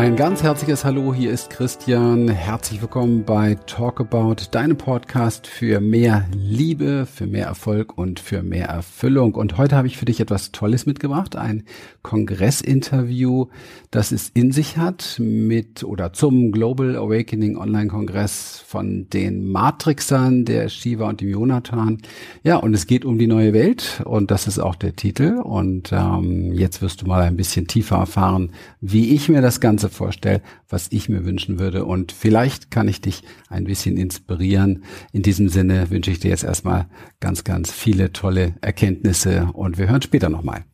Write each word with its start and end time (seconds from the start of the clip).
Ein 0.00 0.16
ganz 0.16 0.42
herzliches 0.42 0.86
Hallo, 0.86 1.12
hier 1.12 1.30
ist 1.30 1.50
Christian. 1.50 2.28
Herzlich 2.28 2.80
willkommen 2.80 3.24
bei 3.26 3.58
Talk 3.66 4.00
About, 4.00 4.36
deinem 4.50 4.78
Podcast 4.78 5.46
für 5.46 5.78
mehr 5.78 6.26
Liebe, 6.34 7.04
für 7.04 7.26
mehr 7.26 7.44
Erfolg 7.44 7.98
und 7.98 8.18
für 8.18 8.42
mehr 8.42 8.68
Erfüllung. 8.68 9.34
Und 9.34 9.58
heute 9.58 9.76
habe 9.76 9.88
ich 9.88 9.98
für 9.98 10.06
dich 10.06 10.18
etwas 10.20 10.52
Tolles 10.52 10.86
mitgebracht, 10.86 11.36
ein 11.36 11.64
Kongressinterview, 12.00 13.48
das 13.90 14.10
es 14.10 14.30
in 14.30 14.52
sich 14.52 14.78
hat 14.78 15.16
mit 15.18 15.84
oder 15.84 16.14
zum 16.14 16.50
Global 16.50 16.96
Awakening 16.96 17.58
Online 17.58 17.88
Kongress 17.88 18.64
von 18.66 19.10
den 19.10 19.52
Matrixern, 19.52 20.46
der 20.46 20.70
Shiva 20.70 21.10
und 21.10 21.20
dem 21.20 21.28
Jonathan. 21.28 21.98
Ja, 22.42 22.56
und 22.56 22.72
es 22.72 22.86
geht 22.86 23.04
um 23.04 23.18
die 23.18 23.26
neue 23.26 23.52
Welt 23.52 24.00
und 24.06 24.30
das 24.30 24.46
ist 24.46 24.60
auch 24.60 24.76
der 24.76 24.96
Titel. 24.96 25.42
Und 25.44 25.92
ähm, 25.92 26.54
jetzt 26.54 26.80
wirst 26.80 27.02
du 27.02 27.06
mal 27.06 27.20
ein 27.20 27.36
bisschen 27.36 27.66
tiefer 27.66 27.96
erfahren, 27.96 28.52
wie 28.80 29.14
ich 29.14 29.28
mir 29.28 29.42
das 29.42 29.60
Ganze 29.60 29.89
vorstelle, 29.90 30.42
was 30.68 30.88
ich 30.90 31.08
mir 31.08 31.24
wünschen 31.24 31.58
würde. 31.58 31.84
Und 31.84 32.12
vielleicht 32.12 32.70
kann 32.70 32.88
ich 32.88 33.00
dich 33.00 33.22
ein 33.48 33.64
bisschen 33.64 33.96
inspirieren. 33.96 34.84
In 35.12 35.22
diesem 35.22 35.48
Sinne 35.48 35.90
wünsche 35.90 36.10
ich 36.10 36.20
dir 36.20 36.30
jetzt 36.30 36.44
erstmal 36.44 36.86
ganz, 37.20 37.44
ganz 37.44 37.70
viele 37.70 38.12
tolle 38.12 38.54
Erkenntnisse 38.60 39.50
und 39.52 39.78
wir 39.78 39.88
hören 39.88 40.02
später 40.02 40.28
nochmal. 40.28 40.64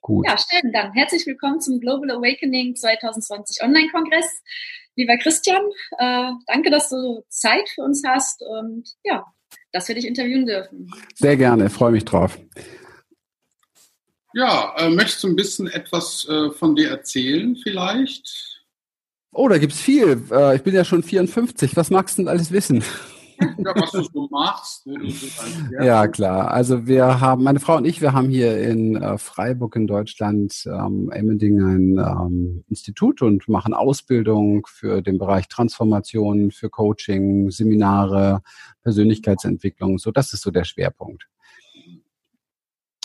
Gut. 0.00 0.26
Ja, 0.26 0.36
schön. 0.38 0.72
Dann 0.72 0.92
herzlich 0.92 1.26
willkommen 1.26 1.60
zum 1.60 1.80
Global 1.80 2.10
Awakening 2.10 2.76
2020 2.76 3.62
Online-Kongress. 3.62 4.42
Lieber 4.94 5.16
Christian, 5.18 5.62
äh, 5.98 6.30
danke, 6.46 6.70
dass 6.70 6.88
du 6.88 7.22
Zeit 7.28 7.68
für 7.68 7.82
uns 7.82 8.02
hast 8.06 8.42
und 8.42 8.88
ja, 9.04 9.24
dass 9.72 9.88
wir 9.88 9.94
dich 9.94 10.06
interviewen 10.06 10.46
dürfen. 10.46 10.88
Sehr 11.14 11.36
gerne, 11.36 11.68
freue 11.68 11.92
mich 11.92 12.04
drauf. 12.04 12.38
Ja, 14.36 14.74
äh, 14.76 14.90
möchtest 14.90 15.24
du 15.24 15.28
ein 15.28 15.36
bisschen 15.36 15.66
etwas 15.66 16.28
äh, 16.28 16.50
von 16.50 16.76
dir 16.76 16.90
erzählen 16.90 17.56
vielleicht? 17.56 18.66
Oh, 19.32 19.48
da 19.48 19.56
gibt's 19.56 19.80
viel. 19.80 20.22
Äh, 20.30 20.56
ich 20.56 20.62
bin 20.62 20.74
ja 20.74 20.84
schon 20.84 21.02
54. 21.02 21.74
Was 21.74 21.88
magst 21.88 22.18
du 22.18 22.22
denn 22.22 22.28
alles 22.28 22.52
wissen? 22.52 22.84
Ja, 23.38 23.74
was 23.74 23.90
du 23.90 24.02
so 24.02 24.28
machst. 24.30 24.86
Du 24.86 25.10
so 25.10 25.26
ja, 25.82 26.08
klar. 26.08 26.52
Also 26.52 26.86
wir 26.86 27.20
haben, 27.20 27.42
meine 27.42 27.60
Frau 27.60 27.76
und 27.76 27.84
ich, 27.84 28.00
wir 28.00 28.14
haben 28.14 28.30
hier 28.30 28.56
in 28.62 28.96
äh, 28.96 29.18
Freiburg 29.18 29.76
in 29.76 29.86
Deutschland, 29.86 30.64
ähm, 30.64 31.10
Emmending 31.12 31.60
ein 31.60 31.98
ähm, 31.98 32.64
Institut 32.70 33.20
und 33.20 33.46
machen 33.46 33.74
Ausbildung 33.74 34.66
für 34.66 35.02
den 35.02 35.18
Bereich 35.18 35.48
Transformation, 35.48 36.50
für 36.50 36.70
Coaching, 36.70 37.50
Seminare, 37.50 38.40
Persönlichkeitsentwicklung. 38.82 39.98
So, 39.98 40.12
das 40.12 40.32
ist 40.32 40.40
so 40.40 40.50
der 40.50 40.64
Schwerpunkt 40.64 41.28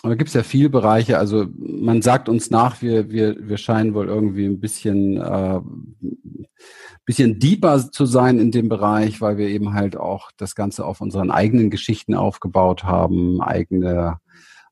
da 0.09 0.15
gibt 0.15 0.29
es 0.29 0.33
ja 0.33 0.43
viele 0.43 0.69
Bereiche. 0.69 1.17
Also 1.17 1.45
man 1.57 2.01
sagt 2.01 2.27
uns 2.27 2.49
nach, 2.49 2.81
wir, 2.81 3.09
wir, 3.11 3.35
wir 3.39 3.57
scheinen 3.57 3.93
wohl 3.93 4.07
irgendwie 4.07 4.45
ein 4.45 4.59
bisschen, 4.59 5.17
äh, 5.17 5.59
bisschen 7.05 7.39
deeper 7.39 7.91
zu 7.91 8.05
sein 8.05 8.39
in 8.39 8.51
dem 8.51 8.69
Bereich, 8.69 9.21
weil 9.21 9.37
wir 9.37 9.47
eben 9.47 9.73
halt 9.73 9.97
auch 9.97 10.31
das 10.37 10.55
Ganze 10.55 10.85
auf 10.85 11.01
unseren 11.01 11.31
eigenen 11.31 11.69
Geschichten 11.69 12.15
aufgebaut 12.15 12.83
haben, 12.83 13.41
eigene 13.41 14.19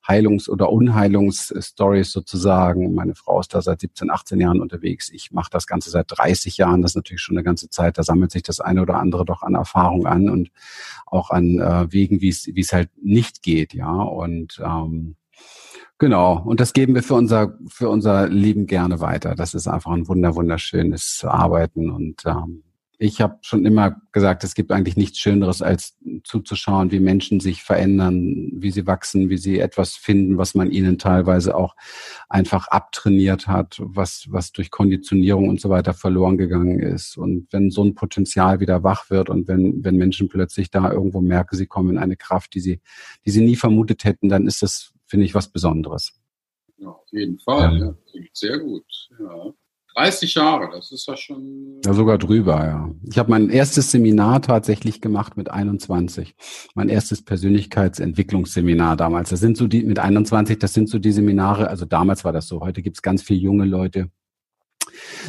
Heilungs- 0.09 0.49
oder 0.49 0.71
Unheilungsstories 0.71 2.11
sozusagen. 2.11 2.93
Meine 2.95 3.15
Frau 3.15 3.39
ist 3.39 3.53
da 3.53 3.61
seit 3.61 3.81
17, 3.81 4.09
18 4.09 4.39
Jahren 4.39 4.59
unterwegs. 4.59 5.09
Ich 5.09 5.31
mache 5.31 5.51
das 5.51 5.67
Ganze 5.67 5.91
seit 5.91 6.07
30 6.09 6.57
Jahren. 6.57 6.81
Das 6.81 6.91
ist 6.91 6.95
natürlich 6.95 7.21
schon 7.21 7.37
eine 7.37 7.43
ganze 7.43 7.69
Zeit. 7.69 7.97
Da 7.97 8.03
sammelt 8.03 8.31
sich 8.31 8.43
das 8.43 8.59
eine 8.59 8.81
oder 8.81 8.95
andere 8.95 9.23
doch 9.23 9.43
an 9.43 9.53
Erfahrung 9.53 10.07
an 10.07 10.29
und 10.29 10.51
auch 11.05 11.29
an 11.29 11.59
äh, 11.59 11.91
Wegen, 11.91 12.21
wie 12.21 12.29
es 12.29 12.73
halt 12.73 12.89
nicht 13.01 13.43
geht, 13.43 13.73
ja. 13.73 13.91
Und 13.91 14.59
ähm, 14.65 15.15
Genau, 16.01 16.41
und 16.45 16.61
das 16.61 16.71
geben 16.71 16.95
wir 16.95 17.03
für 17.03 17.15
unser, 17.15 17.57
für 17.67 17.89
unser 17.89 18.29
Leben 18.29 18.67
gerne 18.67 19.01
weiter. 19.01 19.35
Das 19.35 19.53
ist 19.53 19.67
einfach 19.67 19.91
ein 19.91 20.07
wunder, 20.07 20.33
wunderschönes 20.33 21.25
Arbeiten. 21.27 21.89
Und 21.89 22.23
ähm, 22.25 22.63
ich 23.01 23.21
habe 23.21 23.37
schon 23.41 23.65
immer 23.65 24.01
gesagt, 24.11 24.43
es 24.43 24.53
gibt 24.53 24.73
eigentlich 24.73 24.97
nichts 24.97 25.19
Schöneres, 25.19 25.61
als 25.61 25.97
zuzuschauen, 26.25 26.91
wie 26.91 26.99
Menschen 26.99 27.39
sich 27.39 27.63
verändern, 27.63 28.51
wie 28.53 28.71
sie 28.71 28.85
wachsen, 28.85 29.29
wie 29.29 29.37
sie 29.37 29.59
etwas 29.59 29.95
finden, 29.95 30.37
was 30.37 30.53
man 30.53 30.69
ihnen 30.69 30.97
teilweise 30.97 31.55
auch 31.55 31.75
einfach 32.27 32.67
abtrainiert 32.67 33.47
hat, 33.47 33.77
was, 33.79 34.27
was 34.29 34.51
durch 34.51 34.69
Konditionierung 34.69 35.47
und 35.47 35.61
so 35.61 35.69
weiter 35.69 35.93
verloren 35.93 36.37
gegangen 36.37 36.79
ist. 36.79 37.17
Und 37.17 37.47
wenn 37.51 37.71
so 37.71 37.85
ein 37.85 37.95
Potenzial 37.95 38.59
wieder 38.59 38.83
wach 38.83 39.09
wird 39.09 39.29
und 39.29 39.47
wenn, 39.47 39.81
wenn 39.83 39.95
Menschen 39.95 40.27
plötzlich 40.27 40.69
da 40.69 40.91
irgendwo 40.91 41.21
merken, 41.21 41.55
sie 41.55 41.67
kommen 41.67 41.91
in 41.91 41.97
eine 41.97 42.17
Kraft, 42.17 42.53
die 42.53 42.59
sie, 42.59 42.81
die 43.25 43.31
sie 43.31 43.41
nie 43.41 43.55
vermutet 43.55 44.03
hätten, 44.03 44.27
dann 44.27 44.45
ist 44.45 44.61
das 44.61 44.93
finde 45.09 45.25
ich 45.25 45.33
was 45.33 45.51
Besonderes. 45.51 46.13
Ja, 46.77 46.89
auf 46.89 47.11
jeden 47.11 47.39
Fall. 47.39 47.77
Ja. 47.79 47.85
Ja, 48.13 48.23
sehr 48.33 48.59
gut. 48.59 48.85
Ja. 49.19 49.53
30 49.99 50.33
Jahre, 50.35 50.69
das 50.71 50.91
ist 50.93 51.07
ja 51.07 51.17
schon. 51.17 51.81
Ja, 51.83 51.93
sogar 51.93 52.17
drüber, 52.17 52.65
ja. 52.65 52.89
Ich 53.03 53.17
habe 53.17 53.29
mein 53.31 53.49
erstes 53.49 53.91
Seminar 53.91 54.41
tatsächlich 54.41 55.01
gemacht 55.01 55.35
mit 55.35 55.51
21. 55.51 56.35
Mein 56.73 56.87
erstes 56.87 57.21
Persönlichkeitsentwicklungsseminar 57.21 58.95
damals. 58.95 59.29
Das 59.29 59.41
sind 59.41 59.57
so 59.57 59.67
die, 59.67 59.83
mit 59.83 59.99
21, 59.99 60.57
das 60.57 60.73
sind 60.73 60.87
so 60.87 60.99
die 60.99 61.11
Seminare, 61.11 61.69
also 61.69 61.83
damals 61.83 62.23
war 62.23 62.31
das 62.31 62.47
so. 62.47 62.61
Heute 62.61 62.81
gibt 62.81 62.95
es 62.95 63.01
ganz 63.01 63.23
viele 63.23 63.41
junge 63.41 63.65
Leute, 63.65 64.09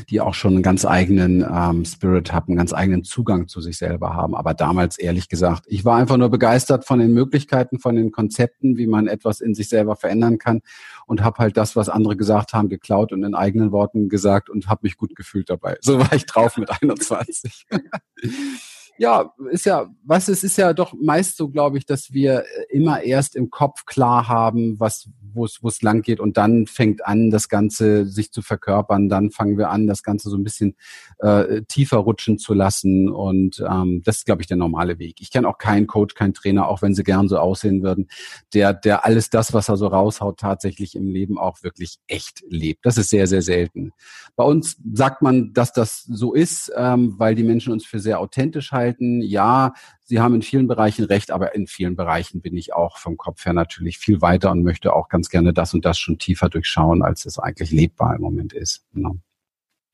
die 0.08 0.20
auch 0.20 0.34
schon 0.34 0.54
einen 0.54 0.62
ganz 0.62 0.84
eigenen 0.84 1.44
ähm, 1.50 1.84
Spirit 1.84 2.32
haben, 2.32 2.48
einen 2.48 2.58
ganz 2.58 2.72
eigenen 2.72 3.04
Zugang 3.04 3.48
zu 3.48 3.60
sich 3.60 3.78
selber 3.78 4.14
haben. 4.14 4.34
Aber 4.34 4.54
damals, 4.54 4.98
ehrlich 4.98 5.28
gesagt, 5.28 5.64
ich 5.66 5.84
war 5.84 5.96
einfach 5.96 6.16
nur 6.16 6.30
begeistert 6.30 6.84
von 6.84 6.98
den 6.98 7.12
Möglichkeiten, 7.12 7.78
von 7.78 7.96
den 7.96 8.12
Konzepten, 8.12 8.76
wie 8.76 8.86
man 8.86 9.06
etwas 9.06 9.40
in 9.40 9.54
sich 9.54 9.68
selber 9.68 9.96
verändern 9.96 10.38
kann 10.38 10.60
und 11.06 11.22
habe 11.22 11.38
halt 11.38 11.56
das, 11.56 11.76
was 11.76 11.88
andere 11.88 12.16
gesagt 12.16 12.52
haben, 12.52 12.68
geklaut 12.68 13.12
und 13.12 13.24
in 13.24 13.34
eigenen 13.34 13.72
Worten 13.72 14.08
gesagt 14.08 14.50
und 14.50 14.68
habe 14.68 14.80
mich 14.84 14.96
gut 14.96 15.16
gefühlt 15.16 15.50
dabei. 15.50 15.76
So 15.80 15.98
war 15.98 16.12
ich 16.12 16.26
drauf 16.26 16.56
mit 16.56 16.70
21. 16.70 17.66
ja, 19.00 19.32
ist 19.50 19.64
ja, 19.64 19.88
was 20.04 20.28
es 20.28 20.44
ist 20.44 20.58
ja 20.58 20.74
doch 20.74 20.92
meist 20.92 21.38
so, 21.38 21.48
glaube 21.48 21.78
ich, 21.78 21.86
dass 21.86 22.12
wir 22.12 22.44
immer 22.68 23.02
erst 23.02 23.34
im 23.34 23.48
Kopf 23.48 23.86
klar 23.86 24.28
haben, 24.28 24.78
was 24.78 25.08
wo 25.34 25.44
es 25.44 25.82
lang 25.82 26.02
geht 26.02 26.20
und 26.20 26.36
dann 26.36 26.66
fängt 26.66 27.04
an, 27.06 27.30
das 27.30 27.48
Ganze 27.48 28.06
sich 28.06 28.32
zu 28.32 28.42
verkörpern. 28.42 29.08
Dann 29.08 29.30
fangen 29.30 29.58
wir 29.58 29.70
an, 29.70 29.86
das 29.86 30.02
Ganze 30.02 30.30
so 30.30 30.36
ein 30.36 30.44
bisschen 30.44 30.76
äh, 31.18 31.62
tiefer 31.62 31.98
rutschen 31.98 32.38
zu 32.38 32.54
lassen 32.54 33.08
und 33.08 33.62
ähm, 33.68 34.02
das 34.04 34.18
ist, 34.18 34.26
glaube 34.26 34.42
ich, 34.42 34.48
der 34.48 34.56
normale 34.56 34.98
Weg. 34.98 35.16
Ich 35.20 35.30
kenne 35.30 35.48
auch 35.48 35.58
keinen 35.58 35.86
Coach, 35.86 36.14
keinen 36.14 36.34
Trainer, 36.34 36.68
auch 36.68 36.82
wenn 36.82 36.94
sie 36.94 37.04
gern 37.04 37.28
so 37.28 37.38
aussehen 37.38 37.82
würden, 37.82 38.08
der 38.54 38.74
der 38.74 39.04
alles 39.04 39.30
das, 39.30 39.52
was 39.52 39.68
er 39.68 39.76
so 39.76 39.86
raushaut, 39.86 40.38
tatsächlich 40.38 40.94
im 40.94 41.08
Leben 41.08 41.38
auch 41.38 41.62
wirklich 41.62 41.98
echt 42.06 42.42
lebt. 42.48 42.84
Das 42.84 42.98
ist 42.98 43.10
sehr 43.10 43.26
sehr 43.26 43.42
selten. 43.42 43.92
Bei 44.36 44.44
uns 44.44 44.76
sagt 44.92 45.22
man, 45.22 45.52
dass 45.52 45.72
das 45.72 46.02
so 46.04 46.34
ist, 46.34 46.72
ähm, 46.76 47.14
weil 47.18 47.34
die 47.34 47.44
Menschen 47.44 47.72
uns 47.72 47.84
für 47.84 47.98
sehr 47.98 48.20
authentisch 48.20 48.72
halten. 48.72 49.22
Ja, 49.22 49.74
Sie 50.10 50.18
haben 50.18 50.34
in 50.34 50.42
vielen 50.42 50.66
Bereichen 50.66 51.04
recht, 51.04 51.30
aber 51.30 51.54
in 51.54 51.68
vielen 51.68 51.94
Bereichen 51.94 52.42
bin 52.42 52.56
ich 52.56 52.72
auch 52.72 52.98
vom 52.98 53.16
Kopf 53.16 53.46
her 53.46 53.52
natürlich 53.52 53.96
viel 53.96 54.20
weiter 54.20 54.50
und 54.50 54.64
möchte 54.64 54.92
auch 54.92 55.08
ganz 55.08 55.28
gerne 55.28 55.52
das 55.52 55.72
und 55.72 55.84
das 55.84 56.00
schon 56.00 56.18
tiefer 56.18 56.48
durchschauen, 56.48 57.04
als 57.04 57.26
es 57.26 57.38
eigentlich 57.38 57.70
lebbar 57.70 58.16
im 58.16 58.22
Moment 58.22 58.52
ist. 58.52 58.84
Genau. 58.92 59.14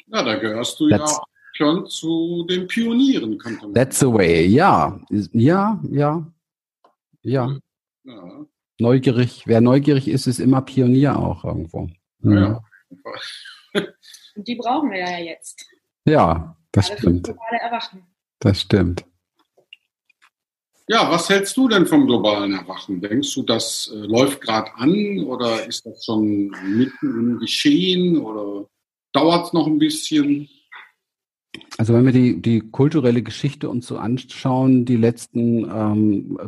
Ja, 0.06 0.22
da 0.22 0.36
gehörst 0.36 0.80
du 0.80 0.88
that's, 0.88 1.18
ja 1.18 1.22
schon 1.52 1.86
zu 1.86 2.46
den 2.48 2.66
Pionieren, 2.66 3.36
könnte 3.36 3.64
man 3.64 3.74
That's 3.74 3.98
the 3.98 4.06
way, 4.06 4.46
ja. 4.46 4.98
Ja, 5.10 5.78
ja, 5.82 6.26
ja. 7.22 7.58
ja. 8.04 8.46
Neugierig, 8.78 9.42
wer 9.44 9.60
neugierig 9.60 10.08
ist, 10.08 10.26
ist 10.26 10.38
immer 10.38 10.62
Pionier 10.62 11.18
auch 11.18 11.44
irgendwo. 11.44 11.90
Ja. 12.20 12.32
ja. 12.40 12.62
Und 14.34 14.48
die 14.48 14.56
brauchen 14.56 14.90
wir 14.90 15.00
ja 15.00 15.18
jetzt. 15.18 15.62
Ja, 16.06 16.56
das 16.72 16.90
Alle 16.90 17.00
stimmt. 17.00 17.34
Das 18.38 18.62
stimmt. 18.62 19.04
Ja, 20.88 21.10
was 21.10 21.28
hältst 21.28 21.56
du 21.56 21.68
denn 21.68 21.86
vom 21.86 22.06
globalen 22.06 22.52
Erwachen? 22.52 23.00
Denkst 23.00 23.34
du, 23.34 23.42
das 23.42 23.90
äh, 23.92 23.98
läuft 23.98 24.40
gerade 24.40 24.72
an 24.76 25.24
oder 25.24 25.66
ist 25.66 25.84
das 25.84 26.04
schon 26.04 26.54
mitten 26.64 27.18
im 27.18 27.38
Geschehen 27.40 28.18
oder 28.18 28.68
dauert 29.12 29.46
es 29.46 29.52
noch 29.52 29.66
ein 29.66 29.78
bisschen? 29.78 30.48
Also 31.76 31.92
wenn 31.92 32.04
wir 32.04 32.12
die, 32.12 32.40
die 32.40 32.60
kulturelle 32.60 33.22
Geschichte 33.22 33.68
uns 33.68 33.88
so 33.88 33.98
anschauen, 33.98 34.84
die 34.84 34.96
letzten 34.96 35.68
ähm, 35.68 36.38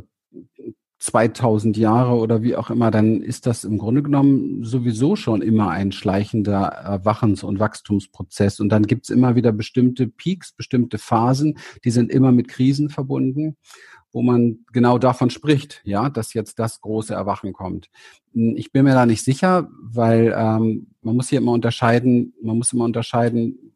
2000 1.00 1.76
Jahre 1.76 2.14
oder 2.14 2.42
wie 2.42 2.54
auch 2.54 2.70
immer, 2.70 2.92
dann 2.92 3.22
ist 3.22 3.46
das 3.46 3.64
im 3.64 3.78
Grunde 3.78 4.02
genommen 4.02 4.64
sowieso 4.64 5.16
schon 5.16 5.42
immer 5.42 5.70
ein 5.70 5.90
schleichender 5.90 6.66
Erwachens- 6.66 7.42
und 7.42 7.58
Wachstumsprozess. 7.58 8.60
Und 8.60 8.68
dann 8.68 8.86
gibt's 8.86 9.10
immer 9.10 9.34
wieder 9.34 9.50
bestimmte 9.50 10.06
Peaks, 10.06 10.52
bestimmte 10.52 10.98
Phasen, 10.98 11.58
die 11.84 11.90
sind 11.90 12.10
immer 12.10 12.30
mit 12.30 12.48
Krisen 12.48 12.88
verbunden 12.88 13.56
wo 14.12 14.22
man 14.22 14.60
genau 14.72 14.98
davon 14.98 15.30
spricht, 15.30 15.80
ja, 15.84 16.08
dass 16.08 16.34
jetzt 16.34 16.58
das 16.58 16.80
große 16.80 17.14
Erwachen 17.14 17.52
kommt. 17.52 17.90
Hm, 18.32 18.54
ich 18.56 18.72
bin 18.72 18.84
mir 18.84 18.94
da 18.94 19.06
nicht 19.06 19.22
sicher, 19.22 19.68
weil 19.80 20.34
ähm, 20.36 20.88
man 21.02 21.16
muss 21.16 21.28
hier 21.28 21.38
immer 21.38 21.52
unterscheiden, 21.52 22.34
man 22.42 22.58
muss 22.58 22.72
immer 22.72 22.84
unterscheiden, 22.84 23.74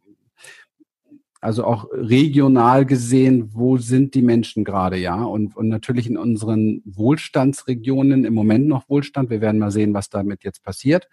also 1.43 1.64
auch 1.64 1.88
regional 1.93 2.87
gesehen, 2.87 3.50
wo 3.52 3.76
sind 3.76 4.14
die 4.14 4.23
Menschen 4.23 4.62
gerade, 4.62 4.96
ja? 4.96 5.25
Und, 5.25 5.56
und 5.56 5.69
natürlich 5.69 6.06
in 6.06 6.17
unseren 6.17 6.82
Wohlstandsregionen 6.84 8.25
im 8.25 8.32
Moment 8.32 8.69
noch 8.69 8.88
Wohlstand. 8.88 9.29
Wir 9.29 9.40
werden 9.40 9.58
mal 9.58 9.73
sehen, 9.73 9.93
was 9.93 10.08
damit 10.08 10.44
jetzt 10.44 10.62
passiert. 10.62 11.08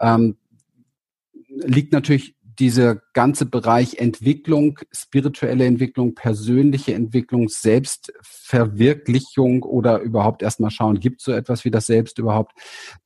Ähm, 0.00 0.38
liegt 1.48 1.92
natürlich 1.92 2.34
dieser 2.58 2.96
ganze 3.12 3.46
Bereich 3.46 3.98
Entwicklung, 3.98 4.78
spirituelle 4.92 5.64
Entwicklung, 5.64 6.14
persönliche 6.14 6.94
Entwicklung, 6.94 7.48
Selbstverwirklichung 7.48 9.62
oder 9.62 10.00
überhaupt 10.00 10.42
erstmal 10.42 10.70
schauen, 10.70 11.00
gibt 11.00 11.20
so 11.20 11.32
etwas 11.32 11.64
wie 11.64 11.70
das 11.70 11.86
Selbst 11.86 12.18
überhaupt? 12.18 12.52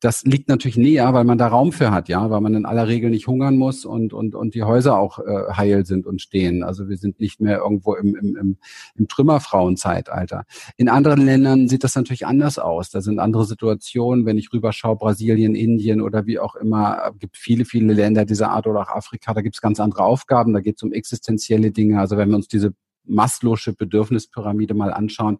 Das 0.00 0.24
liegt 0.24 0.48
natürlich 0.48 0.76
näher, 0.76 1.12
weil 1.14 1.24
man 1.24 1.38
da 1.38 1.48
Raum 1.48 1.72
für 1.72 1.90
hat, 1.90 2.08
ja, 2.08 2.30
weil 2.30 2.40
man 2.40 2.54
in 2.54 2.66
aller 2.66 2.88
Regel 2.88 3.10
nicht 3.10 3.26
hungern 3.26 3.56
muss 3.56 3.84
und, 3.84 4.12
und, 4.12 4.34
und 4.34 4.54
die 4.54 4.64
Häuser 4.64 4.98
auch 4.98 5.18
äh, 5.18 5.52
heil 5.52 5.86
sind 5.86 6.06
und 6.06 6.20
stehen. 6.20 6.62
Also 6.62 6.88
wir 6.88 6.96
sind 6.96 7.20
nicht 7.20 7.40
mehr 7.40 7.58
irgendwo 7.58 7.94
im, 7.94 8.16
im, 8.16 8.36
im, 8.36 8.56
im 8.96 9.08
Trümmerfrauenzeitalter. 9.08 10.44
In 10.76 10.88
anderen 10.88 11.24
Ländern 11.24 11.68
sieht 11.68 11.84
das 11.84 11.94
natürlich 11.94 12.26
anders 12.26 12.58
aus. 12.58 12.90
Da 12.90 13.00
sind 13.00 13.18
andere 13.18 13.44
Situationen, 13.44 14.26
wenn 14.26 14.38
ich 14.38 14.52
rüberschaue, 14.52 14.96
Brasilien, 14.96 15.54
Indien 15.54 16.00
oder 16.00 16.26
wie 16.26 16.38
auch 16.38 16.56
immer, 16.56 17.12
gibt 17.18 17.36
viele, 17.36 17.64
viele 17.64 17.92
Länder 17.92 18.24
dieser 18.24 18.50
Art 18.50 18.66
oder 18.66 18.80
auch 18.80 18.90
Afrika, 18.90 19.32
da 19.38 19.42
gibt 19.42 19.54
es 19.54 19.60
ganz 19.60 19.78
andere 19.78 20.02
Aufgaben, 20.02 20.52
da 20.52 20.60
geht 20.60 20.76
es 20.78 20.82
um 20.82 20.92
existenzielle 20.92 21.70
Dinge. 21.70 22.00
Also 22.00 22.16
wenn 22.16 22.28
wir 22.28 22.36
uns 22.36 22.48
diese 22.48 22.74
Maslow'sche 23.08 23.72
Bedürfnispyramide 23.72 24.74
mal 24.74 24.92
anschauen, 24.92 25.38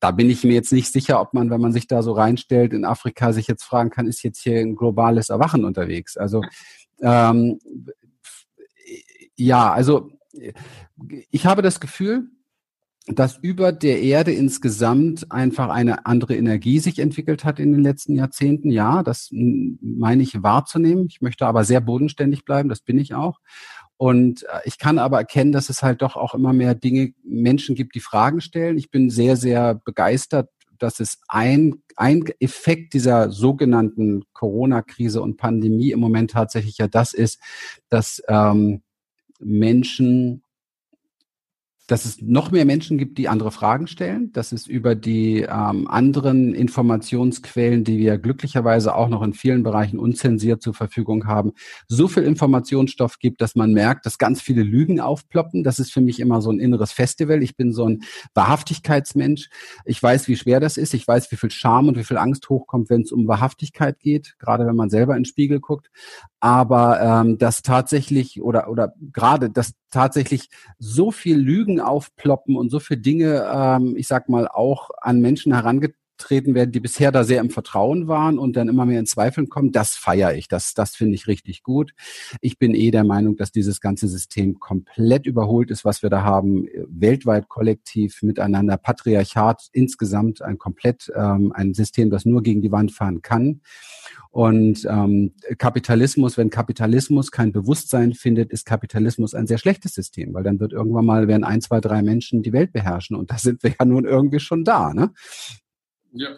da 0.00 0.12
bin 0.12 0.30
ich 0.30 0.44
mir 0.44 0.54
jetzt 0.54 0.72
nicht 0.72 0.90
sicher, 0.90 1.20
ob 1.20 1.34
man, 1.34 1.50
wenn 1.50 1.60
man 1.60 1.72
sich 1.72 1.86
da 1.86 2.02
so 2.02 2.12
reinstellt, 2.12 2.72
in 2.72 2.86
Afrika 2.86 3.32
sich 3.34 3.46
jetzt 3.46 3.62
fragen 3.62 3.90
kann, 3.90 4.06
ist 4.06 4.22
jetzt 4.22 4.42
hier 4.42 4.60
ein 4.60 4.76
globales 4.76 5.28
Erwachen 5.28 5.66
unterwegs? 5.66 6.16
Also 6.16 6.40
ähm, 7.02 7.58
ja, 9.36 9.70
also 9.70 10.10
ich 11.30 11.44
habe 11.44 11.60
das 11.60 11.80
Gefühl, 11.80 12.30
dass 13.06 13.36
über 13.36 13.72
der 13.72 14.00
Erde 14.00 14.32
insgesamt 14.32 15.30
einfach 15.30 15.68
eine 15.68 16.06
andere 16.06 16.36
Energie 16.36 16.78
sich 16.78 16.98
entwickelt 16.98 17.44
hat 17.44 17.58
in 17.58 17.72
den 17.72 17.82
letzten 17.82 18.16
Jahrzehnten. 18.16 18.70
Ja, 18.70 19.02
das 19.02 19.28
meine 19.30 20.22
ich 20.22 20.42
wahrzunehmen. 20.42 21.06
Ich 21.10 21.20
möchte 21.20 21.46
aber 21.46 21.64
sehr 21.64 21.82
bodenständig 21.82 22.44
bleiben, 22.46 22.70
das 22.70 22.80
bin 22.80 22.98
ich 22.98 23.14
auch. 23.14 23.40
Und 23.96 24.44
äh, 24.44 24.60
ich 24.64 24.78
kann 24.78 24.98
aber 24.98 25.18
erkennen, 25.18 25.52
dass 25.52 25.68
es 25.68 25.82
halt 25.82 26.02
doch 26.02 26.16
auch 26.16 26.34
immer 26.34 26.52
mehr 26.52 26.74
Dinge, 26.74 27.12
Menschen 27.22 27.74
gibt, 27.74 27.94
die 27.94 28.00
Fragen 28.00 28.40
stellen. 28.40 28.78
Ich 28.78 28.90
bin 28.90 29.10
sehr, 29.10 29.36
sehr 29.36 29.74
begeistert, 29.74 30.48
dass 30.78 30.98
es 30.98 31.20
ein, 31.28 31.82
ein 31.96 32.24
Effekt 32.40 32.94
dieser 32.94 33.30
sogenannten 33.30 34.24
Corona-Krise 34.32 35.20
und 35.20 35.36
Pandemie 35.36 35.90
im 35.90 36.00
Moment 36.00 36.32
tatsächlich 36.32 36.78
ja 36.78 36.88
das 36.88 37.12
ist, 37.12 37.38
dass 37.88 38.22
ähm, 38.28 38.82
Menschen 39.40 40.43
dass 41.86 42.06
es 42.06 42.22
noch 42.22 42.50
mehr 42.50 42.64
Menschen 42.64 42.96
gibt, 42.96 43.18
die 43.18 43.28
andere 43.28 43.50
Fragen 43.50 43.86
stellen, 43.86 44.32
dass 44.32 44.52
es 44.52 44.66
über 44.66 44.94
die 44.94 45.40
ähm, 45.40 45.86
anderen 45.86 46.54
Informationsquellen, 46.54 47.84
die 47.84 47.98
wir 47.98 48.16
glücklicherweise 48.16 48.94
auch 48.94 49.08
noch 49.08 49.22
in 49.22 49.34
vielen 49.34 49.62
Bereichen 49.62 49.98
unzensiert 49.98 50.62
zur 50.62 50.72
Verfügung 50.72 51.26
haben, 51.26 51.52
so 51.86 52.08
viel 52.08 52.22
Informationsstoff 52.22 53.18
gibt, 53.18 53.42
dass 53.42 53.54
man 53.54 53.72
merkt, 53.72 54.06
dass 54.06 54.16
ganz 54.16 54.40
viele 54.40 54.62
Lügen 54.62 54.98
aufploppen. 54.98 55.62
Das 55.62 55.78
ist 55.78 55.92
für 55.92 56.00
mich 56.00 56.20
immer 56.20 56.40
so 56.40 56.50
ein 56.50 56.58
inneres 56.58 56.92
Festival. 56.92 57.42
Ich 57.42 57.56
bin 57.56 57.72
so 57.72 57.86
ein 57.86 58.02
Wahrhaftigkeitsmensch. 58.32 59.50
Ich 59.84 60.02
weiß, 60.02 60.26
wie 60.28 60.36
schwer 60.36 60.60
das 60.60 60.78
ist. 60.78 60.94
Ich 60.94 61.06
weiß, 61.06 61.30
wie 61.32 61.36
viel 61.36 61.50
Scham 61.50 61.88
und 61.88 61.98
wie 61.98 62.04
viel 62.04 62.16
Angst 62.16 62.48
hochkommt, 62.48 62.88
wenn 62.88 63.02
es 63.02 63.12
um 63.12 63.28
Wahrhaftigkeit 63.28 64.00
geht, 64.00 64.36
gerade 64.38 64.66
wenn 64.66 64.76
man 64.76 64.88
selber 64.88 65.14
in 65.14 65.20
den 65.20 65.26
Spiegel 65.26 65.60
guckt. 65.60 65.90
Aber 66.44 67.00
ähm, 67.00 67.38
dass 67.38 67.62
tatsächlich 67.62 68.42
oder 68.42 68.68
oder 68.68 68.92
gerade, 69.14 69.48
dass 69.48 69.72
tatsächlich 69.90 70.50
so 70.78 71.10
viel 71.10 71.38
Lügen 71.38 71.80
aufploppen 71.80 72.56
und 72.56 72.68
so 72.68 72.80
viele 72.80 73.00
Dinge, 73.00 73.50
ähm, 73.50 73.96
ich 73.96 74.08
sag 74.08 74.28
mal, 74.28 74.46
auch 74.46 74.90
an 75.00 75.20
Menschen 75.22 75.54
herangetreten 76.14 76.54
werden, 76.54 76.72
die 76.72 76.80
bisher 76.80 77.12
da 77.12 77.24
sehr 77.24 77.40
im 77.40 77.50
Vertrauen 77.50 78.08
waren 78.08 78.38
und 78.38 78.56
dann 78.56 78.68
immer 78.68 78.86
mehr 78.86 79.00
in 79.00 79.06
Zweifeln 79.06 79.48
kommen, 79.48 79.72
das 79.72 79.94
feiere 79.94 80.34
ich. 80.34 80.48
Das, 80.48 80.74
das 80.74 80.96
finde 80.96 81.14
ich 81.14 81.26
richtig 81.26 81.62
gut. 81.62 81.92
Ich 82.40 82.58
bin 82.58 82.74
eh 82.74 82.90
der 82.90 83.04
Meinung, 83.04 83.36
dass 83.36 83.52
dieses 83.52 83.80
ganze 83.80 84.08
System 84.08 84.58
komplett 84.60 85.26
überholt 85.26 85.70
ist, 85.70 85.84
was 85.84 86.02
wir 86.02 86.10
da 86.10 86.22
haben, 86.22 86.66
weltweit 86.88 87.48
kollektiv 87.48 88.22
miteinander, 88.22 88.76
Patriarchat 88.76 89.68
insgesamt 89.72 90.42
ein 90.42 90.58
komplett 90.58 91.12
ähm, 91.14 91.52
ein 91.54 91.74
System, 91.74 92.10
das 92.10 92.24
nur 92.24 92.42
gegen 92.42 92.62
die 92.62 92.72
Wand 92.72 92.92
fahren 92.92 93.22
kann. 93.22 93.60
Und 94.30 94.84
ähm, 94.90 95.32
Kapitalismus, 95.58 96.36
wenn 96.36 96.50
Kapitalismus 96.50 97.30
kein 97.30 97.52
Bewusstsein 97.52 98.14
findet, 98.14 98.50
ist 98.50 98.66
Kapitalismus 98.66 99.32
ein 99.32 99.46
sehr 99.46 99.58
schlechtes 99.58 99.94
System, 99.94 100.34
weil 100.34 100.42
dann 100.42 100.58
wird 100.58 100.72
irgendwann 100.72 101.06
mal 101.06 101.28
werden 101.28 101.44
ein, 101.44 101.60
zwei, 101.60 101.80
drei 101.80 102.02
Menschen 102.02 102.42
die 102.42 102.52
Welt 102.52 102.72
beherrschen 102.72 103.16
und 103.16 103.30
da 103.30 103.38
sind 103.38 103.62
wir 103.62 103.74
ja 103.78 103.84
nun 103.84 104.04
irgendwie 104.04 104.40
schon 104.40 104.64
da. 104.64 104.92
Ne? 104.92 105.12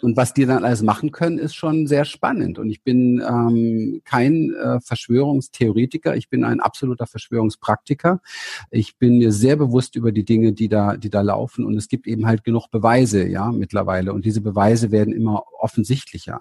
Und 0.01 0.17
was 0.17 0.33
die 0.33 0.47
dann 0.47 0.65
alles 0.65 0.81
machen 0.81 1.13
können, 1.13 1.39
ist 1.39 1.55
schon 1.55 1.87
sehr 1.87 2.07
spannend. 2.07 2.59
Und 2.59 2.71
ich 2.71 2.83
bin 2.83 3.23
ähm, 3.27 4.01
kein 4.05 4.55
äh, 4.55 4.81
Verschwörungstheoretiker, 4.81 6.17
ich 6.17 6.31
bin 6.31 6.45
ein 6.45 6.61
absoluter 6.61 7.07
Verschwörungspraktiker. 7.07 8.23
Ich 8.71 8.97
bin 8.97 9.19
mir 9.19 9.33
sehr 9.33 9.57
bewusst 9.57 9.95
über 9.95 10.13
die 10.13 10.25
Dinge, 10.25 10.53
die 10.53 10.69
da, 10.69 10.97
die 10.97 11.11
da 11.11 11.21
laufen. 11.21 11.65
Und 11.67 11.77
es 11.77 11.89
gibt 11.89 12.07
eben 12.07 12.27
halt 12.27 12.43
genug 12.43 12.71
Beweise, 12.71 13.29
ja, 13.29 13.53
mittlerweile. 13.53 14.15
Und 14.15 14.25
diese 14.25 14.41
Beweise 14.41 14.91
werden 14.91 15.13
immer 15.13 15.45
offensichtlicher. 15.59 16.41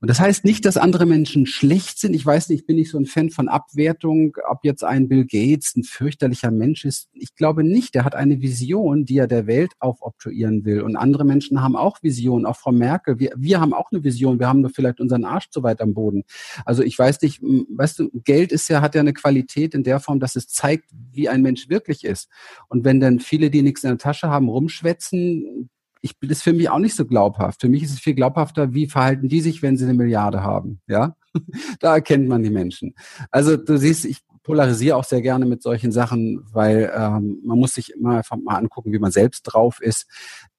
Und 0.00 0.08
das 0.10 0.20
heißt 0.20 0.44
nicht, 0.44 0.64
dass 0.64 0.76
andere 0.76 1.06
Menschen 1.06 1.46
schlecht 1.46 1.98
sind. 1.98 2.14
Ich 2.14 2.24
weiß 2.24 2.48
nicht, 2.48 2.60
ich 2.60 2.66
bin 2.66 2.76
nicht 2.76 2.90
so 2.90 2.98
ein 2.98 3.06
Fan 3.06 3.30
von 3.30 3.48
Abwertung, 3.48 4.36
ob 4.48 4.64
jetzt 4.64 4.84
ein 4.84 5.08
Bill 5.08 5.24
Gates 5.24 5.74
ein 5.76 5.84
fürchterlicher 5.84 6.50
Mensch 6.50 6.84
ist. 6.84 7.08
Ich 7.12 7.34
glaube 7.34 7.64
nicht. 7.64 7.94
Der 7.94 8.04
hat 8.04 8.14
eine 8.14 8.40
Vision, 8.40 9.04
die 9.04 9.18
er 9.18 9.26
der 9.26 9.46
Welt 9.46 9.72
aufoktroyieren 9.78 10.64
will. 10.64 10.82
Und 10.82 10.96
andere 10.96 11.24
Menschen 11.24 11.62
haben 11.62 11.76
auch 11.76 12.02
Visionen, 12.02 12.46
auch 12.46 12.56
Frau 12.56 12.72
Merkel. 12.72 13.18
Wir, 13.18 13.32
wir 13.36 13.60
haben 13.60 13.72
auch 13.72 13.90
eine 13.90 14.04
Vision. 14.04 14.38
Wir 14.38 14.48
haben 14.48 14.60
nur 14.60 14.70
vielleicht 14.70 15.00
unseren 15.00 15.24
Arsch 15.24 15.50
zu 15.50 15.62
weit 15.62 15.80
am 15.80 15.94
Boden. 15.94 16.24
Also 16.64 16.82
ich 16.82 16.98
weiß 16.98 17.20
nicht, 17.22 17.40
weißt 17.42 17.98
du, 17.98 18.10
Geld 18.24 18.52
ist 18.52 18.68
ja, 18.68 18.82
hat 18.82 18.94
ja 18.94 19.00
eine 19.00 19.12
Qualität 19.12 19.74
in 19.74 19.84
der 19.84 20.00
Form, 20.00 20.20
dass 20.20 20.36
es 20.36 20.48
zeigt, 20.48 20.90
wie 21.12 21.28
ein 21.28 21.42
Mensch 21.42 21.68
wirklich 21.68 22.04
ist. 22.04 22.28
Und 22.68 22.84
wenn 22.84 23.00
dann 23.00 23.20
viele, 23.20 23.50
die 23.50 23.62
nichts 23.62 23.84
in 23.84 23.90
der 23.90 23.98
Tasche 23.98 24.28
haben, 24.28 24.48
rumschwätzen, 24.48 25.70
ich 26.00 26.18
bin 26.18 26.28
das 26.28 26.42
für 26.42 26.52
mich 26.52 26.68
auch 26.70 26.78
nicht 26.78 26.94
so 26.94 27.06
glaubhaft. 27.06 27.60
Für 27.60 27.68
mich 27.68 27.82
ist 27.82 27.92
es 27.92 28.00
viel 28.00 28.14
glaubhafter, 28.14 28.74
wie 28.74 28.86
verhalten 28.86 29.28
die 29.28 29.40
sich, 29.40 29.62
wenn 29.62 29.76
sie 29.76 29.84
eine 29.84 29.94
Milliarde 29.94 30.42
haben. 30.42 30.80
Ja, 30.86 31.16
da 31.80 31.94
erkennt 31.94 32.28
man 32.28 32.42
die 32.42 32.50
Menschen. 32.50 32.94
Also 33.30 33.56
du 33.56 33.76
siehst, 33.76 34.04
ich 34.04 34.20
polarisiere 34.42 34.96
auch 34.96 35.04
sehr 35.04 35.22
gerne 35.22 35.44
mit 35.44 35.62
solchen 35.62 35.90
Sachen, 35.90 36.44
weil 36.52 36.92
ähm, 36.96 37.40
man 37.44 37.58
muss 37.58 37.74
sich 37.74 37.92
immer 37.92 38.18
einfach 38.18 38.36
mal 38.36 38.54
angucken, 38.54 38.92
wie 38.92 38.98
man 38.98 39.10
selbst 39.10 39.42
drauf 39.42 39.80
ist. 39.80 40.06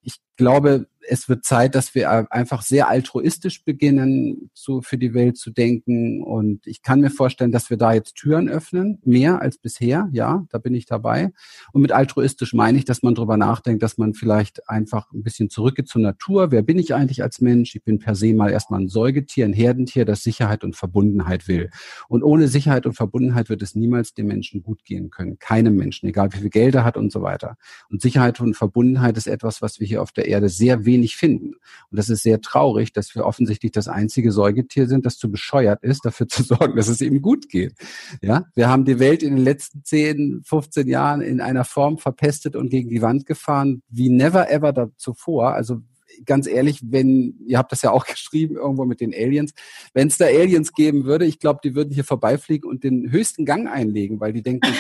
Ich 0.01 0.17
glaube, 0.37 0.87
es 1.07 1.29
wird 1.29 1.45
Zeit, 1.45 1.75
dass 1.75 1.95
wir 1.95 2.31
einfach 2.31 2.61
sehr 2.61 2.89
altruistisch 2.89 3.63
beginnen, 3.63 4.49
zu, 4.53 4.81
für 4.81 4.97
die 4.97 5.13
Welt 5.13 5.37
zu 5.37 5.51
denken. 5.51 6.21
Und 6.21 6.67
ich 6.67 6.81
kann 6.81 6.99
mir 6.99 7.09
vorstellen, 7.09 7.51
dass 7.51 7.69
wir 7.69 7.77
da 7.77 7.93
jetzt 7.93 8.15
Türen 8.15 8.49
öffnen, 8.49 8.99
mehr 9.03 9.41
als 9.41 9.57
bisher. 9.57 10.09
Ja, 10.11 10.45
da 10.49 10.57
bin 10.57 10.75
ich 10.75 10.85
dabei. 10.85 11.31
Und 11.71 11.81
mit 11.81 11.91
altruistisch 11.91 12.53
meine 12.53 12.77
ich, 12.77 12.85
dass 12.85 13.03
man 13.03 13.15
drüber 13.15 13.37
nachdenkt, 13.37 13.83
dass 13.83 13.97
man 13.97 14.13
vielleicht 14.13 14.69
einfach 14.69 15.11
ein 15.13 15.23
bisschen 15.23 15.49
zurückgeht 15.49 15.87
zur 15.87 16.01
Natur. 16.01 16.51
Wer 16.51 16.61
bin 16.61 16.77
ich 16.77 16.93
eigentlich 16.93 17.23
als 17.23 17.41
Mensch? 17.41 17.75
Ich 17.75 17.83
bin 17.83 17.99
per 17.99 18.15
se 18.15 18.33
mal 18.33 18.51
erstmal 18.51 18.81
ein 18.81 18.89
Säugetier, 18.89 19.45
ein 19.45 19.53
Herdentier, 19.53 20.05
das 20.05 20.23
Sicherheit 20.23 20.63
und 20.63 20.75
Verbundenheit 20.75 21.47
will. 21.47 21.69
Und 22.09 22.23
ohne 22.23 22.47
Sicherheit 22.47 22.85
und 22.85 22.93
Verbundenheit 22.93 23.49
wird 23.49 23.61
es 23.61 23.75
niemals 23.75 24.13
dem 24.13 24.27
Menschen 24.27 24.61
gut 24.61 24.83
gehen 24.83 25.09
können. 25.09 25.39
Keinem 25.39 25.75
Menschen, 25.75 26.07
egal 26.09 26.33
wie 26.33 26.37
viel 26.37 26.49
Geld 26.49 26.75
er 26.75 26.83
hat 26.83 26.97
und 26.97 27.11
so 27.11 27.21
weiter. 27.21 27.57
Und 27.89 28.01
Sicherheit 28.01 28.39
und 28.41 28.55
Verbundenheit 28.55 29.17
ist 29.17 29.27
etwas, 29.27 29.61
was 29.61 29.79
wir 29.79 29.87
hier 29.87 30.01
auf 30.01 30.11
der 30.11 30.26
Erde 30.27 30.49
sehr 30.49 30.85
wenig 30.85 31.15
finden. 31.15 31.53
Und 31.89 31.97
das 31.97 32.09
ist 32.09 32.23
sehr 32.23 32.41
traurig, 32.41 32.93
dass 32.93 33.15
wir 33.15 33.25
offensichtlich 33.25 33.71
das 33.71 33.87
einzige 33.87 34.31
Säugetier 34.31 34.87
sind, 34.87 35.05
das 35.05 35.17
zu 35.17 35.31
bescheuert 35.31 35.83
ist, 35.83 36.05
dafür 36.05 36.27
zu 36.27 36.43
sorgen, 36.43 36.75
dass 36.75 36.87
es 36.87 37.01
ihm 37.01 37.21
gut 37.21 37.49
geht. 37.49 37.73
Ja, 38.21 38.45
wir 38.55 38.69
haben 38.69 38.85
die 38.85 38.99
Welt 38.99 39.23
in 39.23 39.35
den 39.35 39.43
letzten 39.43 39.83
10, 39.83 40.41
15 40.45 40.87
Jahren 40.87 41.21
in 41.21 41.41
einer 41.41 41.65
Form 41.65 41.97
verpestet 41.97 42.55
und 42.55 42.69
gegen 42.69 42.89
die 42.89 43.01
Wand 43.01 43.25
gefahren, 43.25 43.81
wie 43.89 44.09
never 44.09 44.51
ever 44.51 44.73
da 44.73 44.89
zuvor. 44.97 45.53
Also 45.53 45.81
ganz 46.25 46.47
ehrlich, 46.47 46.79
wenn, 46.83 47.35
ihr 47.45 47.57
habt 47.57 47.71
das 47.71 47.81
ja 47.81 47.91
auch 47.91 48.05
geschrieben 48.07 48.55
irgendwo 48.55 48.85
mit 48.85 49.01
den 49.01 49.13
Aliens, 49.13 49.53
wenn 49.93 50.07
es 50.07 50.17
da 50.17 50.25
Aliens 50.25 50.73
geben 50.73 51.05
würde, 51.05 51.25
ich 51.25 51.39
glaube, 51.39 51.59
die 51.63 51.75
würden 51.75 51.93
hier 51.93 52.03
vorbeifliegen 52.03 52.69
und 52.69 52.83
den 52.83 53.11
höchsten 53.11 53.45
Gang 53.45 53.69
einlegen, 53.69 54.19
weil 54.19 54.33
die 54.33 54.43
denken, 54.43 54.67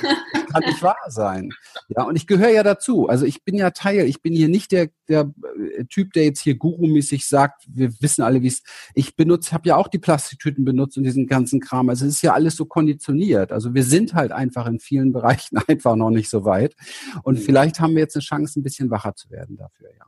kann 0.54 0.70
nicht 0.70 0.82
wahr 0.82 0.96
sein. 1.08 1.50
Ja, 1.88 2.04
und 2.04 2.16
ich 2.16 2.26
gehöre 2.26 2.50
ja 2.50 2.62
dazu. 2.62 3.08
Also 3.08 3.26
ich 3.26 3.44
bin 3.44 3.56
ja 3.56 3.70
Teil. 3.70 4.06
Ich 4.06 4.22
bin 4.22 4.34
hier 4.34 4.48
nicht 4.48 4.72
der, 4.72 4.88
der 5.08 5.32
äh, 5.78 5.84
Typ, 5.84 6.12
der 6.12 6.24
jetzt 6.24 6.40
hier 6.40 6.56
gurumäßig 6.56 7.26
sagt, 7.26 7.64
wir 7.68 7.92
wissen 8.00 8.22
alle, 8.22 8.42
wie 8.42 8.48
es. 8.48 8.62
Ich 8.94 9.16
benutze, 9.16 9.52
habe 9.52 9.68
ja 9.68 9.76
auch 9.76 9.88
die 9.88 9.98
Plastiktüten 9.98 10.64
benutzt 10.64 10.96
und 10.96 11.04
diesen 11.04 11.26
ganzen 11.26 11.60
Kram. 11.60 11.88
Also 11.88 12.06
es 12.06 12.14
ist 12.14 12.22
ja 12.22 12.32
alles 12.32 12.56
so 12.56 12.64
konditioniert. 12.64 13.52
Also 13.52 13.74
wir 13.74 13.84
sind 13.84 14.14
halt 14.14 14.32
einfach 14.32 14.66
in 14.66 14.78
vielen 14.78 15.12
Bereichen 15.12 15.58
einfach 15.68 15.96
noch 15.96 16.10
nicht 16.10 16.30
so 16.30 16.44
weit. 16.44 16.74
Und 17.22 17.38
mhm. 17.38 17.42
vielleicht 17.42 17.80
haben 17.80 17.94
wir 17.94 18.00
jetzt 18.00 18.16
eine 18.16 18.22
Chance, 18.22 18.60
ein 18.60 18.62
bisschen 18.62 18.90
wacher 18.90 19.14
zu 19.14 19.30
werden 19.30 19.56
dafür, 19.56 19.90
ja. 19.90 20.04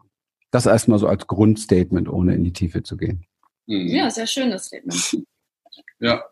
Das 0.52 0.64
erstmal 0.64 0.98
so 0.98 1.08
als 1.08 1.26
Grundstatement, 1.26 2.08
ohne 2.08 2.34
in 2.34 2.44
die 2.44 2.52
Tiefe 2.52 2.82
zu 2.82 2.96
gehen. 2.96 3.26
Mhm. 3.66 3.88
Ja, 3.88 4.10
sehr 4.10 4.26
schönes 4.26 4.66
Statement. 4.66 5.18
Ja, 5.98 6.24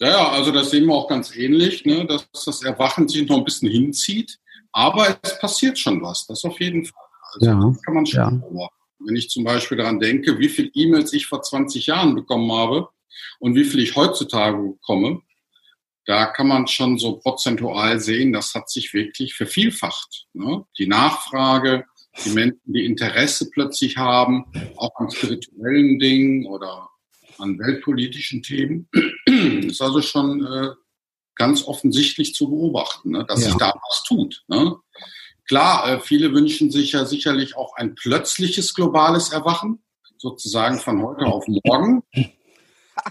ja, 0.00 0.08
ja, 0.08 0.28
also 0.30 0.52
das 0.52 0.70
sehen 0.70 0.86
wir 0.86 0.94
auch 0.94 1.08
ganz 1.08 1.34
ähnlich, 1.34 1.84
ne, 1.84 2.06
dass 2.06 2.28
das 2.44 2.62
Erwachen 2.62 3.08
sich 3.08 3.28
noch 3.28 3.38
ein 3.38 3.44
bisschen 3.44 3.70
hinzieht. 3.70 4.38
Aber 4.72 5.18
es 5.22 5.38
passiert 5.40 5.78
schon 5.78 6.02
was, 6.02 6.26
das 6.26 6.44
auf 6.44 6.60
jeden 6.60 6.84
Fall. 6.84 7.04
Also 7.32 7.46
ja, 7.46 7.54
das 7.60 7.82
kann 7.82 7.94
man 7.94 8.06
schon 8.06 8.20
ja. 8.20 8.30
beobachten. 8.30 8.74
Wenn 9.00 9.16
ich 9.16 9.30
zum 9.30 9.44
Beispiel 9.44 9.78
daran 9.78 10.00
denke, 10.00 10.38
wie 10.38 10.48
viele 10.48 10.70
E-Mails 10.74 11.12
ich 11.12 11.26
vor 11.26 11.42
20 11.42 11.86
Jahren 11.86 12.14
bekommen 12.14 12.50
habe 12.52 12.88
und 13.38 13.54
wie 13.54 13.64
viel 13.64 13.80
ich 13.80 13.96
heutzutage 13.96 14.56
bekomme, 14.56 15.22
da 16.04 16.26
kann 16.26 16.48
man 16.48 16.66
schon 16.66 16.98
so 16.98 17.18
prozentual 17.18 18.00
sehen, 18.00 18.32
das 18.32 18.54
hat 18.54 18.70
sich 18.70 18.94
wirklich 18.94 19.34
vervielfacht. 19.34 20.26
Ne? 20.32 20.64
Die 20.78 20.86
Nachfrage, 20.86 21.84
die 22.24 22.30
Menschen, 22.30 22.60
die 22.64 22.86
Interesse 22.86 23.50
plötzlich 23.50 23.96
haben, 23.96 24.46
auch 24.76 24.94
an 24.96 25.10
spirituellen 25.10 25.98
Dingen 25.98 26.46
oder 26.46 26.87
an 27.38 27.58
weltpolitischen 27.58 28.42
Themen, 28.42 28.88
ist 29.26 29.82
also 29.82 30.02
schon 30.02 30.44
äh, 30.44 30.70
ganz 31.34 31.64
offensichtlich 31.64 32.34
zu 32.34 32.48
beobachten, 32.48 33.10
ne? 33.10 33.24
dass 33.26 33.40
ja. 33.40 33.46
sich 33.46 33.56
da 33.56 33.72
was 33.88 34.02
tut. 34.04 34.44
Ne? 34.48 34.76
Klar, 35.46 35.88
äh, 35.90 36.00
viele 36.00 36.32
wünschen 36.32 36.70
sich 36.70 36.92
ja 36.92 37.04
sicherlich 37.04 37.56
auch 37.56 37.74
ein 37.76 37.94
plötzliches 37.94 38.74
globales 38.74 39.30
Erwachen, 39.30 39.82
sozusagen 40.18 40.78
von 40.78 41.02
heute 41.02 41.24
auf 41.26 41.44
morgen. 41.46 42.02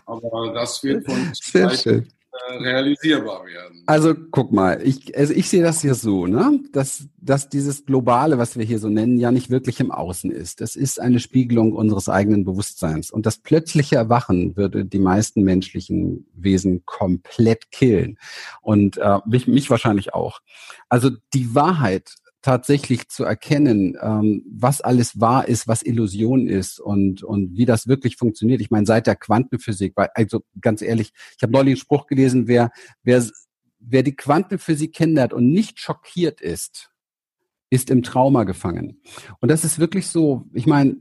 Aber 0.05 0.53
das 0.53 0.83
wird 0.83 1.05
von 1.05 1.27
uns 1.27 1.39
Sehr 1.39 1.69
schön. 1.75 2.11
Äh, 2.45 2.57
realisierbar 2.57 3.45
werden. 3.45 3.83
Also 3.85 4.13
guck 4.31 4.51
mal, 4.51 4.81
ich, 4.83 5.17
also 5.17 5.33
ich 5.33 5.49
sehe 5.49 5.63
das 5.63 5.81
hier 5.81 5.95
so, 5.95 6.27
ne? 6.27 6.59
dass, 6.71 7.07
dass 7.17 7.49
dieses 7.49 7.85
Globale, 7.85 8.37
was 8.37 8.57
wir 8.57 8.65
hier 8.65 8.79
so 8.79 8.89
nennen, 8.89 9.17
ja 9.17 9.31
nicht 9.31 9.49
wirklich 9.49 9.79
im 9.79 9.91
Außen 9.91 10.31
ist. 10.31 10.61
Das 10.61 10.75
ist 10.75 10.99
eine 10.99 11.19
Spiegelung 11.19 11.73
unseres 11.73 12.09
eigenen 12.09 12.45
Bewusstseins. 12.45 13.11
Und 13.11 13.25
das 13.25 13.37
plötzliche 13.37 13.95
Erwachen 13.95 14.55
würde 14.55 14.85
die 14.85 14.99
meisten 14.99 15.43
menschlichen 15.43 16.27
Wesen 16.33 16.83
komplett 16.85 17.71
killen. 17.71 18.17
Und 18.61 18.97
äh, 18.97 19.19
mich, 19.25 19.47
mich 19.47 19.69
wahrscheinlich 19.69 20.13
auch. 20.13 20.39
Also 20.89 21.11
die 21.33 21.55
Wahrheit 21.55 22.15
tatsächlich 22.47 23.09
zu 23.09 23.25
erkennen, 23.25 23.97
ähm, 24.01 24.41
was 24.49 24.79
alles 24.79 25.19
wahr 25.19 25.49
ist, 25.49 25.67
was 25.67 25.83
Illusion 25.83 26.47
ist 26.47 26.79
und, 26.79 27.21
und 27.21 27.57
wie 27.57 27.65
das 27.65 27.87
wirklich 27.87 28.15
funktioniert. 28.15 28.61
Ich 28.61 28.71
meine, 28.71 28.85
seit 28.85 29.05
der 29.05 29.17
Quantenphysik, 29.17 29.91
weil, 29.97 30.07
also 30.13 30.45
ganz 30.61 30.81
ehrlich, 30.81 31.11
ich 31.35 31.43
habe 31.43 31.51
neulich 31.51 31.73
einen 31.73 31.81
Spruch 31.81 32.07
gelesen, 32.07 32.47
wer, 32.47 32.71
wer, 33.03 33.21
wer 33.79 34.01
die 34.01 34.15
Quantenphysik 34.15 34.95
kennenlernt 34.95 35.33
und 35.33 35.51
nicht 35.51 35.81
schockiert 35.81 36.39
ist, 36.39 36.89
ist 37.69 37.89
im 37.89 38.01
Trauma 38.01 38.45
gefangen. 38.45 39.01
Und 39.41 39.51
das 39.51 39.65
ist 39.65 39.77
wirklich 39.77 40.07
so, 40.07 40.45
ich 40.53 40.67
meine, 40.67 40.95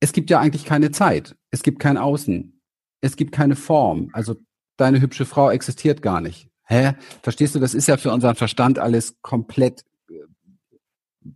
es 0.00 0.14
gibt 0.14 0.30
ja 0.30 0.40
eigentlich 0.40 0.64
keine 0.64 0.90
Zeit, 0.90 1.36
es 1.50 1.62
gibt 1.62 1.80
kein 1.80 1.98
Außen, 1.98 2.58
es 3.02 3.16
gibt 3.16 3.32
keine 3.32 3.56
Form. 3.56 4.08
Also 4.14 4.36
deine 4.78 5.02
hübsche 5.02 5.26
Frau 5.26 5.50
existiert 5.50 6.00
gar 6.00 6.22
nicht. 6.22 6.48
Hä? 6.64 6.94
Verstehst 7.22 7.54
du, 7.54 7.58
das 7.58 7.74
ist 7.74 7.88
ja 7.88 7.98
für 7.98 8.10
unseren 8.10 8.36
Verstand 8.36 8.78
alles 8.78 9.16
komplett 9.20 9.84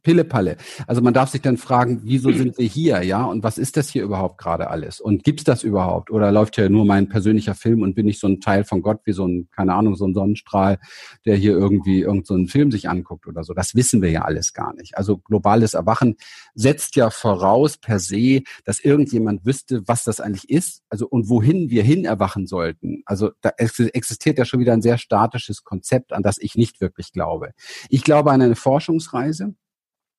Pillepalle. 0.03 0.57
Also 0.87 1.03
man 1.03 1.15
darf 1.15 1.31
sich 1.31 1.43
dann 1.43 1.57
fragen, 1.57 2.01
wieso 2.05 2.33
sind 2.33 2.59
wir 2.59 2.67
hier, 2.67 3.03
ja? 3.03 3.25
Und 3.25 3.43
was 3.43 3.59
ist 3.59 3.77
das 3.77 3.89
hier 3.89 4.03
überhaupt 4.03 4.39
gerade 4.39 4.69
alles? 4.71 5.01
Und 5.01 5.25
gibt's 5.25 5.45
das 5.45 5.63
überhaupt? 5.63 6.11
Oder 6.11 6.33
läuft 6.33 6.57
hier 6.57 6.71
nur 6.71 6.85
mein 6.85 7.09
persönlicher 7.09 7.55
Film 7.55 7.83
und 7.83 7.95
bin 7.95 8.09
ich 8.09 8.19
so 8.19 8.27
ein 8.27 8.41
Teil 8.41 8.65
von 8.65 8.83
Gott 8.83 9.01
wie 9.05 9.13
so 9.13 9.27
ein, 9.27 9.49
keine 9.55 9.75
Ahnung, 9.75 9.97
so 9.97 10.07
ein 10.07 10.15
Sonnenstrahl, 10.15 10.79
der 11.25 11.37
hier 11.37 11.53
irgendwie 11.53 12.01
irgendeinen 12.01 12.47
so 12.47 12.53
Film 12.53 12.71
sich 12.71 12.89
anguckt 12.89 13.27
oder 13.27 13.45
so? 13.45 13.55
Das 13.55 13.75
wissen 13.75 14.03
wir 14.03 14.11
ja 14.11 14.23
alles 14.23 14.53
gar 14.53 14.75
nicht. 14.75 14.97
Also 14.97 15.19
globales 15.19 15.75
Erwachen 15.75 16.17
setzt 16.55 16.97
ja 16.97 17.11
voraus 17.11 17.77
per 17.77 17.99
se, 17.99 18.43
dass 18.65 18.81
irgendjemand 18.81 19.45
wüsste, 19.45 19.83
was 19.87 20.05
das 20.05 20.21
eigentlich 20.21 20.51
ist, 20.51 20.83
also 20.89 21.07
und 21.07 21.29
wohin 21.29 21.71
wir 21.71 21.83
hin 21.83 22.05
erwachen 22.05 22.47
sollten. 22.47 23.03
Also 23.07 23.31
da 23.41 23.51
existiert 23.59 24.39
ja 24.39 24.45
schon 24.45 24.61
wieder 24.61 24.73
ein 24.73 24.83
sehr 24.83 24.99
statisches 24.99 25.65
Konzept, 25.65 26.13
an 26.13 26.23
das 26.23 26.37
ich 26.39 26.57
nicht 26.57 26.81
wirklich 26.81 27.13
glaube. 27.13 27.53
Ich 27.89 28.05
glaube 28.05 28.33
an 28.33 28.43
eine 28.43 28.57
Forschungsreise 28.57 29.55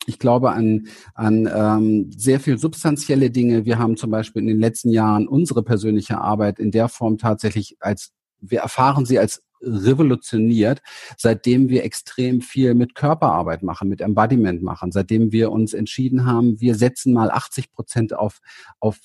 ich 0.06 0.20
glaube 0.20 0.52
an, 0.52 0.88
an 1.14 1.50
ähm, 1.54 2.12
sehr 2.16 2.40
viel 2.40 2.58
substanzielle 2.58 3.32
Dinge. 3.32 3.66
Wir 3.66 3.80
haben 3.80 3.98
zum 3.98 4.12
Beispiel 4.12 4.42
in 4.42 4.48
den 4.48 4.60
letzten 4.60 4.90
Jahren 4.90 5.28
unsere 5.28 5.64
persönliche 5.64 6.20
Arbeit 6.20 6.60
in 6.60 6.72
der 6.72 6.88
Form 6.90 7.18
tatsächlich 7.18 7.78
als, 7.80 8.12
wir 8.40 8.60
erfahren 8.60 9.06
sie 9.06 9.20
als 9.20 9.44
revolutioniert, 9.62 10.82
seitdem 11.18 11.70
wir 11.70 11.84
extrem 11.84 12.42
viel 12.42 12.74
mit 12.74 12.96
Körperarbeit 12.96 13.64
machen, 13.64 13.90
mit 13.90 14.02
Embodiment 14.02 14.62
machen, 14.62 14.92
seitdem 14.92 15.32
wir 15.32 15.52
uns 15.52 15.74
entschieden 15.74 16.26
haben, 16.26 16.60
wir 16.62 16.76
setzen 16.76 17.14
mal 17.14 17.32
80 17.32 17.72
Prozent 17.72 18.14
auf, 18.14 18.40
auf 18.80 19.00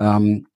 ähm, 0.00 0.46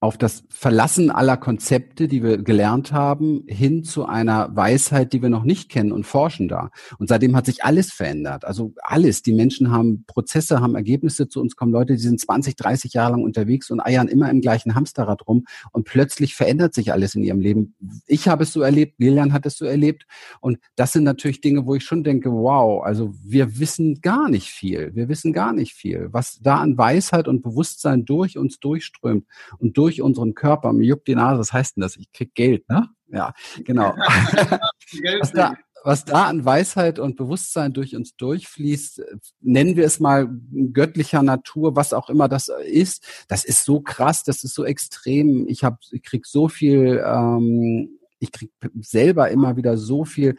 auf 0.00 0.16
das 0.16 0.44
Verlassen 0.48 1.10
aller 1.10 1.36
Konzepte, 1.36 2.06
die 2.06 2.22
wir 2.22 2.38
gelernt 2.38 2.92
haben, 2.92 3.42
hin 3.48 3.82
zu 3.82 4.06
einer 4.06 4.54
Weisheit, 4.54 5.12
die 5.12 5.22
wir 5.22 5.28
noch 5.28 5.42
nicht 5.42 5.68
kennen 5.68 5.90
und 5.90 6.04
forschen 6.04 6.46
da. 6.46 6.70
Und 6.98 7.08
seitdem 7.08 7.34
hat 7.34 7.46
sich 7.46 7.64
alles 7.64 7.92
verändert. 7.92 8.44
Also 8.44 8.74
alles. 8.82 9.22
Die 9.22 9.32
Menschen 9.32 9.72
haben 9.72 10.04
Prozesse, 10.06 10.60
haben 10.60 10.76
Ergebnisse 10.76 11.28
zu 11.28 11.40
uns 11.40 11.56
kommen 11.56 11.72
Leute, 11.72 11.94
die 11.94 12.02
sind 12.02 12.20
20, 12.20 12.54
30 12.54 12.92
Jahre 12.92 13.12
lang 13.12 13.24
unterwegs 13.24 13.70
und 13.70 13.80
eiern 13.80 14.06
immer 14.06 14.30
im 14.30 14.40
gleichen 14.40 14.76
Hamsterrad 14.76 15.26
rum 15.26 15.46
und 15.72 15.84
plötzlich 15.84 16.36
verändert 16.36 16.74
sich 16.74 16.92
alles 16.92 17.16
in 17.16 17.24
ihrem 17.24 17.40
Leben. 17.40 17.74
Ich 18.06 18.28
habe 18.28 18.44
es 18.44 18.52
so 18.52 18.62
erlebt, 18.62 19.00
Lilian 19.00 19.32
hat 19.32 19.46
es 19.46 19.56
so 19.56 19.64
erlebt 19.64 20.06
und 20.40 20.58
das 20.76 20.92
sind 20.92 21.04
natürlich 21.04 21.40
Dinge, 21.40 21.66
wo 21.66 21.74
ich 21.74 21.84
schon 21.84 22.04
denke, 22.04 22.30
wow, 22.30 22.84
also 22.84 23.14
wir 23.24 23.58
wissen 23.58 24.00
gar 24.00 24.28
nicht 24.28 24.50
viel. 24.50 24.94
Wir 24.94 25.08
wissen 25.08 25.32
gar 25.32 25.52
nicht 25.52 25.72
viel. 25.72 26.08
Was 26.12 26.38
da 26.40 26.58
an 26.58 26.78
Weisheit 26.78 27.26
und 27.26 27.42
Bewusstsein 27.42 28.04
durch 28.04 28.38
uns 28.38 28.60
durchströmt 28.60 29.26
und 29.58 29.76
durch 29.76 29.87
durch 29.88 30.02
unseren 30.02 30.34
Körper. 30.34 30.74
Mir 30.74 30.84
juckt 30.84 31.08
die 31.08 31.14
Nase, 31.14 31.40
was 31.40 31.52
heißt 31.52 31.76
denn 31.76 31.80
das? 31.80 31.96
Ich 31.96 32.12
krieg 32.12 32.34
Geld, 32.34 32.68
ne? 32.68 32.88
Ja, 33.10 33.32
genau. 33.64 33.94
was, 35.20 35.32
da, 35.32 35.54
was 35.82 36.04
da 36.04 36.26
an 36.26 36.44
Weisheit 36.44 36.98
und 36.98 37.16
Bewusstsein 37.16 37.72
durch 37.72 37.96
uns 37.96 38.14
durchfließt, 38.16 39.02
nennen 39.40 39.76
wir 39.76 39.86
es 39.86 39.98
mal 39.98 40.28
göttlicher 40.74 41.22
Natur, 41.22 41.74
was 41.74 41.94
auch 41.94 42.10
immer 42.10 42.28
das 42.28 42.48
ist, 42.66 43.24
das 43.28 43.46
ist 43.46 43.64
so 43.64 43.80
krass, 43.80 44.24
das 44.24 44.44
ist 44.44 44.54
so 44.54 44.66
extrem. 44.66 45.48
Ich 45.48 45.64
habe, 45.64 45.78
ich 45.90 46.02
krieg 46.02 46.26
so 46.26 46.48
viel, 46.48 47.02
ähm, 47.02 47.98
ich 48.18 48.30
krieg 48.30 48.50
selber 48.80 49.30
immer 49.30 49.56
wieder 49.56 49.78
so 49.78 50.04
viel 50.04 50.36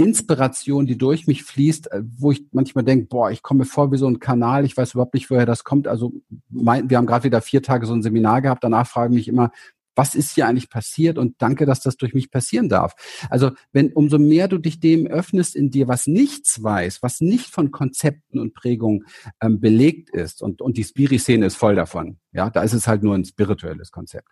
Inspiration, 0.00 0.86
die 0.86 0.96
durch 0.96 1.26
mich 1.26 1.44
fließt, 1.44 1.92
äh, 1.92 2.02
wo 2.18 2.32
ich 2.32 2.46
manchmal 2.52 2.84
denke, 2.84 3.06
boah, 3.06 3.30
ich 3.30 3.42
komme 3.42 3.64
vor 3.64 3.92
wie 3.92 3.98
so 3.98 4.08
ein 4.08 4.18
Kanal, 4.18 4.64
ich 4.64 4.76
weiß 4.76 4.94
überhaupt 4.94 5.14
nicht, 5.14 5.30
woher 5.30 5.46
das 5.46 5.64
kommt. 5.64 5.86
Also 5.86 6.12
mein, 6.48 6.88
wir 6.88 6.96
haben 6.96 7.06
gerade 7.06 7.24
wieder 7.24 7.42
vier 7.42 7.62
Tage 7.62 7.86
so 7.86 7.92
ein 7.92 8.02
Seminar 8.02 8.42
gehabt, 8.42 8.64
danach 8.64 8.86
frage 8.86 9.12
ich 9.12 9.18
mich 9.18 9.28
immer, 9.28 9.52
was 9.94 10.14
ist 10.14 10.34
hier 10.34 10.46
eigentlich 10.46 10.70
passiert 10.70 11.18
und 11.18 11.36
danke, 11.38 11.66
dass 11.66 11.80
das 11.80 11.96
durch 11.96 12.14
mich 12.14 12.30
passieren 12.30 12.68
darf. 12.68 12.94
Also 13.28 13.50
wenn 13.72 13.92
umso 13.92 14.18
mehr 14.18 14.48
du 14.48 14.58
dich 14.58 14.80
dem 14.80 15.06
öffnest 15.06 15.56
in 15.56 15.70
dir, 15.70 15.88
was 15.88 16.06
nichts 16.06 16.62
weiß, 16.62 17.02
was 17.02 17.20
nicht 17.20 17.46
von 17.46 17.70
Konzepten 17.70 18.38
und 18.38 18.54
Prägungen 18.54 19.04
ähm, 19.40 19.60
belegt 19.60 20.10
ist 20.10 20.42
und, 20.42 20.62
und 20.62 20.76
die 20.76 20.84
Spiri-Szene 20.84 21.46
ist 21.46 21.56
voll 21.56 21.74
davon. 21.74 22.18
Ja, 22.32 22.48
da 22.48 22.62
ist 22.62 22.74
es 22.74 22.86
halt 22.86 23.02
nur 23.02 23.16
ein 23.16 23.24
spirituelles 23.24 23.90
Konzept. 23.90 24.28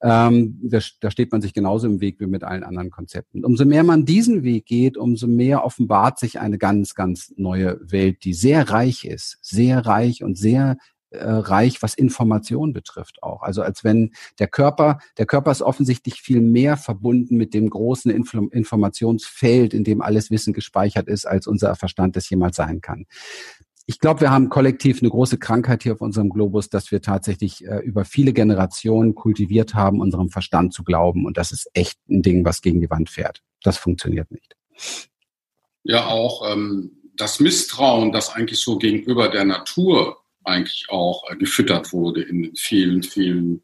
Ähm, 0.00 0.58
da, 0.62 0.78
da 1.00 1.10
steht 1.10 1.32
man 1.32 1.42
sich 1.42 1.52
genauso 1.52 1.86
im 1.86 2.00
Weg 2.00 2.18
wie 2.18 2.26
mit 2.26 2.44
allen 2.44 2.64
anderen 2.64 2.90
Konzepten. 2.90 3.44
Umso 3.44 3.66
mehr 3.66 3.84
man 3.84 4.06
diesen 4.06 4.42
Weg 4.42 4.64
geht, 4.64 4.96
umso 4.96 5.26
mehr 5.26 5.62
offenbart 5.62 6.18
sich 6.18 6.40
eine 6.40 6.56
ganz, 6.56 6.94
ganz 6.94 7.32
neue 7.36 7.78
Welt, 7.82 8.24
die 8.24 8.32
sehr 8.32 8.70
reich 8.70 9.04
ist, 9.04 9.36
sehr 9.42 9.84
reich 9.84 10.24
und 10.24 10.38
sehr 10.38 10.78
äh, 11.12 11.24
reich, 11.24 11.82
was 11.82 11.94
Information 11.94 12.72
betrifft 12.72 13.22
auch. 13.22 13.42
Also 13.42 13.62
als 13.62 13.84
wenn 13.84 14.12
der 14.38 14.48
Körper, 14.48 14.98
der 15.18 15.26
Körper 15.26 15.50
ist 15.50 15.62
offensichtlich 15.62 16.20
viel 16.20 16.40
mehr 16.40 16.76
verbunden 16.76 17.36
mit 17.36 17.54
dem 17.54 17.68
großen 17.70 18.10
Infl 18.10 18.48
Informationsfeld, 18.50 19.74
in 19.74 19.84
dem 19.84 20.00
alles 20.00 20.30
Wissen 20.30 20.52
gespeichert 20.52 21.08
ist, 21.08 21.26
als 21.26 21.46
unser 21.46 21.74
Verstand 21.76 22.16
es 22.16 22.28
jemals 22.28 22.56
sein 22.56 22.80
kann. 22.80 23.06
Ich 23.86 23.98
glaube, 23.98 24.20
wir 24.20 24.30
haben 24.30 24.48
kollektiv 24.48 25.02
eine 25.02 25.10
große 25.10 25.38
Krankheit 25.38 25.82
hier 25.82 25.94
auf 25.94 26.00
unserem 26.00 26.30
Globus, 26.30 26.68
dass 26.68 26.92
wir 26.92 27.02
tatsächlich 27.02 27.66
äh, 27.66 27.78
über 27.78 28.04
viele 28.04 28.32
Generationen 28.32 29.14
kultiviert 29.14 29.74
haben, 29.74 30.00
unserem 30.00 30.30
Verstand 30.30 30.72
zu 30.72 30.84
glauben. 30.84 31.26
Und 31.26 31.36
das 31.36 31.52
ist 31.52 31.68
echt 31.74 31.98
ein 32.08 32.22
Ding, 32.22 32.44
was 32.44 32.62
gegen 32.62 32.80
die 32.80 32.90
Wand 32.90 33.10
fährt. 33.10 33.42
Das 33.62 33.78
funktioniert 33.78 34.30
nicht. 34.30 34.56
Ja, 35.82 36.06
auch 36.06 36.50
ähm, 36.50 36.92
das 37.16 37.40
Misstrauen, 37.40 38.12
das 38.12 38.30
eigentlich 38.30 38.60
so 38.60 38.78
gegenüber 38.78 39.28
der 39.28 39.44
Natur 39.44 40.21
eigentlich 40.44 40.86
auch 40.88 41.30
äh, 41.30 41.36
gefüttert 41.36 41.92
wurde 41.92 42.22
in 42.22 42.54
vielen, 42.56 43.02
vielen 43.02 43.62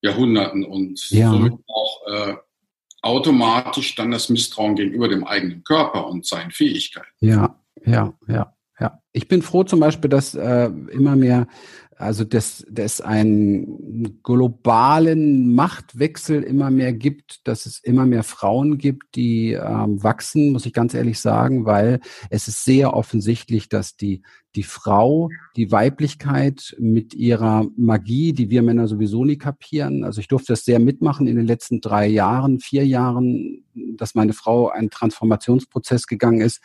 Jahrhunderten 0.00 0.64
und 0.64 1.10
ja. 1.10 1.30
somit 1.30 1.54
auch 1.66 2.06
äh, 2.06 2.34
automatisch 3.02 3.94
dann 3.94 4.10
das 4.10 4.28
Misstrauen 4.28 4.74
gegenüber 4.74 5.08
dem 5.08 5.24
eigenen 5.24 5.64
Körper 5.64 6.06
und 6.08 6.26
seinen 6.26 6.50
Fähigkeiten. 6.50 7.08
Ja, 7.20 7.60
ja, 7.84 8.14
ja, 8.26 8.54
ja. 8.80 9.00
Ich 9.12 9.28
bin 9.28 9.42
froh 9.42 9.64
zum 9.64 9.80
Beispiel, 9.80 10.10
dass 10.10 10.34
äh, 10.34 10.70
immer 10.90 11.16
mehr 11.16 11.46
also 11.98 12.22
dass 12.22 12.64
dass 12.70 13.00
einen 13.00 14.22
globalen 14.22 15.54
Machtwechsel 15.54 16.44
immer 16.44 16.70
mehr 16.70 16.92
gibt, 16.92 17.46
dass 17.46 17.66
es 17.66 17.80
immer 17.80 18.06
mehr 18.06 18.22
Frauen 18.22 18.78
gibt, 18.78 19.16
die 19.16 19.52
ähm, 19.52 20.02
wachsen, 20.02 20.52
muss 20.52 20.64
ich 20.64 20.72
ganz 20.72 20.94
ehrlich 20.94 21.18
sagen, 21.18 21.66
weil 21.66 21.98
es 22.30 22.46
ist 22.46 22.64
sehr 22.64 22.94
offensichtlich, 22.94 23.68
dass 23.68 23.96
die 23.96 24.22
die 24.54 24.62
Frau, 24.62 25.28
die 25.56 25.72
Weiblichkeit 25.72 26.74
mit 26.78 27.14
ihrer 27.14 27.66
Magie, 27.76 28.32
die 28.32 28.48
wir 28.48 28.62
Männer 28.62 28.88
sowieso 28.88 29.24
nie 29.24 29.36
kapieren. 29.36 30.04
Also 30.04 30.20
ich 30.20 30.28
durfte 30.28 30.52
das 30.52 30.64
sehr 30.64 30.78
mitmachen 30.78 31.26
in 31.26 31.36
den 31.36 31.46
letzten 31.46 31.80
drei 31.80 32.06
Jahren, 32.06 32.60
vier 32.60 32.86
Jahren, 32.86 33.64
dass 33.74 34.14
meine 34.14 34.32
Frau 34.32 34.68
einen 34.68 34.90
Transformationsprozess 34.90 36.06
gegangen 36.06 36.40
ist 36.40 36.60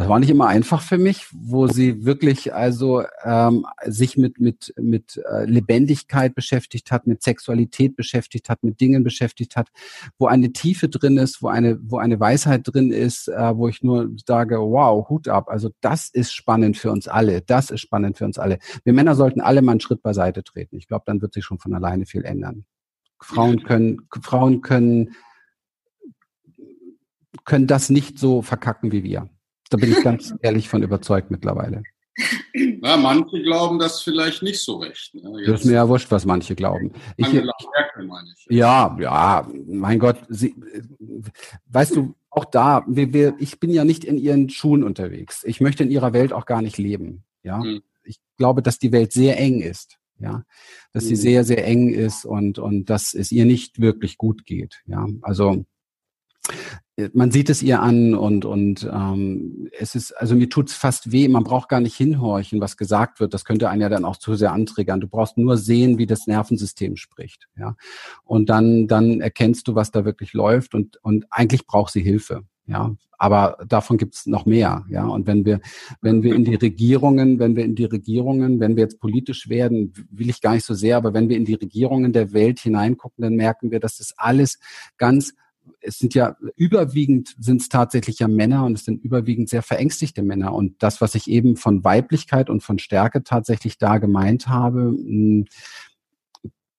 Das 0.00 0.08
war 0.08 0.18
nicht 0.18 0.30
immer 0.30 0.46
einfach 0.46 0.80
für 0.80 0.96
mich, 0.96 1.26
wo 1.30 1.66
sie 1.66 2.06
wirklich 2.06 2.54
also 2.54 3.04
ähm, 3.22 3.66
sich 3.84 4.16
mit 4.16 4.40
mit 4.40 4.72
mit 4.80 5.20
äh, 5.30 5.44
Lebendigkeit 5.44 6.34
beschäftigt 6.34 6.90
hat, 6.90 7.06
mit 7.06 7.22
Sexualität 7.22 7.96
beschäftigt 7.96 8.48
hat, 8.48 8.64
mit 8.64 8.80
Dingen 8.80 9.04
beschäftigt 9.04 9.56
hat, 9.56 9.68
wo 10.18 10.26
eine 10.26 10.54
Tiefe 10.54 10.88
drin 10.88 11.18
ist, 11.18 11.42
wo 11.42 11.48
eine 11.48 11.78
wo 11.82 11.98
eine 11.98 12.18
Weisheit 12.18 12.62
drin 12.64 12.92
ist, 12.92 13.28
äh, 13.28 13.54
wo 13.54 13.68
ich 13.68 13.82
nur 13.82 14.08
sage, 14.24 14.58
wow, 14.58 15.06
Hut 15.10 15.28
ab. 15.28 15.50
Also 15.50 15.68
das 15.82 16.08
ist 16.08 16.32
spannend 16.32 16.78
für 16.78 16.90
uns 16.90 17.06
alle. 17.06 17.42
Das 17.42 17.70
ist 17.70 17.82
spannend 17.82 18.16
für 18.16 18.24
uns 18.24 18.38
alle. 18.38 18.58
Wir 18.84 18.94
Männer 18.94 19.14
sollten 19.14 19.42
alle 19.42 19.60
mal 19.60 19.72
einen 19.72 19.80
Schritt 19.80 20.02
beiseite 20.02 20.42
treten. 20.42 20.78
Ich 20.78 20.88
glaube, 20.88 21.02
dann 21.04 21.20
wird 21.20 21.34
sich 21.34 21.44
schon 21.44 21.58
von 21.58 21.74
alleine 21.74 22.06
viel 22.06 22.24
ändern. 22.24 22.64
Frauen 23.20 23.64
können 23.64 24.08
Frauen 24.22 24.62
können 24.62 25.14
können 27.44 27.66
das 27.66 27.90
nicht 27.90 28.18
so 28.18 28.40
verkacken 28.40 28.92
wie 28.92 29.04
wir. 29.04 29.28
Da 29.70 29.76
bin 29.76 29.92
ich 29.92 30.02
ganz 30.02 30.34
ehrlich 30.42 30.68
von 30.68 30.82
überzeugt 30.82 31.30
mittlerweile. 31.30 31.82
Na, 32.80 32.96
manche 32.96 33.42
glauben 33.42 33.78
das 33.78 34.02
vielleicht 34.02 34.42
nicht 34.42 34.60
so 34.60 34.78
recht. 34.78 35.14
Ne? 35.14 35.44
das 35.46 35.60
ist 35.60 35.66
mir 35.66 35.74
ja 35.74 35.88
wurscht, 35.88 36.10
was 36.10 36.26
manche 36.26 36.54
glauben. 36.54 36.92
Ich, 37.16 37.26
Angela 37.26 37.52
Merkel 37.74 38.06
meine 38.06 38.28
ich. 38.36 38.46
Ja, 38.50 38.96
ja, 39.00 39.48
mein 39.66 39.98
Gott. 39.98 40.18
Sie, 40.28 40.54
weißt 41.68 41.96
du, 41.96 42.14
auch 42.30 42.44
da, 42.44 42.84
wir, 42.86 43.12
wir, 43.12 43.34
ich 43.38 43.60
bin 43.60 43.70
ja 43.70 43.84
nicht 43.84 44.04
in 44.04 44.18
ihren 44.18 44.50
Schuhen 44.50 44.82
unterwegs. 44.82 45.44
Ich 45.44 45.60
möchte 45.60 45.84
in 45.84 45.90
ihrer 45.90 46.12
Welt 46.12 46.32
auch 46.32 46.46
gar 46.46 46.62
nicht 46.62 46.78
leben. 46.78 47.24
Ja, 47.42 47.62
hm. 47.62 47.80
ich 48.02 48.20
glaube, 48.36 48.62
dass 48.62 48.78
die 48.78 48.92
Welt 48.92 49.12
sehr 49.12 49.38
eng 49.38 49.60
ist. 49.60 49.96
Ja, 50.18 50.44
dass 50.92 51.04
sie 51.04 51.14
hm. 51.14 51.20
sehr, 51.20 51.44
sehr 51.44 51.66
eng 51.66 51.88
ist 51.88 52.26
und, 52.26 52.58
und 52.58 52.90
dass 52.90 53.14
es 53.14 53.32
ihr 53.32 53.46
nicht 53.46 53.80
wirklich 53.80 54.18
gut 54.18 54.44
geht. 54.44 54.82
Ja, 54.86 55.06
also 55.22 55.64
man 57.14 57.30
sieht 57.30 57.50
es 57.50 57.62
ihr 57.62 57.80
an 57.80 58.14
und 58.14 58.44
und 58.44 58.88
ähm, 58.92 59.68
es 59.78 59.94
ist 59.94 60.12
also 60.12 60.34
mir 60.34 60.48
tut's 60.48 60.74
fast 60.74 61.12
weh. 61.12 61.28
Man 61.28 61.44
braucht 61.44 61.68
gar 61.68 61.80
nicht 61.80 61.96
hinhorchen, 61.96 62.60
was 62.60 62.76
gesagt 62.76 63.20
wird. 63.20 63.34
Das 63.34 63.44
könnte 63.44 63.68
einen 63.68 63.82
ja 63.82 63.88
dann 63.88 64.04
auch 64.04 64.16
zu 64.16 64.34
sehr 64.34 64.52
antriggern. 64.52 65.00
Du 65.00 65.08
brauchst 65.08 65.38
nur 65.38 65.56
sehen, 65.56 65.98
wie 65.98 66.06
das 66.06 66.26
Nervensystem 66.26 66.96
spricht, 66.96 67.48
ja. 67.56 67.76
Und 68.24 68.50
dann 68.50 68.86
dann 68.86 69.20
erkennst 69.20 69.68
du, 69.68 69.74
was 69.74 69.90
da 69.90 70.04
wirklich 70.04 70.32
läuft 70.32 70.74
und 70.74 70.98
und 71.02 71.26
eigentlich 71.30 71.66
braucht 71.66 71.92
sie 71.92 72.02
Hilfe, 72.02 72.42
ja. 72.66 72.94
Aber 73.22 73.58
davon 73.68 73.98
gibt's 73.98 74.26
noch 74.26 74.46
mehr, 74.46 74.86
ja. 74.88 75.06
Und 75.06 75.26
wenn 75.26 75.44
wir 75.44 75.60
wenn 76.00 76.22
wir 76.22 76.34
in 76.34 76.44
die 76.44 76.54
Regierungen, 76.54 77.38
wenn 77.38 77.56
wir 77.56 77.64
in 77.64 77.74
die 77.74 77.84
Regierungen, 77.84 78.60
wenn 78.60 78.76
wir 78.76 78.82
jetzt 78.82 79.00
politisch 79.00 79.48
werden, 79.48 79.92
will 80.10 80.30
ich 80.30 80.40
gar 80.40 80.54
nicht 80.54 80.66
so 80.66 80.74
sehr, 80.74 80.96
aber 80.96 81.14
wenn 81.14 81.28
wir 81.28 81.36
in 81.36 81.44
die 81.44 81.54
Regierungen 81.54 82.12
der 82.12 82.32
Welt 82.32 82.60
hineingucken, 82.60 83.22
dann 83.22 83.36
merken 83.36 83.70
wir, 83.70 83.80
dass 83.80 83.98
das 83.98 84.14
alles 84.16 84.58
ganz 84.96 85.34
es 85.80 85.98
sind 85.98 86.14
ja 86.14 86.36
überwiegend 86.56 87.34
sind 87.38 87.60
es 87.60 87.68
tatsächlich 87.68 88.18
ja 88.18 88.28
Männer 88.28 88.64
und 88.64 88.74
es 88.74 88.84
sind 88.84 89.02
überwiegend 89.02 89.48
sehr 89.48 89.62
verängstigte 89.62 90.22
Männer. 90.22 90.54
Und 90.54 90.82
das, 90.82 91.00
was 91.00 91.14
ich 91.14 91.28
eben 91.28 91.56
von 91.56 91.84
Weiblichkeit 91.84 92.50
und 92.50 92.62
von 92.62 92.78
Stärke 92.78 93.22
tatsächlich 93.22 93.78
da 93.78 93.98
gemeint 93.98 94.48
habe, 94.48 94.90
hm, 94.90 95.46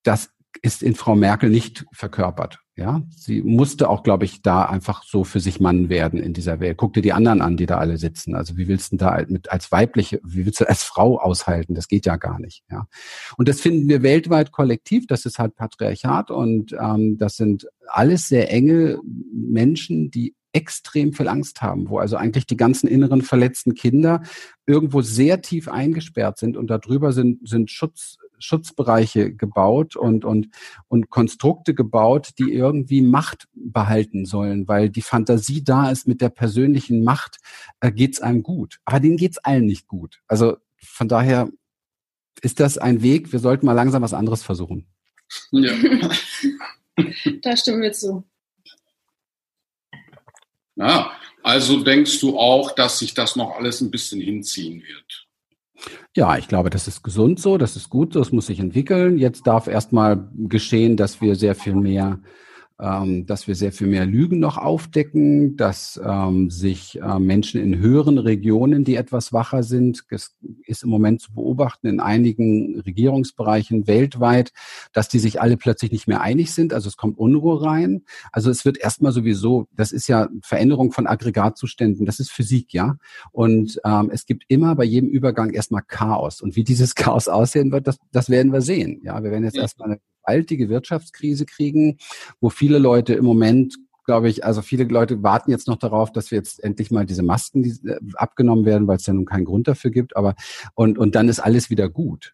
das 0.03 0.31
ist 0.61 0.83
in 0.83 0.95
Frau 0.95 1.15
Merkel 1.15 1.49
nicht 1.49 1.85
verkörpert. 1.91 2.59
Ja, 2.75 3.03
sie 3.15 3.41
musste 3.41 3.89
auch, 3.89 4.01
glaube 4.01 4.25
ich, 4.25 4.41
da 4.41 4.63
einfach 4.63 5.03
so 5.03 5.23
für 5.23 5.39
sich 5.39 5.59
Mann 5.59 5.89
werden 5.89 6.19
in 6.19 6.33
dieser 6.33 6.59
Welt. 6.59 6.77
Guck 6.77 6.93
dir 6.93 7.01
die 7.01 7.13
anderen 7.13 7.41
an, 7.41 7.57
die 7.57 7.65
da 7.65 7.77
alle 7.77 7.97
sitzen. 7.97 8.33
Also 8.33 8.57
wie 8.57 8.67
willst 8.67 8.93
du 8.93 8.97
da 8.97 9.23
mit 9.27 9.51
als 9.51 9.71
weibliche, 9.71 10.19
wie 10.23 10.45
willst 10.45 10.61
du 10.61 10.69
als 10.69 10.83
Frau 10.83 11.19
aushalten? 11.19 11.75
Das 11.75 11.87
geht 11.87 12.05
ja 12.05 12.15
gar 12.15 12.39
nicht. 12.39 12.63
Ja, 12.71 12.87
und 13.37 13.49
das 13.49 13.59
finden 13.59 13.89
wir 13.89 14.03
weltweit 14.03 14.51
kollektiv. 14.51 15.05
Das 15.07 15.25
ist 15.25 15.37
halt 15.37 15.55
Patriarchat 15.55 16.31
und 16.31 16.73
ähm, 16.73 17.17
das 17.17 17.35
sind 17.35 17.67
alles 17.87 18.27
sehr 18.27 18.51
enge 18.51 18.99
Menschen, 19.33 20.09
die 20.09 20.35
extrem 20.53 21.13
viel 21.13 21.27
Angst 21.27 21.61
haben, 21.61 21.89
wo 21.89 21.99
also 21.99 22.17
eigentlich 22.17 22.45
die 22.45 22.57
ganzen 22.57 22.87
inneren 22.87 23.21
verletzten 23.21 23.73
Kinder 23.73 24.21
irgendwo 24.65 25.01
sehr 25.01 25.41
tief 25.41 25.67
eingesperrt 25.67 26.37
sind 26.37 26.57
und 26.57 26.67
darüber 26.67 27.13
sind, 27.13 27.47
sind 27.47 27.71
Schutz, 27.71 28.17
Schutzbereiche 28.41 29.33
gebaut 29.33 29.95
und, 29.95 30.25
und, 30.25 30.49
und 30.87 31.09
Konstrukte 31.09 31.73
gebaut, 31.73 32.31
die 32.39 32.51
irgendwie 32.51 33.01
Macht 33.01 33.47
behalten 33.53 34.25
sollen, 34.25 34.67
weil 34.67 34.89
die 34.89 35.01
Fantasie 35.01 35.63
da 35.63 35.89
ist, 35.89 36.07
mit 36.07 36.21
der 36.21 36.29
persönlichen 36.29 37.03
Macht 37.03 37.37
äh, 37.79 37.91
geht's 37.91 38.21
einem 38.21 38.43
gut. 38.43 38.79
Aber 38.85 38.99
denen 38.99 39.17
geht's 39.17 39.37
allen 39.37 39.65
nicht 39.65 39.87
gut. 39.87 40.21
Also 40.27 40.57
von 40.77 41.07
daher 41.07 41.49
ist 42.41 42.59
das 42.59 42.77
ein 42.77 43.01
Weg, 43.01 43.31
wir 43.31 43.39
sollten 43.39 43.65
mal 43.65 43.73
langsam 43.73 44.01
was 44.01 44.13
anderes 44.13 44.43
versuchen. 44.43 44.87
Ja. 45.51 45.73
da 47.41 47.55
stimmen 47.55 47.81
wir 47.81 47.93
zu. 47.93 48.23
Ja, 50.75 51.11
also 51.43 51.83
denkst 51.83 52.19
du 52.19 52.37
auch, 52.37 52.71
dass 52.71 52.99
sich 52.99 53.13
das 53.13 53.35
noch 53.35 53.55
alles 53.55 53.81
ein 53.81 53.91
bisschen 53.91 54.21
hinziehen 54.21 54.81
wird? 54.81 55.20
Ja, 56.15 56.37
ich 56.37 56.47
glaube, 56.47 56.69
das 56.69 56.87
ist 56.87 57.03
gesund 57.03 57.39
so, 57.39 57.57
das 57.57 57.75
ist 57.75 57.89
gut 57.89 58.13
so, 58.13 58.19
es 58.19 58.31
muss 58.31 58.47
sich 58.47 58.59
entwickeln. 58.59 59.17
Jetzt 59.17 59.47
darf 59.47 59.67
erstmal 59.67 60.29
geschehen, 60.35 60.97
dass 60.97 61.21
wir 61.21 61.35
sehr 61.35 61.55
viel 61.55 61.75
mehr 61.75 62.19
ähm, 62.81 63.25
dass 63.27 63.47
wir 63.47 63.55
sehr 63.55 63.71
viel 63.71 63.87
mehr 63.87 64.05
Lügen 64.05 64.39
noch 64.39 64.57
aufdecken, 64.57 65.55
dass 65.55 66.01
ähm, 66.03 66.49
sich 66.49 66.99
äh, 66.99 67.19
Menschen 67.19 67.61
in 67.61 67.77
höheren 67.77 68.17
Regionen, 68.17 68.83
die 68.83 68.95
etwas 68.95 69.31
wacher 69.31 69.61
sind, 69.61 70.03
es 70.09 70.35
ist 70.65 70.83
im 70.83 70.89
Moment 70.89 71.21
zu 71.21 71.33
beobachten 71.33 71.87
in 71.87 71.99
einigen 71.99 72.79
Regierungsbereichen 72.79 73.87
weltweit, 73.87 74.51
dass 74.93 75.09
die 75.09 75.19
sich 75.19 75.39
alle 75.39 75.57
plötzlich 75.57 75.91
nicht 75.91 76.07
mehr 76.07 76.21
einig 76.21 76.53
sind. 76.53 76.73
Also 76.73 76.89
es 76.89 76.97
kommt 76.97 77.19
Unruhe 77.19 77.63
rein. 77.63 78.03
Also 78.31 78.49
es 78.49 78.65
wird 78.65 78.79
erstmal 78.79 79.11
sowieso, 79.11 79.67
das 79.75 79.91
ist 79.91 80.07
ja 80.07 80.27
Veränderung 80.41 80.91
von 80.91 81.05
Aggregatzuständen, 81.05 82.05
das 82.05 82.19
ist 82.19 82.31
Physik, 82.31 82.73
ja. 82.73 82.97
Und 83.31 83.79
ähm, 83.85 84.09
es 84.11 84.25
gibt 84.25 84.45
immer 84.47 84.75
bei 84.75 84.85
jedem 84.85 85.09
Übergang 85.09 85.51
erstmal 85.51 85.83
Chaos. 85.87 86.41
Und 86.41 86.55
wie 86.55 86.63
dieses 86.63 86.95
Chaos 86.95 87.27
aussehen 87.27 87.71
wird, 87.71 87.87
das, 87.87 87.97
das 88.11 88.29
werden 88.29 88.51
wir 88.51 88.61
sehen. 88.61 89.01
Ja, 89.03 89.23
wir 89.23 89.29
werden 89.29 89.43
jetzt 89.43 89.55
ja. 89.57 89.61
erstmal 89.61 89.91
eine 89.91 89.99
gewaltige 90.25 90.69
Wirtschaftskrise 90.69 91.45
kriegen, 91.45 91.97
wo 92.39 92.49
viele 92.49 92.77
Leute 92.77 93.13
im 93.13 93.25
Moment 93.25 93.75
glaube 94.03 94.29
ich, 94.29 94.43
also 94.43 94.61
viele 94.61 94.83
Leute 94.85 95.21
warten 95.21 95.51
jetzt 95.51 95.67
noch 95.67 95.77
darauf, 95.77 96.11
dass 96.11 96.31
wir 96.31 96.37
jetzt 96.37 96.63
endlich 96.63 96.91
mal 96.91 97.05
diese 97.05 97.23
Masken 97.23 97.63
die, 97.63 97.69
äh, 97.87 97.99
abgenommen 98.15 98.65
werden, 98.65 98.87
weil 98.87 98.97
es 98.97 99.05
ja 99.05 99.13
nun 99.13 99.25
keinen 99.25 99.45
Grund 99.45 99.67
dafür 99.67 99.91
gibt. 99.91 100.17
Aber 100.17 100.35
und 100.73 100.97
und 100.97 101.15
dann 101.15 101.29
ist 101.29 101.39
alles 101.39 101.69
wieder 101.69 101.87
gut. 101.87 102.33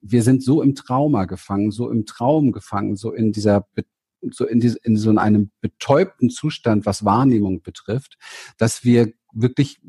Wir 0.00 0.22
sind 0.22 0.42
so 0.42 0.62
im 0.62 0.74
Trauma 0.74 1.24
gefangen, 1.24 1.70
so 1.70 1.90
im 1.90 2.06
Traum 2.06 2.52
gefangen, 2.52 2.96
so 2.96 3.12
in 3.12 3.32
dieser 3.32 3.66
so 4.32 4.46
in, 4.46 4.60
diese, 4.60 4.78
in 4.82 4.96
so 4.96 5.10
einem 5.10 5.50
betäubten 5.60 6.30
Zustand, 6.30 6.86
was 6.86 7.04
Wahrnehmung 7.04 7.62
betrifft, 7.62 8.18
dass 8.58 8.84
wir 8.84 9.12
wirklich 9.32 9.80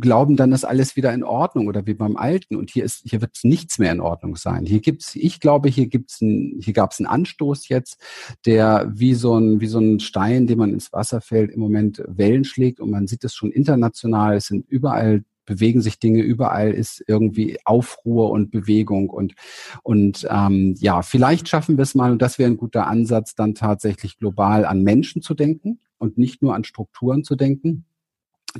glauben, 0.00 0.36
dann 0.36 0.52
ist 0.52 0.64
alles 0.64 0.96
wieder 0.96 1.12
in 1.12 1.24
Ordnung 1.24 1.66
oder 1.66 1.86
wie 1.86 1.94
beim 1.94 2.16
Alten. 2.16 2.56
Und 2.56 2.70
hier 2.70 2.84
ist, 2.84 3.02
hier 3.04 3.20
wird 3.20 3.36
nichts 3.42 3.78
mehr 3.78 3.90
in 3.90 4.00
Ordnung 4.00 4.36
sein. 4.36 4.64
Hier 4.64 4.80
gibt's, 4.80 5.16
ich 5.16 5.40
glaube, 5.40 5.68
hier 5.68 5.88
gibt's 5.88 6.20
ein, 6.20 6.60
hier 6.62 6.72
gab's 6.72 7.00
einen 7.00 7.08
Anstoß 7.08 7.68
jetzt, 7.68 8.00
der 8.46 8.90
wie 8.94 9.14
so 9.14 9.36
ein, 9.36 9.60
wie 9.60 9.66
so 9.66 9.80
ein 9.80 9.98
Stein, 9.98 10.46
den 10.46 10.58
man 10.58 10.72
ins 10.72 10.92
Wasser 10.92 11.20
fällt, 11.20 11.50
im 11.50 11.60
Moment 11.60 12.02
Wellen 12.06 12.44
schlägt. 12.44 12.80
Und 12.80 12.90
man 12.90 13.08
sieht 13.08 13.24
es 13.24 13.34
schon 13.34 13.50
international. 13.50 14.36
Es 14.36 14.46
sind 14.46 14.68
überall 14.68 15.24
bewegen 15.44 15.80
sich 15.80 15.98
Dinge, 15.98 16.22
überall 16.22 16.72
ist 16.72 17.02
irgendwie 17.06 17.58
Aufruhr 17.64 18.30
und 18.30 18.50
Bewegung 18.50 19.10
und 19.10 19.34
und 19.82 20.26
ähm, 20.30 20.74
ja, 20.78 21.02
vielleicht 21.02 21.48
schaffen 21.48 21.76
wir 21.76 21.82
es 21.82 21.94
mal 21.94 22.12
und 22.12 22.22
das 22.22 22.38
wäre 22.38 22.50
ein 22.50 22.56
guter 22.56 22.86
Ansatz, 22.86 23.34
dann 23.34 23.54
tatsächlich 23.54 24.18
global 24.18 24.64
an 24.64 24.82
Menschen 24.82 25.22
zu 25.22 25.34
denken 25.34 25.80
und 25.98 26.18
nicht 26.18 26.42
nur 26.42 26.54
an 26.54 26.64
Strukturen 26.64 27.24
zu 27.24 27.36
denken 27.36 27.84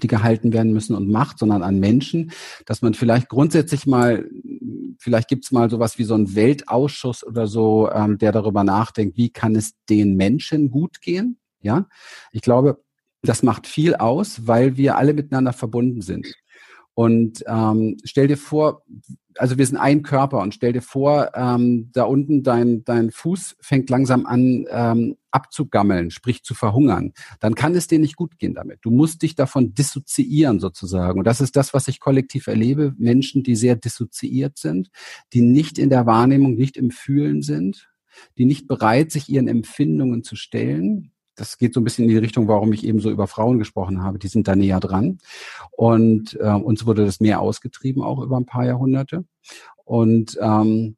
die 0.01 0.07
gehalten 0.07 0.53
werden 0.53 0.73
müssen 0.73 0.95
und 0.95 1.11
Macht, 1.11 1.39
sondern 1.39 1.63
an 1.63 1.79
Menschen, 1.79 2.33
dass 2.67 2.83
man 2.83 2.95
vielleicht 2.95 3.29
grundsätzlich 3.29 3.87
mal, 3.87 4.29
vielleicht 4.99 5.29
gibt's 5.29 5.53
mal 5.53 5.71
sowas 5.71 5.99
wie 5.99 6.05
so 6.05 6.15
einen 6.15 6.35
Weltausschuss 6.35 7.25
oder 7.25 7.47
so, 7.47 7.91
ähm, 7.91 8.19
der 8.19 8.33
darüber 8.33 8.65
nachdenkt, 8.65 9.17
wie 9.17 9.31
kann 9.31 9.55
es 9.55 9.75
den 9.89 10.17
Menschen 10.17 10.71
gut 10.71 11.01
gehen? 11.01 11.39
Ja, 11.61 11.89
ich 12.33 12.43
glaube, 12.43 12.83
das 13.23 13.43
macht 13.43 13.67
viel 13.67 13.95
aus, 13.95 14.47
weil 14.47 14.77
wir 14.77 14.97
alle 14.97 15.15
miteinander 15.15 15.53
verbunden 15.53 16.01
sind. 16.01 16.27
Und 16.95 17.43
ähm, 17.47 17.97
stell 18.05 18.29
dir 18.29 18.37
vor, 18.37 18.85
also 19.37 19.57
wir 19.57 19.67
sind 19.67 19.79
ein 19.79 20.03
Körper 20.03 20.41
und 20.41 20.55
stell 20.55 20.73
dir 20.73 20.83
vor, 20.83 21.31
ähm, 21.35 21.91
da 21.93 22.05
unten 22.05 22.43
dein, 22.43 22.85
dein 22.85 23.11
Fuß 23.11 23.57
fängt 23.61 23.89
langsam 23.89 24.27
an 24.27 24.67
ähm, 24.71 25.17
abzugammeln, 25.31 26.11
sprich 26.11 26.43
zu 26.43 26.55
verhungern, 26.55 27.13
dann 27.41 27.55
kann 27.55 27.75
es 27.75 27.87
dir 27.87 27.99
nicht 27.99 28.17
gut 28.17 28.39
gehen 28.39 28.55
damit. 28.55 28.81
Du 28.83 28.91
musst 28.91 29.23
dich 29.23 29.35
davon 29.35 29.73
dissoziieren 29.73 30.61
sozusagen. 30.61 31.19
Und 31.19 31.27
das 31.27 31.41
ist 31.41 31.57
das, 31.57 31.73
was 31.73 31.89
ich 31.89 32.01
kollektiv 32.01 32.47
erlebe. 32.47 32.95
Menschen, 32.99 33.43
die 33.43 33.57
sehr 33.57 33.77
dissoziiert 33.77 34.59
sind, 34.59 34.91
die 35.33 35.41
nicht 35.41 35.79
in 35.79 35.89
der 35.89 36.05
Wahrnehmung, 36.05 36.55
nicht 36.55 36.77
im 36.77 36.91
Fühlen 36.91 37.41
sind, 37.41 37.89
die 38.37 38.45
nicht 38.45 38.69
bereit, 38.69 39.11
sich 39.11 39.31
ihren 39.31 39.49
Empfindungen 39.49 40.23
zu 40.23 40.37
stellen, 40.37 41.13
das 41.43 41.59
geht 41.59 41.75
so 41.75 41.81
ein 41.81 41.85
bisschen 41.85 42.05
in 42.05 42.11
die 42.11 42.19
Richtung, 42.19 42.47
warum 42.47 42.73
ich 42.73 42.87
eben 42.87 43.01
so 43.01 43.11
über 43.11 43.27
Frauen 43.27 43.59
gesprochen 43.59 44.03
habe. 44.03 44.21
Die 44.21 44.29
sind 44.29 44.47
da 44.47 44.55
näher 44.55 44.79
dran. 44.79 45.19
Und 45.73 46.39
äh, 46.41 46.53
uns 46.53 46.87
wurde 46.87 47.05
das 47.05 47.19
mehr 47.19 47.41
ausgetrieben, 47.41 48.01
auch 48.01 48.23
über 48.23 48.37
ein 48.37 48.47
paar 48.47 48.65
Jahrhunderte. 48.65 49.25
Und 49.85 50.39
ähm, 50.41 50.97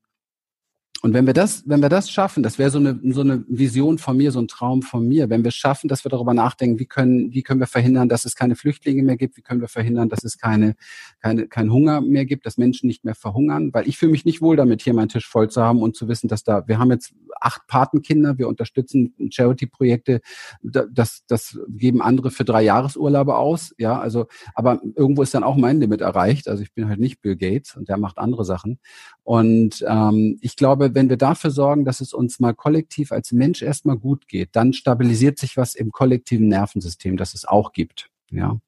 und 1.05 1.13
wenn 1.13 1.27
wir 1.27 1.35
das, 1.35 1.65
wenn 1.67 1.83
wir 1.83 1.91
das 1.91 2.11
schaffen, 2.11 2.43
das 2.43 2.59
wäre 2.59 2.71
so 2.71 2.79
eine, 2.79 2.99
so 3.13 3.21
eine 3.21 3.45
Vision 3.47 3.99
von 3.99 4.17
mir, 4.17 4.33
so 4.33 4.39
ein 4.39 4.49
Traum 4.49 4.81
von 4.81 5.07
mir, 5.07 5.29
wenn 5.29 5.45
wir 5.45 5.51
schaffen, 5.51 5.87
dass 5.87 6.03
wir 6.03 6.09
darüber 6.09 6.33
nachdenken, 6.33 6.79
wie 6.79 6.87
können, 6.87 7.31
wie 7.35 7.43
können 7.43 7.61
wir 7.61 7.67
verhindern, 7.67 8.09
dass 8.09 8.25
es 8.25 8.35
keine 8.35 8.57
Flüchtlinge 8.57 9.03
mehr 9.03 9.19
gibt, 9.19 9.37
wie 9.37 9.43
können 9.43 9.61
wir 9.61 9.69
verhindern, 9.69 10.09
dass 10.09 10.25
es 10.25 10.39
keine, 10.39 10.77
keine, 11.21 11.47
kein 11.47 11.71
Hunger 11.71 12.01
mehr 12.01 12.25
gibt, 12.25 12.47
dass 12.47 12.57
Menschen 12.57 12.87
nicht 12.87 13.05
mehr 13.05 13.15
verhungern, 13.15 13.69
weil 13.75 13.87
ich 13.87 13.99
fühle 13.99 14.13
mich 14.13 14.25
nicht 14.25 14.41
wohl 14.41 14.57
damit, 14.57 14.81
hier 14.81 14.95
meinen 14.95 15.11
Tisch 15.11 15.29
voll 15.29 15.51
zu 15.51 15.61
haben 15.61 15.83
und 15.83 15.95
zu 15.95 16.09
wissen, 16.09 16.29
dass 16.29 16.43
da, 16.43 16.67
wir 16.69 16.79
haben 16.79 16.91
jetzt 16.91 17.13
acht 17.39 17.67
Patenkinder, 17.67 18.39
wir 18.39 18.49
unterstützen 18.49 19.13
Charity-Projekte, 19.29 20.23
das, 20.63 21.25
das 21.27 21.59
geben 21.69 22.01
andere 22.01 22.31
für 22.31 22.47
drei 22.47 22.63
Jahresurlaube 22.63 23.37
aus, 23.37 23.75
ja, 23.77 23.99
also, 24.01 24.25
aber 24.55 24.81
irgendwo 24.97 25.21
ist 25.21 25.35
dann 25.35 25.45
auch 25.45 25.57
mein 25.57 25.81
Limit 25.81 26.01
erreicht, 26.01 26.49
also 26.49 26.63
ich 26.63 26.73
bin 26.73 26.89
halt 26.89 26.99
nicht 26.99 27.21
Bill 27.21 27.37
Gates 27.37 27.77
und 27.77 27.91
der 27.91 27.99
macht 27.99 28.17
andere 28.17 28.47
Sachen. 28.47 28.79
Und 29.23 29.85
ähm, 29.87 30.39
ich 30.41 30.57
glaube, 30.57 30.94
wenn 30.95 31.09
wir 31.09 31.17
dafür 31.17 31.51
sorgen, 31.51 31.85
dass 31.85 32.01
es 32.01 32.13
uns 32.13 32.41
mal 32.41 32.55
kollektiv 32.55 33.13
als 33.13 33.33
Mensch 33.33 33.63
erstmal 33.63 33.97
gut 33.97 34.29
geht, 34.29 34.51
dann 34.53 34.73
stabilisiert 34.73 35.39
sich 35.39 35.57
was 35.57 35.75
im 35.75 35.91
kollektiven 35.91 36.49
Nervensystem, 36.49 37.17
das 37.17 37.35
es 37.35 37.45
auch 37.45 37.73
gibt. 37.73 38.09
Ja. 38.31 38.59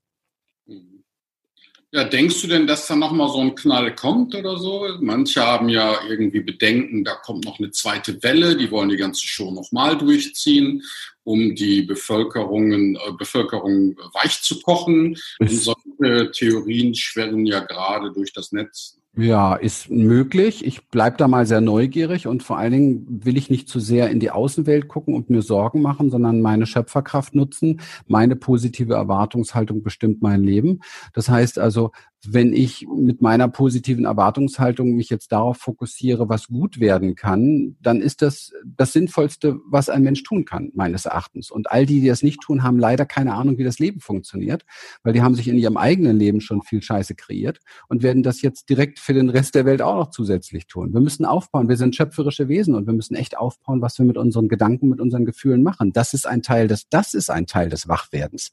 Ja, 1.93 2.05
denkst 2.05 2.43
du 2.43 2.49
denn, 2.49 2.67
dass 2.67 2.89
da 2.89 2.97
nochmal 2.97 3.29
so 3.29 3.39
ein 3.39 3.55
Knall 3.55 3.95
kommt 3.95 4.35
oder 4.35 4.59
so? 4.59 4.87
Manche 5.01 5.41
haben 5.41 5.69
ja 5.69 5.97
irgendwie 6.07 6.41
Bedenken, 6.41 7.05
da 7.05 7.15
kommt 7.15 7.45
noch 7.45 7.59
eine 7.59 7.71
zweite 7.71 8.23
Welle, 8.23 8.57
die 8.57 8.71
wollen 8.71 8.89
die 8.89 8.97
ganze 8.97 9.27
Show 9.27 9.51
nochmal 9.53 9.97
durchziehen, 9.97 10.83
um 11.23 11.55
die 11.55 11.83
Bevölkerungen, 11.83 12.97
äh, 12.97 13.13
Bevölkerung 13.17 13.97
weich 14.13 14.43
zu 14.43 14.61
kochen. 14.61 15.17
Und 15.39 15.51
solche 15.51 16.31
Theorien 16.33 16.95
schwirren 16.95 17.47
ja 17.47 17.61
gerade 17.61 18.13
durch 18.13 18.33
das 18.33 18.53
Netz. 18.53 18.96
Ja, 19.19 19.55
ist 19.55 19.89
möglich. 19.89 20.63
Ich 20.67 20.89
bleib 20.91 21.17
da 21.17 21.27
mal 21.27 21.47
sehr 21.47 21.63
neugierig 21.63 22.27
und 22.27 22.43
vor 22.43 22.59
allen 22.59 22.73
Dingen 22.73 23.25
will 23.25 23.39
ich 23.39 23.49
nicht 23.49 23.67
zu 23.67 23.81
sehr 23.81 24.11
in 24.11 24.21
die 24.21 24.31
Außenwelt 24.31 24.89
gucken 24.89 25.15
und 25.15 25.31
mir 25.31 25.41
Sorgen 25.41 25.81
machen, 25.81 26.11
sondern 26.11 26.43
meine 26.43 26.67
Schöpferkraft 26.67 27.35
nutzen. 27.35 27.81
Meine 28.07 28.37
positive 28.37 28.93
Erwartungshaltung 28.93 29.83
bestimmt 29.83 30.21
mein 30.21 30.45
Leben. 30.45 30.81
Das 31.15 31.31
heißt 31.31 31.59
also, 31.59 31.93
wenn 32.29 32.53
ich 32.53 32.87
mit 32.95 33.23
meiner 33.23 33.49
positiven 33.49 34.05
Erwartungshaltung 34.05 34.93
mich 34.93 35.11
jetzt 35.11 35.33
darauf 35.33 35.59
fokussiere, 35.59 36.29
was 36.29 36.49
gut 36.49 36.81
werden 36.81 37.15
kann, 37.15 37.77
dann 37.81 38.01
ist 38.01 38.23
das 38.23 38.53
das 38.65 38.93
Sinnvollste, 38.93 39.61
was 39.67 39.89
ein 39.89 40.03
Mensch 40.03 40.23
tun 40.23 40.45
kann, 40.45 40.71
meines 40.75 41.07
Erachtens. 41.07 41.51
Und 41.51 41.71
all 41.71 41.87
die, 41.87 42.01
die 42.01 42.09
das 42.09 42.23
nicht 42.23 42.41
tun, 42.41 42.63
haben 42.63 42.79
leider 42.79 43.07
keine 43.07 43.35
Ahnung, 43.35 43.59
wie 43.59 43.65
das 43.65 43.79
Leben 43.79 44.01
funktioniert, 44.01 44.65
weil 45.03 45.13
die 45.13 45.23
haben 45.23 45.35
sich 45.35 45.49
in 45.49 45.57
ihrem 45.57 45.77
eigenen 45.77 46.19
Leben 46.19 46.41
schon 46.41 46.63
viel 46.63 46.83
Scheiße 46.83 47.15
kreiert 47.15 47.61
und 47.89 48.03
werden 48.03 48.23
das 48.23 48.43
jetzt 48.43 48.69
direkt 48.69 48.99
für 49.07 49.15
den 49.15 49.31
Rest 49.31 49.55
der 49.55 49.65
Welt 49.65 49.83
auch 49.83 49.95
noch 49.95 50.11
zusätzlich 50.11 50.67
tun. 50.67 50.93
Wir 50.93 51.01
müssen 51.01 51.25
aufbauen. 51.25 51.69
Wir 51.69 51.77
sind 51.77 51.95
schöpferische 51.95 52.49
Wesen 52.49 52.75
und 52.75 52.87
wir 52.87 52.93
müssen 52.93 53.15
echt 53.15 53.39
aufbauen, 53.39 53.81
was 53.81 53.99
wir 54.01 54.05
mit 54.05 54.19
unseren 54.19 54.49
Gedanken, 54.49 54.89
mit 54.89 55.01
unseren 55.01 55.25
Gefühlen 55.25 55.63
machen. 55.63 55.93
Das 55.93 56.13
ist 56.13 56.27
ein 56.27 56.43
Teil 56.43 56.67
des, 56.67 56.89
das 56.89 57.15
ist 57.15 57.31
ein 57.31 57.47
Teil 57.47 57.69
des 57.69 57.87
Wachwerdens. 57.87 58.51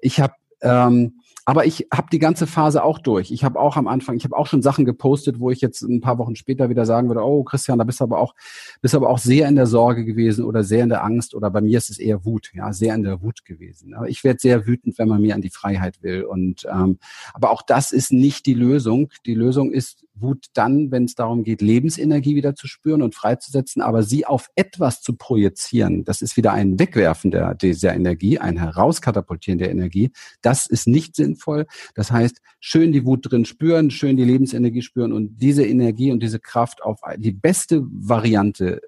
Ich 0.00 0.18
habe 0.18 0.34
ähm, 0.62 1.20
aber 1.44 1.66
ich 1.66 1.86
habe 1.92 2.08
die 2.10 2.18
ganze 2.18 2.46
Phase 2.46 2.82
auch 2.82 2.98
durch. 2.98 3.30
Ich 3.30 3.44
habe 3.44 3.60
auch 3.60 3.76
am 3.76 3.86
Anfang, 3.86 4.16
ich 4.16 4.24
habe 4.24 4.36
auch 4.36 4.46
schon 4.46 4.62
Sachen 4.62 4.84
gepostet, 4.84 5.40
wo 5.40 5.50
ich 5.50 5.60
jetzt 5.60 5.82
ein 5.82 6.00
paar 6.00 6.18
Wochen 6.18 6.36
später 6.36 6.70
wieder 6.70 6.86
sagen 6.86 7.08
würde, 7.08 7.22
oh 7.22 7.44
Christian, 7.44 7.78
da 7.78 7.84
bist 7.84 8.00
du 8.00 8.04
aber 8.04 8.18
auch, 8.18 8.34
bist 8.80 8.94
aber 8.94 9.10
auch 9.10 9.18
sehr 9.18 9.48
in 9.48 9.56
der 9.56 9.66
Sorge 9.66 10.04
gewesen 10.04 10.44
oder 10.44 10.64
sehr 10.64 10.82
in 10.82 10.88
der 10.88 11.04
Angst 11.04 11.34
oder 11.34 11.50
bei 11.50 11.60
mir 11.60 11.76
ist 11.76 11.90
es 11.90 11.98
eher 11.98 12.24
Wut, 12.24 12.50
ja, 12.54 12.72
sehr 12.72 12.94
in 12.94 13.02
der 13.02 13.22
Wut 13.22 13.44
gewesen. 13.44 13.94
Aber 13.94 14.08
ich 14.08 14.24
werde 14.24 14.38
sehr 14.40 14.66
wütend, 14.66 14.98
wenn 14.98 15.08
man 15.08 15.20
mir 15.20 15.34
an 15.34 15.42
die 15.42 15.50
Freiheit 15.50 16.02
will. 16.02 16.24
Und 16.24 16.66
ähm, 16.72 16.98
aber 17.34 17.50
auch 17.50 17.62
das 17.62 17.92
ist 17.92 18.12
nicht 18.12 18.46
die 18.46 18.54
Lösung. 18.54 19.10
Die 19.26 19.34
Lösung 19.34 19.70
ist 19.70 20.04
Wut 20.14 20.46
dann, 20.54 20.90
wenn 20.90 21.04
es 21.04 21.14
darum 21.14 21.42
geht, 21.42 21.60
Lebensenergie 21.60 22.36
wieder 22.36 22.54
zu 22.54 22.68
spüren 22.68 23.02
und 23.02 23.14
freizusetzen, 23.14 23.82
aber 23.82 24.02
sie 24.02 24.26
auf 24.26 24.48
etwas 24.54 25.02
zu 25.02 25.14
projizieren, 25.14 26.04
das 26.04 26.22
ist 26.22 26.36
wieder 26.36 26.52
ein 26.52 26.78
Wegwerfen 26.78 27.30
der, 27.30 27.54
dieser 27.54 27.94
Energie, 27.94 28.38
ein 28.38 28.56
Herauskatapultieren 28.56 29.58
der 29.58 29.70
Energie. 29.70 30.12
Das 30.40 30.66
ist 30.66 30.86
nicht 30.86 31.16
sinnvoll. 31.34 31.66
Das 31.94 32.10
heißt, 32.10 32.40
schön 32.60 32.92
die 32.92 33.04
Wut 33.04 33.30
drin 33.30 33.44
spüren, 33.44 33.90
schön 33.90 34.16
die 34.16 34.24
Lebensenergie 34.24 34.82
spüren 34.82 35.12
und 35.12 35.38
diese 35.38 35.66
Energie 35.66 36.12
und 36.12 36.22
diese 36.22 36.38
Kraft 36.38 36.82
auf 36.82 37.00
die 37.16 37.32
beste 37.32 37.82
Variante 37.82 38.80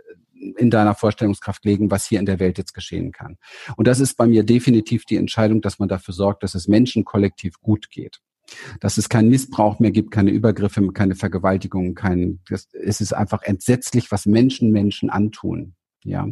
in 0.59 0.71
deiner 0.71 0.95
Vorstellungskraft 0.95 1.65
legen, 1.65 1.91
was 1.91 2.07
hier 2.07 2.21
in 2.21 2.27
der 2.27 2.39
Welt 2.39 2.59
jetzt 2.59 2.75
geschehen 2.75 3.11
kann. 3.11 3.37
Und 3.77 3.87
das 3.89 4.01
ist 4.01 4.15
bei 4.15 4.27
mir 4.27 4.45
definitiv 4.45 5.05
die 5.05 5.17
Entscheidung, 5.17 5.61
dass 5.61 5.79
man 5.79 5.89
dafür 5.89 6.15
sorgt, 6.15 6.43
dass 6.43 6.55
es 6.55 6.69
Menschen 6.69 7.05
kollektiv 7.05 7.61
gut 7.61 7.91
geht 7.91 8.21
dass 8.79 8.97
es 8.97 9.09
keinen 9.09 9.29
Missbrauch 9.29 9.81
mehr 9.81 9.91
gibt, 9.91 10.13
keine 10.13 10.31
Übergriffe, 10.31 10.87
keine 10.93 11.17
Vergewaltigungen, 11.17 11.97
kein, 11.97 12.39
es 12.49 13.01
ist 13.01 13.13
einfach 13.13 13.43
entsetzlich, 13.43 14.13
was 14.13 14.25
Menschen 14.25 14.71
Menschen 14.71 15.11
antun, 15.11 15.75
ja. 16.05 16.29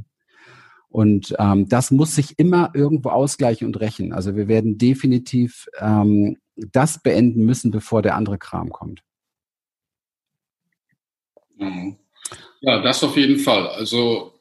Und 0.94 1.34
ähm, 1.40 1.68
das 1.68 1.90
muss 1.90 2.14
sich 2.14 2.38
immer 2.38 2.70
irgendwo 2.72 3.08
ausgleichen 3.08 3.66
und 3.66 3.80
rächen. 3.80 4.12
Also 4.12 4.36
wir 4.36 4.46
werden 4.46 4.78
definitiv 4.78 5.66
ähm, 5.80 6.36
das 6.54 7.02
beenden 7.02 7.44
müssen, 7.44 7.72
bevor 7.72 8.00
der 8.00 8.14
andere 8.14 8.38
Kram 8.38 8.70
kommt. 8.70 9.02
Mhm. 11.56 11.96
Ja, 12.60 12.80
das 12.80 13.02
auf 13.02 13.16
jeden 13.16 13.40
Fall. 13.40 13.66
Also 13.70 14.34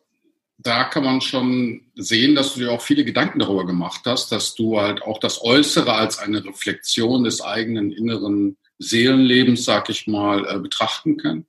da 0.60 0.84
kann 0.84 1.04
man 1.04 1.22
schon 1.22 1.92
sehen, 1.96 2.36
dass 2.36 2.54
du 2.54 2.60
dir 2.60 2.72
auch 2.72 2.82
viele 2.82 3.04
Gedanken 3.04 3.40
darüber 3.40 3.66
gemacht 3.66 4.02
hast, 4.06 4.32
dass 4.32 4.54
du 4.54 4.80
halt 4.80 5.02
auch 5.02 5.20
das 5.20 5.44
Äußere 5.44 5.92
als 5.92 6.20
eine 6.20 6.46
Reflexion 6.46 7.24
des 7.24 7.42
eigenen 7.42 7.92
inneren 7.92 8.58
Seelenlebens, 8.78 9.66
sag 9.66 9.90
ich 9.90 10.06
mal, 10.06 10.46
äh, 10.46 10.60
betrachten 10.60 11.18
kann. 11.18 11.48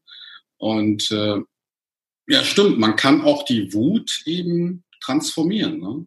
Und 0.56 1.10
äh, 1.10 1.40
ja, 2.26 2.42
stimmt, 2.42 2.78
man 2.78 2.96
kann 2.96 3.20
auch 3.20 3.44
die 3.44 3.74
Wut 3.74 4.22
eben 4.24 4.80
transformieren, 5.04 5.78
ne? 5.80 6.06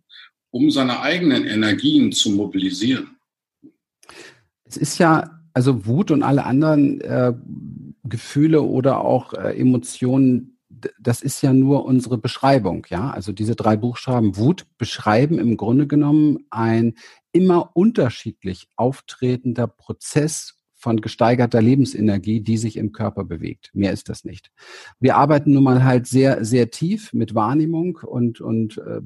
um 0.49 0.71
seine 0.71 1.01
eigenen 1.01 1.45
Energien 1.45 2.11
zu 2.11 2.31
mobilisieren. 2.31 3.17
Es 4.63 4.77
ist 4.77 4.97
ja, 4.97 5.39
also 5.53 5.85
Wut 5.85 6.11
und 6.11 6.23
alle 6.23 6.45
anderen 6.45 7.01
äh, 7.01 7.33
Gefühle 8.03 8.61
oder 8.61 9.01
auch 9.01 9.33
äh, 9.33 9.57
Emotionen, 9.59 10.59
das 10.99 11.21
ist 11.21 11.41
ja 11.41 11.53
nur 11.53 11.85
unsere 11.85 12.17
Beschreibung, 12.17 12.85
ja. 12.89 13.09
Also 13.09 13.31
diese 13.31 13.55
drei 13.55 13.77
Buchstaben 13.77 14.37
Wut 14.37 14.65
beschreiben 14.77 15.39
im 15.39 15.57
Grunde 15.57 15.87
genommen 15.87 16.45
ein 16.49 16.95
immer 17.31 17.75
unterschiedlich 17.75 18.67
auftretender 18.75 19.67
Prozess 19.67 20.56
von 20.77 21.01
gesteigerter 21.01 21.61
Lebensenergie, 21.61 22.41
die 22.41 22.57
sich 22.57 22.77
im 22.77 22.91
Körper 22.91 23.23
bewegt. 23.23 23.71
Mehr 23.73 23.91
ist 23.91 24.09
das 24.09 24.23
nicht. 24.23 24.51
Wir 24.99 25.17
arbeiten 25.17 25.51
nun 25.51 25.63
mal 25.63 25.83
halt 25.83 26.05
sehr, 26.05 26.45
sehr 26.45 26.69
tief 26.69 27.13
mit 27.13 27.33
Wahrnehmung 27.33 27.97
und, 28.05 28.41
und 28.41 28.77
äh, 28.77 29.01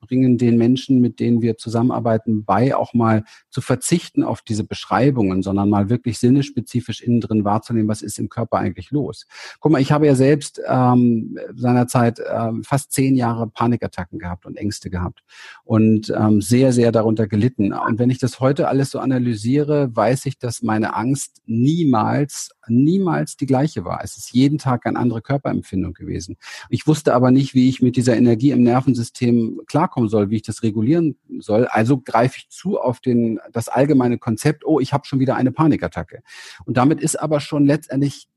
bringen 0.00 0.38
den 0.38 0.56
Menschen, 0.56 1.00
mit 1.00 1.20
denen 1.20 1.42
wir 1.42 1.58
zusammenarbeiten, 1.58 2.44
bei, 2.44 2.74
auch 2.74 2.94
mal 2.94 3.24
zu 3.50 3.60
verzichten 3.60 4.24
auf 4.24 4.40
diese 4.40 4.64
Beschreibungen, 4.64 5.42
sondern 5.42 5.68
mal 5.68 5.90
wirklich 5.90 6.18
sinnespezifisch 6.18 7.02
innen 7.02 7.20
drin 7.20 7.44
wahrzunehmen, 7.44 7.88
was 7.88 8.00
ist 8.00 8.18
im 8.18 8.30
Körper 8.30 8.56
eigentlich 8.56 8.90
los. 8.90 9.26
Guck 9.60 9.72
mal, 9.72 9.80
ich 9.82 9.92
habe 9.92 10.06
ja 10.06 10.14
selbst 10.14 10.60
ähm, 10.66 11.38
seinerzeit 11.54 12.18
äh, 12.18 12.52
fast 12.62 12.92
zehn 12.92 13.14
Jahre 13.14 13.46
Panikattacken 13.46 14.18
gehabt 14.18 14.46
und 14.46 14.56
Ängste 14.56 14.88
gehabt 14.88 15.22
und 15.64 16.10
ähm, 16.16 16.40
sehr, 16.40 16.72
sehr 16.72 16.92
darunter 16.92 17.26
gelitten. 17.26 17.74
Und 17.74 17.98
wenn 17.98 18.08
ich 18.08 18.18
das 18.18 18.40
heute 18.40 18.68
alles 18.68 18.90
so 18.90 19.00
analysiere, 19.00 19.94
weiß 19.94 20.24
ich, 20.24 20.38
dass 20.38 20.62
meine 20.62 20.96
Angst 20.96 21.09
Angst 21.10 21.42
niemals, 21.46 22.50
niemals 22.68 23.36
die 23.36 23.46
gleiche 23.46 23.84
war. 23.84 24.00
Es 24.04 24.16
ist 24.16 24.32
jeden 24.32 24.58
Tag 24.58 24.86
eine 24.86 24.98
andere 24.98 25.22
Körperempfindung 25.22 25.92
gewesen. 25.92 26.36
Ich 26.68 26.86
wusste 26.86 27.14
aber 27.14 27.32
nicht, 27.32 27.52
wie 27.54 27.68
ich 27.68 27.82
mit 27.82 27.96
dieser 27.96 28.16
Energie 28.16 28.52
im 28.52 28.62
Nervensystem 28.62 29.60
klarkommen 29.66 30.08
soll, 30.08 30.30
wie 30.30 30.36
ich 30.36 30.42
das 30.42 30.62
regulieren 30.62 31.16
soll. 31.40 31.66
Also 31.66 31.98
greife 31.98 32.36
ich 32.38 32.48
zu 32.48 32.78
auf 32.78 33.00
den, 33.00 33.40
das 33.52 33.68
allgemeine 33.68 34.18
Konzept, 34.18 34.64
oh, 34.64 34.78
ich 34.78 34.92
habe 34.92 35.04
schon 35.04 35.18
wieder 35.18 35.34
eine 35.34 35.50
Panikattacke. 35.50 36.22
Und 36.64 36.76
damit 36.76 37.00
ist 37.00 37.16
aber 37.16 37.40
schon 37.40 37.66
letztendlich 37.66 38.28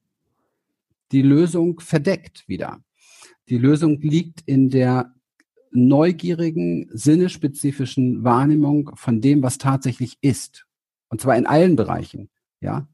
die 1.12 1.22
Lösung 1.22 1.80
verdeckt 1.80 2.48
wieder. 2.48 2.80
Die 3.50 3.60
Lösung 3.60 4.02
liegt 4.02 4.42
in 4.48 4.70
der 4.70 5.14
neugierigen, 5.72 6.90
sinnespezifischen 6.92 8.24
Wahrnehmung 8.24 8.92
von 8.96 9.22
dem, 9.22 9.44
was 9.44 9.60
tatsächlich 9.60 10.18
ist. 10.22 10.66
Und 11.10 11.22
zwar 11.22 11.38
in 11.38 11.46
allen 11.46 11.76
Bereichen. 11.76 12.30
Ja. 12.64 12.88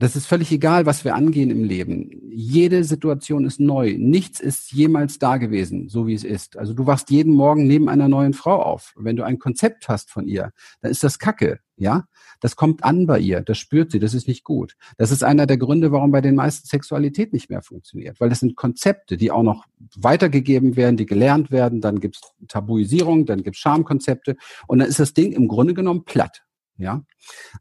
Das 0.00 0.16
ist 0.16 0.26
völlig 0.26 0.50
egal, 0.50 0.86
was 0.86 1.04
wir 1.04 1.14
angehen 1.14 1.50
im 1.50 1.62
Leben. 1.62 2.10
Jede 2.28 2.82
Situation 2.82 3.44
ist 3.44 3.60
neu. 3.60 3.94
Nichts 3.96 4.40
ist 4.40 4.72
jemals 4.72 5.20
da 5.20 5.36
gewesen, 5.36 5.88
so 5.88 6.08
wie 6.08 6.14
es 6.14 6.24
ist. 6.24 6.58
Also 6.58 6.74
du 6.74 6.84
wachst 6.84 7.10
jeden 7.10 7.32
Morgen 7.32 7.68
neben 7.68 7.88
einer 7.88 8.08
neuen 8.08 8.32
Frau 8.32 8.60
auf. 8.60 8.92
Wenn 8.96 9.14
du 9.14 9.22
ein 9.22 9.38
Konzept 9.38 9.88
hast 9.88 10.10
von 10.10 10.26
ihr, 10.26 10.52
dann 10.80 10.90
ist 10.90 11.04
das 11.04 11.20
Kacke, 11.20 11.60
ja? 11.76 12.04
Das 12.40 12.56
kommt 12.56 12.82
an 12.82 13.06
bei 13.06 13.20
ihr, 13.20 13.40
das 13.40 13.56
spürt 13.56 13.92
sie, 13.92 14.00
das 14.00 14.14
ist 14.14 14.26
nicht 14.26 14.42
gut. 14.42 14.76
Das 14.98 15.12
ist 15.12 15.22
einer 15.22 15.46
der 15.46 15.58
Gründe, 15.58 15.92
warum 15.92 16.10
bei 16.10 16.20
den 16.20 16.34
meisten 16.34 16.66
Sexualität 16.66 17.32
nicht 17.32 17.48
mehr 17.48 17.62
funktioniert. 17.62 18.20
Weil 18.20 18.28
das 18.28 18.40
sind 18.40 18.56
Konzepte, 18.56 19.16
die 19.16 19.30
auch 19.30 19.44
noch 19.44 19.64
weitergegeben 19.96 20.76
werden, 20.76 20.96
die 20.96 21.06
gelernt 21.06 21.52
werden, 21.52 21.80
dann 21.80 22.00
gibt's 22.00 22.20
Tabuisierung, 22.48 23.26
dann 23.26 23.44
gibt's 23.44 23.60
Schamkonzepte 23.60 24.36
und 24.66 24.80
dann 24.80 24.88
ist 24.88 24.98
das 24.98 25.14
Ding 25.14 25.32
im 25.32 25.46
Grunde 25.46 25.72
genommen 25.72 26.04
platt, 26.04 26.42
ja? 26.76 27.04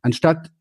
Anstatt 0.02 0.52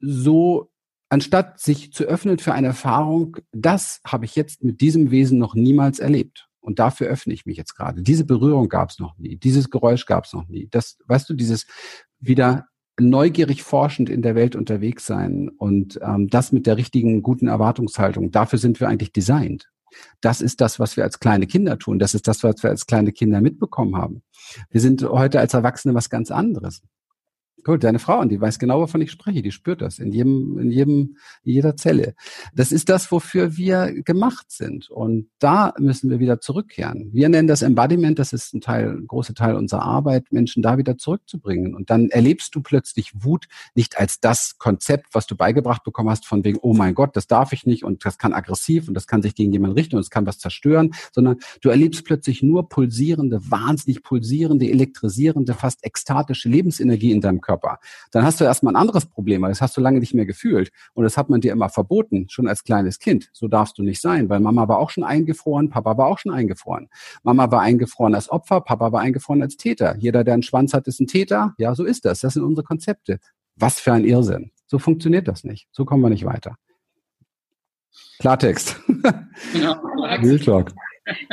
so 0.00 0.70
anstatt 1.08 1.60
sich 1.60 1.92
zu 1.92 2.04
öffnen 2.04 2.38
für 2.38 2.52
eine 2.52 2.68
Erfahrung, 2.68 3.36
das 3.52 4.00
habe 4.06 4.24
ich 4.24 4.36
jetzt 4.36 4.64
mit 4.64 4.80
diesem 4.80 5.10
Wesen 5.10 5.38
noch 5.38 5.54
niemals 5.54 5.98
erlebt. 5.98 6.48
Und 6.60 6.78
dafür 6.78 7.08
öffne 7.08 7.34
ich 7.34 7.44
mich 7.44 7.58
jetzt 7.58 7.74
gerade. 7.74 8.02
Diese 8.02 8.24
Berührung 8.24 8.68
gab 8.68 8.90
es 8.90 8.98
noch 8.98 9.18
nie. 9.18 9.36
Dieses 9.36 9.68
Geräusch 9.68 10.06
gab 10.06 10.24
es 10.24 10.32
noch 10.32 10.48
nie. 10.48 10.66
Das, 10.70 10.96
weißt 11.06 11.28
du, 11.28 11.34
dieses 11.34 11.66
wieder 12.20 12.66
neugierig 12.98 13.62
forschend 13.62 14.08
in 14.08 14.22
der 14.22 14.34
Welt 14.34 14.56
unterwegs 14.56 15.04
sein 15.04 15.50
und 15.50 16.00
ähm, 16.02 16.28
das 16.28 16.52
mit 16.52 16.66
der 16.66 16.76
richtigen 16.76 17.22
guten 17.22 17.48
Erwartungshaltung. 17.48 18.30
Dafür 18.30 18.58
sind 18.58 18.80
wir 18.80 18.88
eigentlich 18.88 19.12
designt. 19.12 19.68
Das 20.20 20.40
ist 20.40 20.60
das, 20.60 20.80
was 20.80 20.96
wir 20.96 21.04
als 21.04 21.20
kleine 21.20 21.46
Kinder 21.46 21.78
tun. 21.78 21.98
Das 21.98 22.14
ist 22.14 22.26
das, 22.26 22.42
was 22.42 22.62
wir 22.62 22.70
als 22.70 22.86
kleine 22.86 23.12
Kinder 23.12 23.40
mitbekommen 23.40 23.96
haben. 23.96 24.22
Wir 24.70 24.80
sind 24.80 25.02
heute 25.02 25.40
als 25.40 25.54
Erwachsene 25.54 25.94
was 25.94 26.10
ganz 26.10 26.30
anderes. 26.30 26.82
Gut, 27.62 27.82
deine 27.82 27.98
Frau, 27.98 28.20
und 28.20 28.28
die 28.30 28.40
weiß 28.40 28.58
genau, 28.58 28.80
wovon 28.80 29.00
ich 29.00 29.10
spreche, 29.10 29.40
die 29.40 29.50
spürt 29.50 29.80
das 29.80 29.98
in 29.98 30.12
jedem, 30.12 30.58
in 30.58 30.70
jedem, 30.70 31.16
in 31.44 31.52
jeder 31.52 31.76
Zelle. 31.76 32.14
Das 32.54 32.72
ist 32.72 32.90
das, 32.90 33.10
wofür 33.10 33.56
wir 33.56 34.02
gemacht 34.02 34.50
sind. 34.50 34.90
Und 34.90 35.28
da 35.38 35.72
müssen 35.78 36.10
wir 36.10 36.18
wieder 36.18 36.40
zurückkehren. 36.40 37.08
Wir 37.14 37.30
nennen 37.30 37.48
das 37.48 37.62
Embodiment, 37.62 38.18
das 38.18 38.34
ist 38.34 38.52
ein 38.52 38.60
Teil, 38.60 38.90
ein 38.90 39.06
großer 39.06 39.32
Teil 39.32 39.54
unserer 39.54 39.82
Arbeit, 39.82 40.30
Menschen 40.30 40.62
da 40.62 40.76
wieder 40.76 40.98
zurückzubringen. 40.98 41.74
Und 41.74 41.88
dann 41.88 42.10
erlebst 42.10 42.54
du 42.54 42.60
plötzlich 42.60 43.12
Wut 43.14 43.46
nicht 43.74 43.98
als 43.98 44.20
das 44.20 44.58
Konzept, 44.58 45.14
was 45.14 45.26
du 45.26 45.34
beigebracht 45.34 45.84
bekommen 45.84 46.10
hast, 46.10 46.26
von 46.26 46.44
wegen, 46.44 46.58
oh 46.60 46.74
mein 46.74 46.94
Gott, 46.94 47.16
das 47.16 47.28
darf 47.28 47.54
ich 47.54 47.64
nicht 47.64 47.82
und 47.82 48.04
das 48.04 48.18
kann 48.18 48.34
aggressiv 48.34 48.88
und 48.88 48.94
das 48.94 49.06
kann 49.06 49.22
sich 49.22 49.34
gegen 49.34 49.52
jemanden 49.52 49.76
richten 49.76 49.96
und 49.96 50.02
es 50.02 50.10
kann 50.10 50.26
was 50.26 50.38
zerstören, 50.38 50.94
sondern 51.12 51.36
du 51.62 51.70
erlebst 51.70 52.04
plötzlich 52.04 52.42
nur 52.42 52.68
pulsierende, 52.68 53.40
wahnsinnig 53.50 54.02
pulsierende, 54.02 54.68
elektrisierende, 54.68 55.54
fast 55.54 55.82
ekstatische 55.82 56.50
Lebensenergie 56.50 57.12
in 57.12 57.22
deinem 57.22 57.40
Körper. 57.44 57.78
Dann 58.10 58.24
hast 58.24 58.40
du 58.40 58.44
erstmal 58.44 58.72
ein 58.72 58.80
anderes 58.80 59.06
Problem, 59.06 59.42
weil 59.42 59.50
das 59.50 59.60
hast 59.60 59.76
du 59.76 59.80
lange 59.80 60.00
nicht 60.00 60.14
mehr 60.14 60.26
gefühlt. 60.26 60.72
Und 60.94 61.04
das 61.04 61.16
hat 61.16 61.28
man 61.28 61.40
dir 61.40 61.52
immer 61.52 61.68
verboten, 61.68 62.26
schon 62.28 62.48
als 62.48 62.64
kleines 62.64 62.98
Kind. 62.98 63.30
So 63.32 63.46
darfst 63.48 63.78
du 63.78 63.82
nicht 63.82 64.00
sein, 64.00 64.28
weil 64.28 64.40
Mama 64.40 64.66
war 64.68 64.78
auch 64.78 64.90
schon 64.90 65.04
eingefroren, 65.04 65.70
Papa 65.70 65.96
war 65.96 66.06
auch 66.06 66.18
schon 66.18 66.32
eingefroren. 66.32 66.88
Mama 67.22 67.50
war 67.50 67.60
eingefroren 67.60 68.14
als 68.14 68.30
Opfer, 68.30 68.60
Papa 68.60 68.92
war 68.92 69.00
eingefroren 69.00 69.42
als 69.42 69.56
Täter. 69.56 69.96
Jeder, 69.98 70.24
der 70.24 70.34
einen 70.34 70.42
Schwanz 70.42 70.74
hat, 70.74 70.86
ist 70.86 71.00
ein 71.00 71.06
Täter. 71.06 71.54
Ja, 71.58 71.74
so 71.74 71.84
ist 71.84 72.04
das. 72.04 72.20
Das 72.20 72.34
sind 72.34 72.42
unsere 72.42 72.64
Konzepte. 72.64 73.20
Was 73.56 73.78
für 73.78 73.92
ein 73.92 74.04
Irrsinn. 74.04 74.50
So 74.66 74.78
funktioniert 74.78 75.28
das 75.28 75.44
nicht. 75.44 75.68
So 75.70 75.84
kommen 75.84 76.02
wir 76.02 76.10
nicht 76.10 76.24
weiter. 76.24 76.56
Klartext. 78.18 78.80
Ja, 79.52 79.72
Real 80.22 80.38
Talk. 80.38 80.72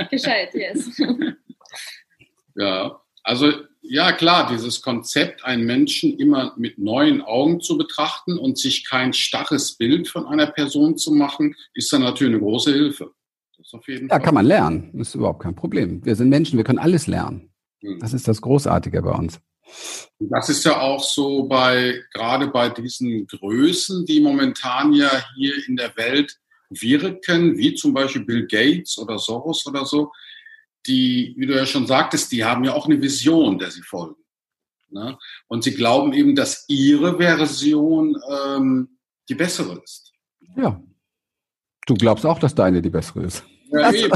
Gescheit, 0.09 0.53
yes. 0.53 0.99
Ja, 2.55 2.99
also 3.23 3.51
ja, 3.81 4.11
klar, 4.11 4.47
dieses 4.51 4.81
Konzept, 4.81 5.43
einen 5.43 5.65
Menschen 5.65 6.17
immer 6.17 6.53
mit 6.55 6.77
neuen 6.77 7.21
Augen 7.21 7.61
zu 7.61 7.77
betrachten 7.77 8.37
und 8.37 8.57
sich 8.57 8.87
kein 8.87 9.11
starres 9.11 9.75
Bild 9.75 10.07
von 10.07 10.27
einer 10.27 10.47
Person 10.47 10.97
zu 10.97 11.11
machen, 11.11 11.55
ist 11.73 11.91
dann 11.91 12.01
natürlich 12.01 12.33
eine 12.33 12.43
große 12.43 12.71
Hilfe. 12.71 13.11
Das 13.57 13.73
auf 13.73 13.87
jeden 13.87 14.07
ja, 14.07 14.15
Fall. 14.15 14.21
kann 14.21 14.35
man 14.35 14.45
lernen. 14.45 14.91
Das 14.93 15.09
ist 15.09 15.15
überhaupt 15.15 15.41
kein 15.41 15.55
Problem. 15.55 16.05
Wir 16.05 16.15
sind 16.15 16.29
Menschen, 16.29 16.57
wir 16.57 16.63
können 16.63 16.79
alles 16.79 17.07
lernen. 17.07 17.51
Hm. 17.81 17.99
Das 17.99 18.13
ist 18.13 18.27
das 18.27 18.41
Großartige 18.41 19.01
bei 19.01 19.11
uns. 19.11 19.39
Das 20.19 20.49
ist 20.49 20.63
ja 20.65 20.79
auch 20.79 21.03
so 21.03 21.43
bei, 21.43 22.01
gerade 22.13 22.47
bei 22.47 22.69
diesen 22.69 23.25
Größen, 23.27 24.05
die 24.05 24.19
momentan 24.19 24.93
ja 24.93 25.09
hier 25.35 25.53
in 25.67 25.75
der 25.75 25.95
Welt 25.95 26.37
wirken, 26.69 27.57
wie 27.57 27.73
zum 27.73 27.93
Beispiel 27.93 28.25
Bill 28.25 28.47
Gates 28.47 28.97
oder 28.97 29.17
Soros 29.17 29.65
oder 29.65 29.85
so 29.85 30.11
die, 30.87 31.33
wie 31.37 31.45
du 31.45 31.55
ja 31.55 31.65
schon 31.65 31.87
sagtest, 31.87 32.31
die 32.31 32.43
haben 32.43 32.63
ja 32.63 32.73
auch 32.73 32.85
eine 32.85 33.01
Vision, 33.01 33.59
der 33.59 33.71
sie 33.71 33.81
folgen. 33.81 34.15
Ne? 34.89 35.17
Und 35.47 35.63
sie 35.63 35.73
glauben 35.73 36.13
eben, 36.13 36.35
dass 36.35 36.65
ihre 36.67 37.17
Version 37.17 38.17
ähm, 38.29 38.97
die 39.29 39.35
bessere 39.35 39.81
ist. 39.83 40.11
Ja. 40.55 40.81
Du 41.87 41.95
glaubst 41.95 42.25
auch, 42.25 42.39
dass 42.39 42.53
deine 42.53 42.81
die 42.81 42.89
bessere 42.89 43.23
ist. 43.23 43.43
Ja, 43.71 43.91
eben. 43.91 44.11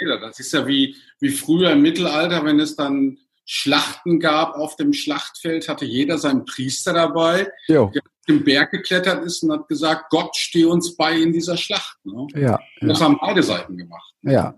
jeder. 0.00 0.20
Das 0.20 0.38
ist 0.38 0.52
ja 0.52 0.66
wie, 0.66 0.96
wie 1.20 1.30
früher 1.30 1.72
im 1.72 1.82
Mittelalter, 1.82 2.44
wenn 2.44 2.60
es 2.60 2.76
dann 2.76 3.18
Schlachten 3.46 4.20
gab 4.20 4.54
auf 4.54 4.76
dem 4.76 4.92
Schlachtfeld, 4.92 5.68
hatte 5.68 5.84
jeder 5.84 6.16
seinen 6.16 6.44
Priester 6.44 6.92
dabei, 6.92 7.50
jo. 7.66 7.90
der 7.94 8.02
auf 8.02 8.26
den 8.26 8.44
Berg 8.44 8.70
geklettert 8.70 9.24
ist 9.24 9.42
und 9.42 9.52
hat 9.52 9.68
gesagt, 9.68 10.08
Gott 10.10 10.34
stehe 10.34 10.68
uns 10.68 10.96
bei 10.96 11.18
in 11.18 11.32
dieser 11.32 11.56
Schlacht. 11.56 11.98
Ne? 12.04 12.26
Ja, 12.34 12.58
das 12.80 13.00
ja. 13.00 13.04
haben 13.04 13.18
beide 13.20 13.42
Seiten 13.42 13.76
gemacht. 13.76 14.14
Ja, 14.22 14.56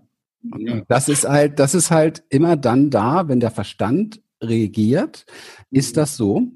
das 0.87 1.09
ist 1.09 1.27
halt, 1.27 1.59
das 1.59 1.75
ist 1.75 1.91
halt 1.91 2.23
immer 2.29 2.55
dann 2.55 2.89
da, 2.89 3.27
wenn 3.27 3.39
der 3.39 3.51
Verstand 3.51 4.21
regiert, 4.41 5.25
ist 5.71 5.97
das 5.97 6.15
so. 6.15 6.51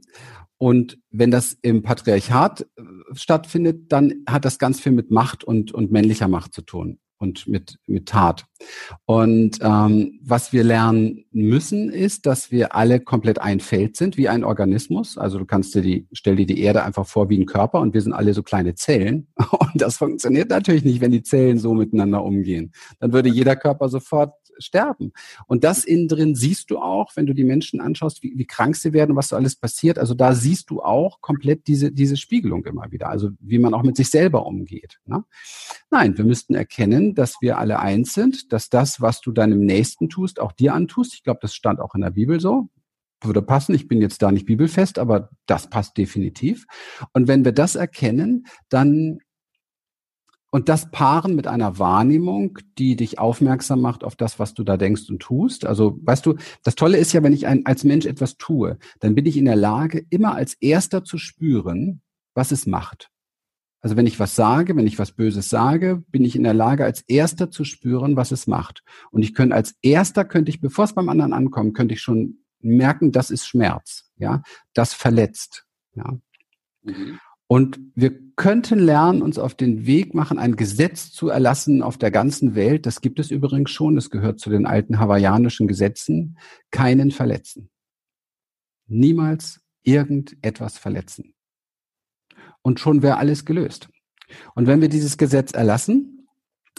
Und 0.57 0.99
wenn 1.09 1.31
das 1.31 1.57
im 1.61 1.81
Patriarchat 1.81 2.61
äh, 2.61 2.83
stattfindet, 3.13 3.91
dann 3.91 4.23
hat 4.29 4.45
das 4.45 4.59
ganz 4.59 4.79
viel 4.79 4.91
mit 4.91 5.09
Macht 5.09 5.43
und, 5.43 5.71
und 5.71 5.91
männlicher 5.91 6.27
Macht 6.27 6.53
zu 6.53 6.61
tun 6.61 6.99
und 7.21 7.47
mit, 7.47 7.77
mit 7.85 8.07
Tat. 8.07 8.45
Und 9.05 9.59
ähm, 9.61 10.19
was 10.23 10.53
wir 10.53 10.63
lernen 10.63 11.25
müssen, 11.31 11.91
ist, 11.91 12.25
dass 12.25 12.51
wir 12.51 12.75
alle 12.75 12.99
komplett 12.99 13.39
ein 13.39 13.59
Feld 13.59 13.95
sind, 13.95 14.17
wie 14.17 14.27
ein 14.27 14.43
Organismus. 14.43 15.17
Also 15.17 15.37
du 15.37 15.45
kannst 15.45 15.75
dir 15.75 15.81
die, 15.81 16.07
stell 16.13 16.35
dir 16.35 16.47
die 16.47 16.61
Erde 16.61 16.83
einfach 16.83 17.05
vor 17.05 17.29
wie 17.29 17.37
ein 17.37 17.45
Körper 17.45 17.79
und 17.79 17.93
wir 17.93 18.01
sind 18.01 18.13
alle 18.13 18.33
so 18.33 18.43
kleine 18.43 18.75
Zellen. 18.75 19.27
Und 19.61 19.81
das 19.81 19.97
funktioniert 19.97 20.49
natürlich 20.49 20.83
nicht, 20.83 21.01
wenn 21.01 21.11
die 21.11 21.23
Zellen 21.23 21.59
so 21.59 21.73
miteinander 21.73 22.23
umgehen. 22.23 22.73
Dann 22.99 23.13
würde 23.13 23.29
jeder 23.29 23.55
Körper 23.55 23.89
sofort 23.89 24.33
sterben. 24.61 25.11
Und 25.47 25.63
das 25.63 25.83
innen 25.83 26.07
drin 26.07 26.35
siehst 26.35 26.71
du 26.71 26.79
auch, 26.79 27.15
wenn 27.15 27.25
du 27.25 27.33
die 27.33 27.43
Menschen 27.43 27.81
anschaust, 27.81 28.23
wie, 28.23 28.33
wie 28.35 28.45
krank 28.45 28.75
sie 28.75 28.93
werden 28.93 29.15
was 29.15 29.29
so 29.29 29.35
alles 29.35 29.55
passiert. 29.55 29.99
Also 29.99 30.13
da 30.13 30.33
siehst 30.33 30.69
du 30.69 30.81
auch 30.81 31.21
komplett 31.21 31.67
diese, 31.67 31.91
diese 31.91 32.17
Spiegelung 32.17 32.65
immer 32.65 32.91
wieder. 32.91 33.09
Also 33.09 33.29
wie 33.39 33.59
man 33.59 33.73
auch 33.73 33.83
mit 33.83 33.97
sich 33.97 34.09
selber 34.09 34.45
umgeht. 34.45 34.99
Ne? 35.05 35.23
Nein, 35.89 36.17
wir 36.17 36.25
müssten 36.25 36.55
erkennen, 36.55 37.15
dass 37.15 37.35
wir 37.41 37.57
alle 37.57 37.79
eins 37.79 38.13
sind, 38.13 38.53
dass 38.53 38.69
das, 38.69 39.01
was 39.01 39.21
du 39.21 39.31
deinem 39.31 39.65
Nächsten 39.65 40.09
tust, 40.09 40.39
auch 40.39 40.51
dir 40.51 40.73
antust. 40.73 41.13
Ich 41.13 41.23
glaube, 41.23 41.39
das 41.41 41.53
stand 41.53 41.79
auch 41.79 41.95
in 41.95 42.01
der 42.01 42.11
Bibel 42.11 42.39
so 42.39 42.69
würde 43.23 43.41
passen. 43.41 43.75
Ich 43.75 43.87
bin 43.87 44.01
jetzt 44.01 44.21
da 44.21 44.31
nicht 44.31 44.45
bibelfest, 44.45 44.99
aber 44.99 45.29
das 45.45 45.69
passt 45.69 45.97
definitiv. 45.97 46.65
Und 47.13 47.27
wenn 47.27 47.45
wir 47.45 47.51
das 47.51 47.75
erkennen, 47.75 48.47
dann 48.69 49.19
und 50.51 50.69
das 50.69 50.91
paaren 50.91 51.35
mit 51.35 51.47
einer 51.47 51.79
Wahrnehmung, 51.79 52.59
die 52.77 52.95
dich 52.97 53.19
aufmerksam 53.19 53.81
macht 53.81 54.03
auf 54.03 54.15
das, 54.15 54.37
was 54.37 54.53
du 54.53 54.63
da 54.63 54.77
denkst 54.77 55.09
und 55.09 55.19
tust. 55.19 55.65
Also, 55.65 55.97
weißt 56.03 56.25
du, 56.25 56.35
das 56.63 56.75
Tolle 56.75 56.97
ist 56.97 57.13
ja, 57.13 57.23
wenn 57.23 57.33
ich 57.33 57.47
ein, 57.47 57.65
als 57.65 57.83
Mensch 57.85 58.05
etwas 58.05 58.37
tue, 58.37 58.77
dann 58.99 59.15
bin 59.15 59.25
ich 59.25 59.37
in 59.37 59.45
der 59.45 59.55
Lage, 59.55 60.05
immer 60.09 60.35
als 60.35 60.53
Erster 60.55 61.03
zu 61.03 61.17
spüren, 61.17 62.01
was 62.35 62.51
es 62.51 62.67
macht. 62.67 63.09
Also 63.79 63.95
wenn 63.95 64.05
ich 64.05 64.19
was 64.19 64.35
sage, 64.35 64.75
wenn 64.75 64.85
ich 64.85 64.99
was 64.99 65.13
Böses 65.13 65.49
sage, 65.49 66.03
bin 66.09 66.23
ich 66.23 66.35
in 66.35 66.43
der 66.43 66.53
Lage, 66.53 66.85
als 66.85 67.01
Erster 67.01 67.49
zu 67.49 67.63
spüren, 67.63 68.15
was 68.15 68.31
es 68.31 68.45
macht. 68.45 68.83
Und 69.09 69.23
ich 69.23 69.33
könnte 69.33 69.55
als 69.55 69.75
Erster, 69.81 70.23
könnte 70.23 70.51
ich, 70.51 70.61
bevor 70.61 70.85
es 70.85 70.93
beim 70.93 71.09
anderen 71.09 71.33
ankommt, 71.33 71.75
könnte 71.75 71.95
ich 71.95 72.01
schon 72.01 72.43
merken, 72.59 73.11
das 73.11 73.31
ist 73.31 73.47
Schmerz, 73.47 74.11
ja, 74.17 74.43
das 74.73 74.93
verletzt, 74.93 75.65
ja. 75.95 76.19
Mhm. 76.83 77.19
Und 77.51 77.81
wir 77.95 78.17
könnten 78.37 78.79
lernen, 78.79 79.21
uns 79.21 79.37
auf 79.37 79.55
den 79.55 79.85
Weg 79.85 80.13
machen, 80.13 80.39
ein 80.39 80.55
Gesetz 80.55 81.11
zu 81.11 81.27
erlassen 81.27 81.83
auf 81.83 81.97
der 81.97 82.09
ganzen 82.09 82.55
Welt. 82.55 82.85
Das 82.85 83.01
gibt 83.01 83.19
es 83.19 83.29
übrigens 83.29 83.71
schon. 83.71 83.95
Das 83.95 84.09
gehört 84.09 84.39
zu 84.39 84.49
den 84.49 84.65
alten 84.65 84.99
hawaiianischen 84.99 85.67
Gesetzen. 85.67 86.37
Keinen 86.71 87.11
verletzen. 87.11 87.69
Niemals 88.87 89.59
irgendetwas 89.83 90.77
verletzen. 90.77 91.33
Und 92.61 92.79
schon 92.79 93.01
wäre 93.01 93.17
alles 93.17 93.43
gelöst. 93.43 93.89
Und 94.55 94.65
wenn 94.65 94.79
wir 94.79 94.87
dieses 94.87 95.17
Gesetz 95.17 95.51
erlassen, 95.51 96.25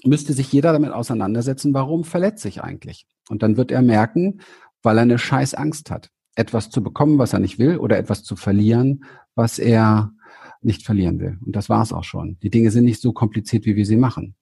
müsste 0.07 0.33
sich 0.33 0.51
jeder 0.51 0.73
damit 0.73 0.93
auseinandersetzen, 0.93 1.75
warum 1.75 2.03
verletze 2.03 2.49
ich 2.49 2.63
eigentlich? 2.63 3.07
Und 3.29 3.43
dann 3.43 3.59
wird 3.59 3.73
er 3.73 3.83
merken, 3.83 4.41
weil 4.83 4.97
er 4.97 5.03
eine 5.03 5.19
scheiß 5.19 5.53
Angst 5.53 5.91
hat, 5.91 6.09
etwas 6.35 6.71
zu 6.71 6.83
bekommen, 6.83 7.19
was 7.19 7.35
er 7.35 7.41
nicht 7.41 7.59
will, 7.59 7.77
oder 7.77 7.99
etwas 7.99 8.25
zu 8.25 8.37
verlieren, 8.37 9.05
was 9.35 9.59
er 9.59 10.15
nicht 10.65 10.85
verlieren 10.85 11.21
will. 11.21 11.39
Und 11.45 11.57
das 11.57 11.69
war 11.69 11.83
es 11.83 11.93
auch 11.93 12.05
schon. 12.05 12.39
Die 12.41 12.51
Dinge 12.51 12.71
sind 12.71 12.85
nicht 12.85 13.01
so 13.01 13.13
kompliziert, 13.13 13.65
wie 13.65 13.77
wir 13.77 13.87
sie 13.87 13.97
machen. 13.97 14.35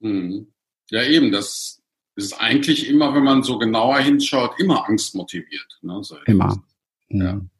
Mhm. 0.00 0.52
Ja, 0.90 1.02
eben. 1.02 1.32
Das 1.32 1.82
ist 2.14 2.32
eigentlich 2.40 2.88
immer, 2.88 3.14
wenn 3.14 3.24
man 3.24 3.42
so 3.42 3.58
genauer 3.58 3.98
hinschaut, 3.98 4.58
immer 4.58 4.88
angstmotiviert. 4.88 5.78
Ne? 5.82 6.02
So 6.02 6.16
immer. 6.26 6.62
Ja. 7.08 7.34
Mhm. 7.34 7.50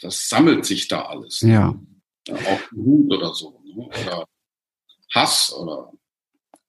Das 0.00 0.28
sammelt 0.28 0.64
sich 0.64 0.88
da 0.88 1.02
alles. 1.02 1.42
Ne? 1.42 1.52
Ja. 1.52 1.80
ja. 2.28 2.34
Auch 2.34 2.60
Wut 2.72 3.12
oder 3.12 3.34
so. 3.34 3.60
Ne? 3.64 3.86
Oder 3.86 4.26
Hass 5.12 5.52
oder. 5.52 5.92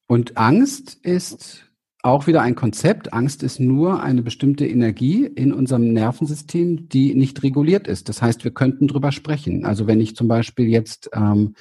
Und 0.08 0.38
Angst 0.38 1.00
ist 1.04 1.66
auch 2.06 2.28
wieder 2.28 2.42
ein 2.42 2.56
Konzept. 2.56 3.14
Angst 3.14 3.44
ist 3.44 3.60
nur 3.60 4.02
eine 4.02 4.22
bestimmte 4.22 4.68
Energie 4.68 5.26
in 5.26 5.52
unserem 5.52 5.92
Nervensystem, 5.92 6.88
die 6.90 7.16
nicht 7.16 7.44
reguliert 7.44 7.88
ist. 7.88 8.10
Das 8.10 8.22
heißt, 8.22 8.44
wir 8.44 8.52
könnten 8.52 8.88
drüber 8.88 9.12
sprechen. 9.12 9.66
Also 9.66 9.88
wenn 9.88 10.00
ich 10.00 10.16
zum 10.16 10.28
Beispiel 10.28 10.68
jetzt, 10.68 11.10
ähm, 11.14 11.56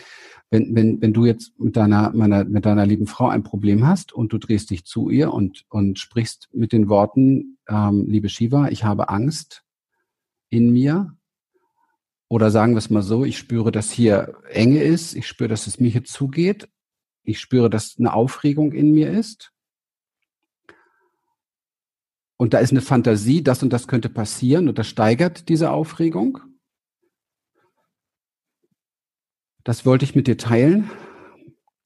wenn, 0.50 0.74
wenn, 0.74 1.00
wenn 1.00 1.12
du 1.12 1.24
jetzt 1.24 1.58
mit 1.58 1.76
deiner, 1.76 2.12
meiner, 2.12 2.44
mit 2.44 2.66
deiner 2.66 2.86
lieben 2.86 3.06
Frau 3.06 3.28
ein 3.28 3.42
Problem 3.42 3.86
hast 3.86 4.12
und 4.12 4.32
du 4.32 4.38
drehst 4.38 4.70
dich 4.70 4.84
zu 4.84 5.10
ihr 5.10 5.32
und, 5.32 5.64
und 5.70 5.98
sprichst 5.98 6.48
mit 6.52 6.72
den 6.72 6.88
Worten, 6.88 7.58
ähm, 7.68 8.04
liebe 8.06 8.28
Shiva, 8.28 8.68
ich 8.68 8.84
habe 8.84 9.08
Angst 9.08 9.64
in 10.50 10.72
mir, 10.72 11.16
Oder 12.28 12.50
sagen 12.50 12.74
wir 12.74 12.78
es 12.78 12.90
mal 12.90 13.02
so, 13.02 13.24
ich 13.24 13.38
spüre, 13.38 13.72
dass 13.72 13.90
hier 13.90 14.34
Enge 14.50 14.82
ist, 14.82 15.14
ich 15.14 15.26
spüre, 15.26 15.48
dass 15.48 15.66
es 15.66 15.80
mir 15.80 15.90
hier 15.90 16.04
zugeht, 16.04 16.68
ich 17.22 17.40
spüre, 17.40 17.70
dass 17.70 17.96
eine 17.98 18.12
Aufregung 18.12 18.72
in 18.72 18.92
mir 18.92 19.10
ist. 19.10 19.53
Und 22.44 22.52
da 22.52 22.58
ist 22.58 22.72
eine 22.72 22.82
Fantasie, 22.82 23.42
das 23.42 23.62
und 23.62 23.72
das 23.72 23.88
könnte 23.88 24.10
passieren 24.10 24.68
und 24.68 24.78
das 24.78 24.86
steigert 24.86 25.48
diese 25.48 25.70
Aufregung. 25.70 26.40
Das 29.64 29.86
wollte 29.86 30.04
ich 30.04 30.14
mit 30.14 30.26
dir 30.26 30.36
teilen. 30.36 30.90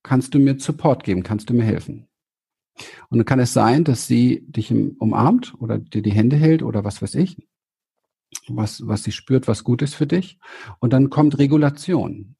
Kannst 0.03 0.33
du 0.33 0.39
mir 0.39 0.59
Support 0.59 1.05
geben? 1.05 1.23
Kannst 1.23 1.49
du 1.49 1.53
mir 1.53 1.63
helfen? 1.63 2.09
Und 3.07 3.19
dann 3.19 3.25
kann 3.25 3.39
es 3.39 3.53
sein, 3.53 3.85
dass 3.85 4.05
sie 4.05 4.45
dich 4.49 4.69
umarmt 4.69 5.53
oder 5.59 5.77
dir 5.77 6.01
die 6.01 6.11
Hände 6.11 6.35
hält 6.35 6.61
oder 6.61 6.83
was 6.83 7.01
weiß 7.01 7.15
ich, 7.15 7.37
was, 8.49 8.85
was 8.85 9.03
sie 9.03 9.13
spürt, 9.13 9.47
was 9.47 9.63
gut 9.63 9.81
ist 9.81 9.95
für 9.95 10.07
dich. 10.07 10.39
Und 10.79 10.91
dann 10.91 11.09
kommt 11.09 11.37
Regulation. 11.37 12.35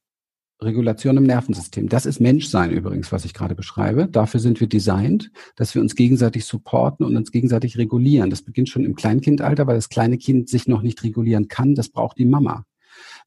Regulation 0.61 1.15
im 1.15 1.23
Nervensystem. 1.23 1.87
Das 1.87 2.05
ist 2.05 2.19
Menschsein 2.19 2.71
übrigens, 2.71 3.11
was 3.11 3.23
ich 3.23 3.33
gerade 3.33 3.55
beschreibe. 3.55 4.07
Dafür 4.07 4.41
sind 4.41 4.59
wir 4.59 4.67
designt, 4.67 5.31
dass 5.55 5.73
wir 5.73 5.81
uns 5.81 5.95
gegenseitig 5.95 6.45
supporten 6.45 7.05
und 7.05 7.15
uns 7.15 7.31
gegenseitig 7.31 7.77
regulieren. 7.77 8.29
Das 8.29 8.41
beginnt 8.41 8.67
schon 8.67 8.83
im 8.83 8.95
Kleinkindalter, 8.95 9.67
weil 9.67 9.75
das 9.75 9.89
kleine 9.89 10.17
Kind 10.17 10.49
sich 10.49 10.67
noch 10.67 10.81
nicht 10.81 11.01
regulieren 11.03 11.47
kann. 11.47 11.75
Das 11.75 11.89
braucht 11.89 12.17
die 12.17 12.25
Mama. 12.25 12.65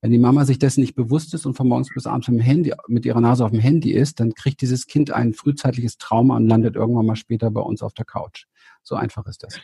Wenn 0.03 0.11
die 0.11 0.18
Mama 0.18 0.45
sich 0.45 0.59
dessen 0.59 0.81
nicht 0.81 0.95
bewusst 0.95 1.33
ist 1.33 1.47
und 1.47 1.55
von 1.55 1.68
morgens 1.68 1.88
bis 1.95 2.07
abends 2.07 2.29
mit, 2.29 2.42
Handy, 2.42 2.75
mit 2.88 3.07
ihrer 3.07 3.21
Nase 3.21 3.45
auf 3.45 3.51
dem 3.51 3.61
Handy 3.61 3.92
ist, 3.92 4.21
dann 4.21 4.35
kriegt 4.35 4.61
dieses 4.61 4.87
Kind 4.87 5.11
ein 5.11 5.33
frühzeitliches 5.33 5.97
Trauma 5.97 6.37
und 6.37 6.49
landet 6.49 6.77
irgendwann 6.77 7.07
mal 7.07 7.16
später 7.16 7.51
bei 7.51 7.61
uns 7.61 7.83
auf 7.83 7.95
der 7.95 8.05
Couch. 8.05 8.45
So 8.83 8.95
einfach 8.97 9.27
ist 9.27 9.42
das. 9.42 9.59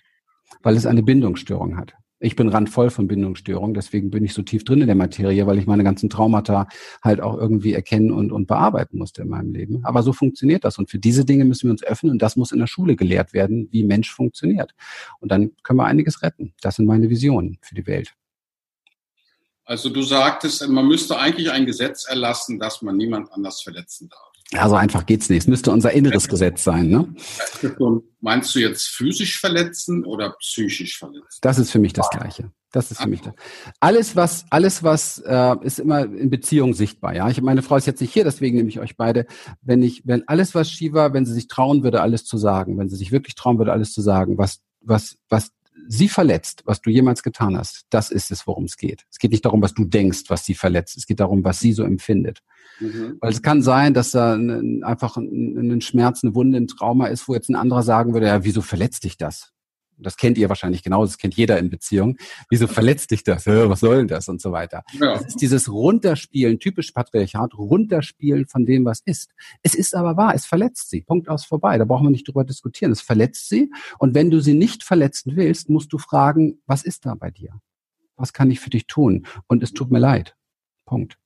Weil 0.62 0.76
es 0.76 0.86
eine 0.86 1.02
Bindungsstörung 1.02 1.76
hat. 1.76 1.94
Ich 2.20 2.34
bin 2.34 2.48
randvoll 2.48 2.90
von 2.90 3.06
Bindungsstörungen, 3.06 3.74
deswegen 3.74 4.10
bin 4.10 4.24
ich 4.24 4.34
so 4.34 4.42
tief 4.42 4.64
drin 4.64 4.80
in 4.80 4.88
der 4.88 4.96
Materie, 4.96 5.46
weil 5.46 5.58
ich 5.58 5.66
meine 5.66 5.84
ganzen 5.84 6.10
Traumata 6.10 6.66
halt 7.02 7.20
auch 7.20 7.38
irgendwie 7.38 7.74
erkennen 7.74 8.10
und, 8.10 8.32
und 8.32 8.46
bearbeiten 8.46 8.98
musste 8.98 9.22
in 9.22 9.28
meinem 9.28 9.52
Leben. 9.52 9.84
Aber 9.84 10.02
so 10.02 10.12
funktioniert 10.12 10.64
das. 10.64 10.78
Und 10.78 10.90
für 10.90 10.98
diese 10.98 11.24
Dinge 11.24 11.44
müssen 11.44 11.68
wir 11.68 11.72
uns 11.72 11.84
öffnen 11.84 12.10
und 12.10 12.20
das 12.20 12.34
muss 12.34 12.50
in 12.50 12.58
der 12.58 12.66
Schule 12.66 12.96
gelehrt 12.96 13.32
werden, 13.32 13.68
wie 13.70 13.84
Mensch 13.84 14.12
funktioniert. 14.12 14.74
Und 15.20 15.30
dann 15.30 15.52
können 15.62 15.78
wir 15.78 15.84
einiges 15.84 16.22
retten. 16.22 16.54
Das 16.60 16.76
sind 16.76 16.86
meine 16.86 17.08
Visionen 17.08 17.58
für 17.60 17.76
die 17.76 17.86
Welt. 17.86 18.14
Also 19.64 19.90
du 19.90 20.02
sagtest, 20.02 20.66
man 20.66 20.88
müsste 20.88 21.18
eigentlich 21.18 21.50
ein 21.52 21.66
Gesetz 21.66 22.08
erlassen, 22.08 22.58
dass 22.58 22.82
man 22.82 22.96
niemand 22.96 23.30
anders 23.32 23.60
verletzen 23.60 24.08
darf. 24.08 24.27
Ja, 24.50 24.68
so 24.68 24.76
einfach 24.76 25.04
geht's 25.04 25.28
nicht. 25.28 25.40
Es 25.42 25.46
müsste 25.46 25.70
unser 25.70 25.92
inneres 25.92 26.24
ja. 26.24 26.30
Gesetz 26.30 26.64
sein, 26.64 26.88
ne? 26.88 27.14
meinst 28.20 28.54
du 28.54 28.60
jetzt 28.60 28.86
physisch 28.86 29.38
verletzen 29.38 30.04
oder 30.04 30.30
psychisch 30.38 30.98
verletzen? 30.98 31.38
Das 31.42 31.58
ist 31.58 31.70
für 31.70 31.78
mich 31.78 31.92
das 31.92 32.08
Gleiche. 32.08 32.50
Das 32.72 32.90
ist 32.90 33.00
für 33.00 33.08
mich 33.08 33.22
das. 33.22 33.34
Alles, 33.80 34.16
was, 34.16 34.44
alles, 34.50 34.82
was 34.82 35.18
äh, 35.18 35.56
ist 35.62 35.78
immer 35.78 36.04
in 36.04 36.28
Beziehung 36.30 36.74
sichtbar. 36.74 37.14
Ja, 37.14 37.28
ich 37.28 37.40
meine 37.40 37.62
Frau 37.62 37.76
ist 37.76 37.86
jetzt 37.86 38.00
nicht 38.00 38.12
hier, 38.12 38.24
deswegen 38.24 38.56
nehme 38.56 38.68
ich 38.68 38.80
euch 38.80 38.96
beide. 38.96 39.26
Wenn 39.62 39.82
ich, 39.82 40.06
wenn 40.06 40.26
alles, 40.28 40.54
was 40.54 40.70
Shiva, 40.70 41.12
wenn 41.12 41.24
sie 41.24 41.32
sich 41.32 41.48
trauen 41.48 41.82
würde, 41.82 42.02
alles 42.02 42.24
zu 42.24 42.36
sagen, 42.36 42.78
wenn 42.78 42.88
sie 42.88 42.96
sich 42.96 43.12
wirklich 43.12 43.34
trauen 43.34 43.58
würde, 43.58 43.72
alles 43.72 43.92
zu 43.92 44.02
sagen, 44.02 44.36
was, 44.36 44.60
was, 44.80 45.16
was 45.28 45.50
sie 45.88 46.08
verletzt, 46.08 46.62
was 46.66 46.82
du 46.82 46.90
jemals 46.90 47.22
getan 47.22 47.56
hast, 47.56 47.86
das 47.88 48.10
ist 48.10 48.30
es, 48.30 48.46
worum 48.46 48.64
es 48.64 48.76
geht. 48.76 49.04
Es 49.10 49.18
geht 49.18 49.30
nicht 49.30 49.44
darum, 49.44 49.62
was 49.62 49.72
du 49.72 49.84
denkst, 49.84 50.24
was 50.28 50.44
sie 50.44 50.54
verletzt. 50.54 50.96
Es 50.98 51.06
geht 51.06 51.20
darum, 51.20 51.44
was 51.44 51.60
sie 51.60 51.72
so 51.72 51.84
empfindet. 51.84 52.42
Mhm. 52.80 53.18
Weil 53.20 53.32
es 53.32 53.42
kann 53.42 53.62
sein, 53.62 53.94
dass 53.94 54.12
da 54.12 54.34
ein, 54.34 54.84
einfach 54.84 55.16
ein, 55.16 55.72
ein 55.72 55.80
Schmerz, 55.80 56.22
eine 56.22 56.34
Wunde, 56.34 56.58
ein 56.58 56.66
Trauma 56.66 57.06
ist, 57.06 57.28
wo 57.28 57.34
jetzt 57.34 57.48
ein 57.48 57.56
anderer 57.56 57.82
sagen 57.82 58.14
würde, 58.14 58.26
ja, 58.26 58.44
wieso 58.44 58.62
verletzt 58.62 59.04
dich 59.04 59.16
das? 59.16 59.52
das 59.98 60.16
kennt 60.16 60.38
ihr 60.38 60.48
wahrscheinlich 60.48 60.82
genauso, 60.82 61.06
das 61.06 61.18
kennt 61.18 61.34
jeder 61.34 61.58
in 61.58 61.70
Beziehung. 61.70 62.16
Wieso 62.48 62.66
verletzt 62.66 63.10
dich 63.10 63.24
das? 63.24 63.46
Was 63.46 63.80
soll 63.80 63.98
denn 63.98 64.08
das? 64.08 64.28
Und 64.28 64.40
so 64.40 64.52
weiter. 64.52 64.84
Ja. 64.92 65.14
Das 65.14 65.26
ist 65.26 65.40
dieses 65.40 65.70
Runterspielen, 65.70 66.58
typisch 66.58 66.92
Patriarchat, 66.92 67.54
Runterspielen 67.54 68.46
von 68.46 68.64
dem, 68.64 68.84
was 68.84 69.00
ist. 69.00 69.32
Es 69.62 69.74
ist 69.74 69.94
aber 69.94 70.16
wahr, 70.16 70.34
es 70.34 70.46
verletzt 70.46 70.90
sie. 70.90 71.02
Punkt 71.02 71.28
aus 71.28 71.44
vorbei. 71.44 71.78
Da 71.78 71.84
brauchen 71.84 72.06
wir 72.06 72.10
nicht 72.10 72.26
drüber 72.26 72.44
diskutieren. 72.44 72.92
Es 72.92 73.00
verletzt 73.00 73.48
sie. 73.48 73.70
Und 73.98 74.14
wenn 74.14 74.30
du 74.30 74.40
sie 74.40 74.54
nicht 74.54 74.84
verletzen 74.84 75.36
willst, 75.36 75.68
musst 75.68 75.92
du 75.92 75.98
fragen, 75.98 76.60
was 76.66 76.84
ist 76.84 77.06
da 77.06 77.14
bei 77.14 77.30
dir? 77.30 77.60
Was 78.16 78.32
kann 78.32 78.50
ich 78.50 78.60
für 78.60 78.70
dich 78.70 78.86
tun? 78.86 79.26
Und 79.46 79.62
es 79.62 79.72
tut 79.72 79.90
mir 79.90 80.00
leid. 80.00 80.36
Punkt. 80.86 81.18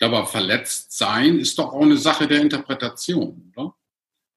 Aber 0.00 0.26
verletzt 0.26 0.96
sein 0.96 1.38
ist 1.38 1.58
doch 1.58 1.72
auch 1.72 1.82
eine 1.82 1.98
Sache 1.98 2.26
der 2.26 2.40
Interpretation, 2.40 3.52
oder? 3.54 3.74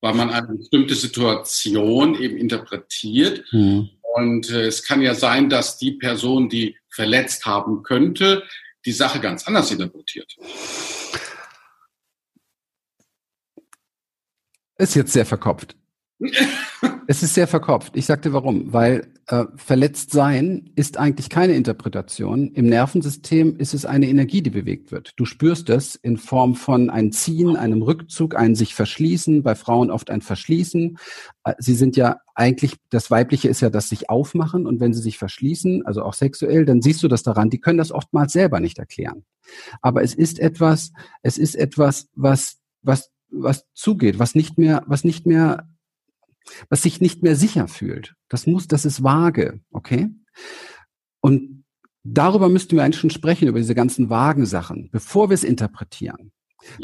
weil 0.03 0.13
man 0.15 0.31
eine 0.31 0.57
bestimmte 0.57 0.95
Situation 0.95 2.21
eben 2.21 2.35
interpretiert. 2.35 3.45
Mhm. 3.53 3.89
Und 4.15 4.49
äh, 4.49 4.65
es 4.65 4.83
kann 4.83 5.01
ja 5.01 5.15
sein, 5.15 5.49
dass 5.49 5.77
die 5.77 5.93
Person, 5.93 6.49
die 6.49 6.75
verletzt 6.89 7.45
haben 7.45 7.83
könnte, 7.83 8.43
die 8.85 8.91
Sache 8.91 9.21
ganz 9.21 9.47
anders 9.47 9.71
interpretiert. 9.71 10.35
Ist 14.77 14.95
jetzt 14.95 15.13
sehr 15.13 15.25
verkopft. 15.25 15.77
es 17.07 17.23
ist 17.23 17.33
sehr 17.33 17.47
verkopft. 17.47 17.95
Ich 17.95 18.05
sagte 18.05 18.33
warum. 18.33 18.73
Weil 18.73 19.07
äh, 19.27 19.45
verletzt 19.55 20.11
sein 20.11 20.71
ist 20.75 20.97
eigentlich 20.97 21.29
keine 21.29 21.53
Interpretation. 21.53 22.51
Im 22.53 22.65
Nervensystem 22.65 23.55
ist 23.57 23.73
es 23.73 23.85
eine 23.85 24.07
Energie, 24.09 24.41
die 24.41 24.49
bewegt 24.49 24.91
wird. 24.91 25.13
Du 25.15 25.25
spürst 25.25 25.69
es 25.69 25.95
in 25.95 26.17
Form 26.17 26.55
von 26.55 26.89
einem 26.89 27.11
Ziehen, 27.11 27.55
einem 27.55 27.81
Rückzug, 27.81 28.35
ein 28.35 28.55
sich 28.55 28.75
verschließen, 28.75 29.43
bei 29.43 29.55
Frauen 29.55 29.91
oft 29.91 30.09
ein 30.09 30.21
Verschließen. 30.21 30.97
Äh, 31.45 31.53
sie 31.57 31.75
sind 31.75 31.95
ja 31.95 32.17
eigentlich, 32.35 32.75
das 32.89 33.11
Weibliche 33.11 33.47
ist 33.47 33.61
ja 33.61 33.69
das 33.69 33.89
sich 33.89 34.09
aufmachen 34.09 34.65
und 34.65 34.79
wenn 34.79 34.93
sie 34.93 35.01
sich 35.01 35.17
verschließen, 35.17 35.85
also 35.85 36.03
auch 36.03 36.13
sexuell, 36.13 36.65
dann 36.65 36.81
siehst 36.81 37.03
du 37.03 37.07
das 37.07 37.23
daran. 37.23 37.49
Die 37.49 37.59
können 37.59 37.77
das 37.77 37.91
oftmals 37.91 38.33
selber 38.33 38.59
nicht 38.59 38.79
erklären. 38.79 39.23
Aber 39.81 40.03
es 40.03 40.13
ist 40.13 40.39
etwas, 40.39 40.91
es 41.21 41.37
ist 41.37 41.55
etwas, 41.55 42.07
was, 42.15 42.57
was, 42.81 43.11
was 43.29 43.65
zugeht, 43.73 44.19
was 44.19 44.35
nicht 44.35 44.57
mehr, 44.57 44.83
was 44.87 45.03
nicht 45.03 45.25
mehr 45.25 45.67
was 46.69 46.81
sich 46.81 47.01
nicht 47.01 47.23
mehr 47.23 47.35
sicher 47.35 47.67
fühlt. 47.67 48.15
Das 48.29 48.47
muss, 48.47 48.67
das 48.67 48.85
ist 48.85 49.03
vage, 49.03 49.61
okay? 49.71 50.09
Und 51.21 51.63
darüber 52.03 52.49
müssten 52.49 52.75
wir 52.75 52.83
eigentlich 52.83 52.99
schon 52.99 53.09
sprechen, 53.09 53.47
über 53.47 53.59
diese 53.59 53.75
ganzen 53.75 54.09
vagen 54.09 54.45
Sachen, 54.45 54.89
bevor 54.91 55.29
wir 55.29 55.35
es 55.35 55.43
interpretieren. 55.43 56.31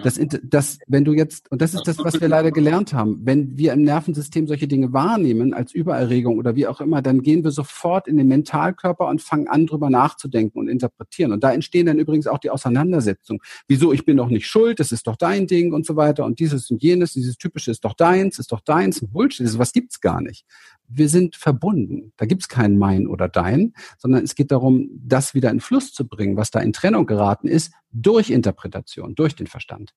Das, 0.03 0.19
das, 0.43 0.79
wenn 0.87 1.05
du 1.05 1.13
jetzt, 1.13 1.51
und 1.51 1.61
das 1.61 1.73
ist 1.73 1.87
das, 1.87 1.97
was 1.99 2.19
wir 2.19 2.27
leider 2.27 2.51
gelernt 2.51 2.93
haben, 2.93 3.19
wenn 3.23 3.57
wir 3.57 3.73
im 3.73 3.83
Nervensystem 3.83 4.47
solche 4.47 4.67
Dinge 4.67 4.93
wahrnehmen 4.93 5.53
als 5.53 5.73
Übererregung 5.73 6.37
oder 6.37 6.55
wie 6.55 6.67
auch 6.67 6.81
immer, 6.81 7.01
dann 7.01 7.21
gehen 7.21 7.43
wir 7.43 7.51
sofort 7.51 8.07
in 8.07 8.17
den 8.17 8.27
Mentalkörper 8.27 9.07
und 9.07 9.21
fangen 9.21 9.47
an, 9.47 9.67
drüber 9.67 9.89
nachzudenken 9.89 10.59
und 10.59 10.67
interpretieren. 10.67 11.31
Und 11.31 11.43
da 11.43 11.51
entstehen 11.51 11.85
dann 11.85 11.99
übrigens 11.99 12.27
auch 12.27 12.39
die 12.39 12.49
Auseinandersetzungen. 12.49 13.41
Wieso, 13.67 13.93
ich 13.93 14.05
bin 14.05 14.17
doch 14.17 14.29
nicht 14.29 14.47
schuld, 14.47 14.79
das 14.79 14.91
ist 14.91 15.07
doch 15.07 15.15
dein 15.15 15.47
Ding 15.47 15.73
und 15.73 15.85
so 15.85 15.95
weiter. 15.95 16.25
Und 16.25 16.39
dieses 16.39 16.69
und 16.71 16.81
jenes, 16.81 17.13
dieses 17.13 17.37
typische 17.37 17.71
ist 17.71 17.83
doch 17.85 17.93
deins, 17.93 18.39
ist 18.39 18.51
doch 18.51 18.61
deins, 18.61 19.05
Bullshit, 19.11 19.57
was 19.57 19.73
gibt's 19.73 20.01
gar 20.01 20.21
nicht 20.21 20.45
wir 20.89 21.07
sind 21.07 21.35
verbunden. 21.35 22.13
Da 22.17 22.25
gibt's 22.25 22.49
kein 22.49 22.77
mein 22.77 23.07
oder 23.07 23.27
dein, 23.27 23.73
sondern 23.97 24.23
es 24.23 24.35
geht 24.35 24.51
darum, 24.51 24.89
das 24.93 25.33
wieder 25.33 25.51
in 25.51 25.59
Fluss 25.59 25.93
zu 25.93 26.07
bringen, 26.07 26.35
was 26.35 26.51
da 26.51 26.59
in 26.59 26.73
Trennung 26.73 27.05
geraten 27.05 27.47
ist, 27.47 27.71
durch 27.91 28.29
Interpretation, 28.29 29.15
durch 29.15 29.35
den 29.35 29.47
Verstand. 29.47 29.93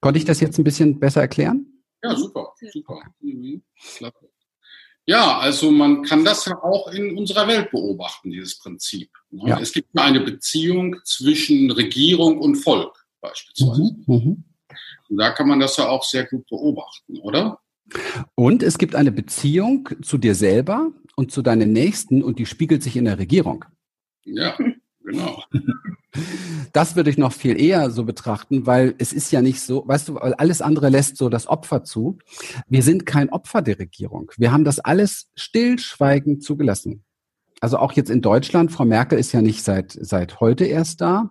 Konnte 0.00 0.18
ich 0.18 0.24
das 0.24 0.40
jetzt 0.40 0.58
ein 0.58 0.64
bisschen 0.64 0.98
besser 0.98 1.20
erklären? 1.20 1.66
Ja, 2.02 2.16
super, 2.16 2.52
super. 2.72 3.00
Mhm. 3.20 3.62
Ja, 5.06 5.38
also 5.38 5.70
man 5.70 6.02
kann 6.02 6.24
das 6.24 6.44
ja 6.46 6.56
auch 6.62 6.88
in 6.92 7.16
unserer 7.16 7.46
Welt 7.48 7.70
beobachten, 7.70 8.30
dieses 8.30 8.58
Prinzip. 8.58 9.10
Ne? 9.30 9.50
Ja. 9.50 9.60
Es 9.60 9.72
gibt 9.72 9.96
eine 9.98 10.20
Beziehung 10.20 10.96
zwischen 11.04 11.70
Regierung 11.70 12.38
und 12.38 12.56
Volk 12.56 13.06
beispielsweise. 13.20 13.96
Mhm, 14.06 14.14
mhm. 14.14 14.44
Und 15.08 15.16
da 15.18 15.30
kann 15.30 15.48
man 15.48 15.60
das 15.60 15.76
ja 15.76 15.88
auch 15.88 16.04
sehr 16.04 16.26
gut 16.26 16.46
beobachten, 16.46 17.18
oder? 17.18 17.58
Und 18.34 18.62
es 18.62 18.78
gibt 18.78 18.94
eine 18.94 19.12
Beziehung 19.12 19.88
zu 20.02 20.18
dir 20.18 20.34
selber 20.34 20.90
und 21.16 21.30
zu 21.30 21.42
deinen 21.42 21.72
Nächsten 21.72 22.22
und 22.22 22.38
die 22.38 22.46
spiegelt 22.46 22.82
sich 22.82 22.96
in 22.96 23.04
der 23.04 23.18
Regierung. 23.18 23.64
Ja, 24.24 24.56
genau. 25.04 25.42
Das 26.74 26.94
würde 26.94 27.08
ich 27.08 27.16
noch 27.16 27.32
viel 27.32 27.58
eher 27.58 27.90
so 27.90 28.04
betrachten, 28.04 28.66
weil 28.66 28.94
es 28.98 29.14
ist 29.14 29.30
ja 29.30 29.40
nicht 29.40 29.60
so, 29.60 29.86
weißt 29.86 30.08
du, 30.08 30.18
alles 30.18 30.60
andere 30.60 30.90
lässt 30.90 31.16
so 31.16 31.30
das 31.30 31.46
Opfer 31.46 31.84
zu. 31.84 32.18
Wir 32.66 32.82
sind 32.82 33.06
kein 33.06 33.30
Opfer 33.30 33.62
der 33.62 33.78
Regierung. 33.78 34.30
Wir 34.36 34.52
haben 34.52 34.64
das 34.64 34.78
alles 34.78 35.30
stillschweigend 35.34 36.42
zugelassen 36.42 37.04
also 37.62 37.78
auch 37.78 37.92
jetzt 37.92 38.10
in 38.10 38.22
Deutschland, 38.22 38.72
Frau 38.72 38.84
Merkel 38.84 39.20
ist 39.20 39.30
ja 39.30 39.40
nicht 39.40 39.62
seit, 39.62 39.92
seit 39.92 40.40
heute 40.40 40.64
erst 40.64 41.00
da 41.00 41.30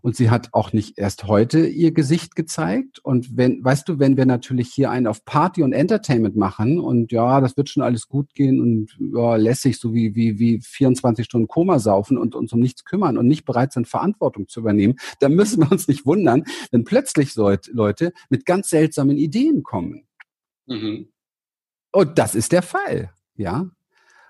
und 0.00 0.16
sie 0.16 0.30
hat 0.30 0.54
auch 0.54 0.72
nicht 0.72 0.96
erst 0.96 1.24
heute 1.24 1.66
ihr 1.66 1.92
Gesicht 1.92 2.34
gezeigt. 2.34 2.98
Und 3.00 3.36
wenn, 3.36 3.62
weißt 3.62 3.86
du, 3.86 3.98
wenn 3.98 4.16
wir 4.16 4.24
natürlich 4.24 4.70
hier 4.72 4.90
einen 4.90 5.06
auf 5.06 5.26
Party 5.26 5.62
und 5.62 5.74
Entertainment 5.74 6.34
machen 6.34 6.80
und 6.80 7.12
ja, 7.12 7.42
das 7.42 7.58
wird 7.58 7.68
schon 7.68 7.82
alles 7.82 8.08
gut 8.08 8.32
gehen 8.32 8.62
und 8.62 8.96
ja, 9.14 9.36
lässig, 9.36 9.78
so 9.78 9.92
wie, 9.92 10.14
wie, 10.14 10.38
wie 10.38 10.60
24 10.62 11.26
Stunden 11.26 11.46
Koma 11.46 11.78
saufen 11.78 12.16
und 12.16 12.34
uns 12.34 12.54
um 12.54 12.60
nichts 12.60 12.86
kümmern 12.86 13.18
und 13.18 13.26
nicht 13.26 13.44
bereit 13.44 13.74
sind, 13.74 13.86
Verantwortung 13.86 14.48
zu 14.48 14.60
übernehmen, 14.60 14.96
dann 15.20 15.34
müssen 15.34 15.62
wir 15.62 15.70
uns 15.70 15.88
nicht 15.88 16.06
wundern, 16.06 16.44
wenn 16.70 16.84
plötzlich 16.84 17.34
so 17.34 17.54
Leute 17.70 18.14
mit 18.30 18.46
ganz 18.46 18.70
seltsamen 18.70 19.18
Ideen 19.18 19.62
kommen. 19.62 20.06
Mhm. 20.64 21.10
Und 21.92 22.16
das 22.16 22.34
ist 22.34 22.52
der 22.52 22.62
Fall, 22.62 23.10
ja. 23.34 23.68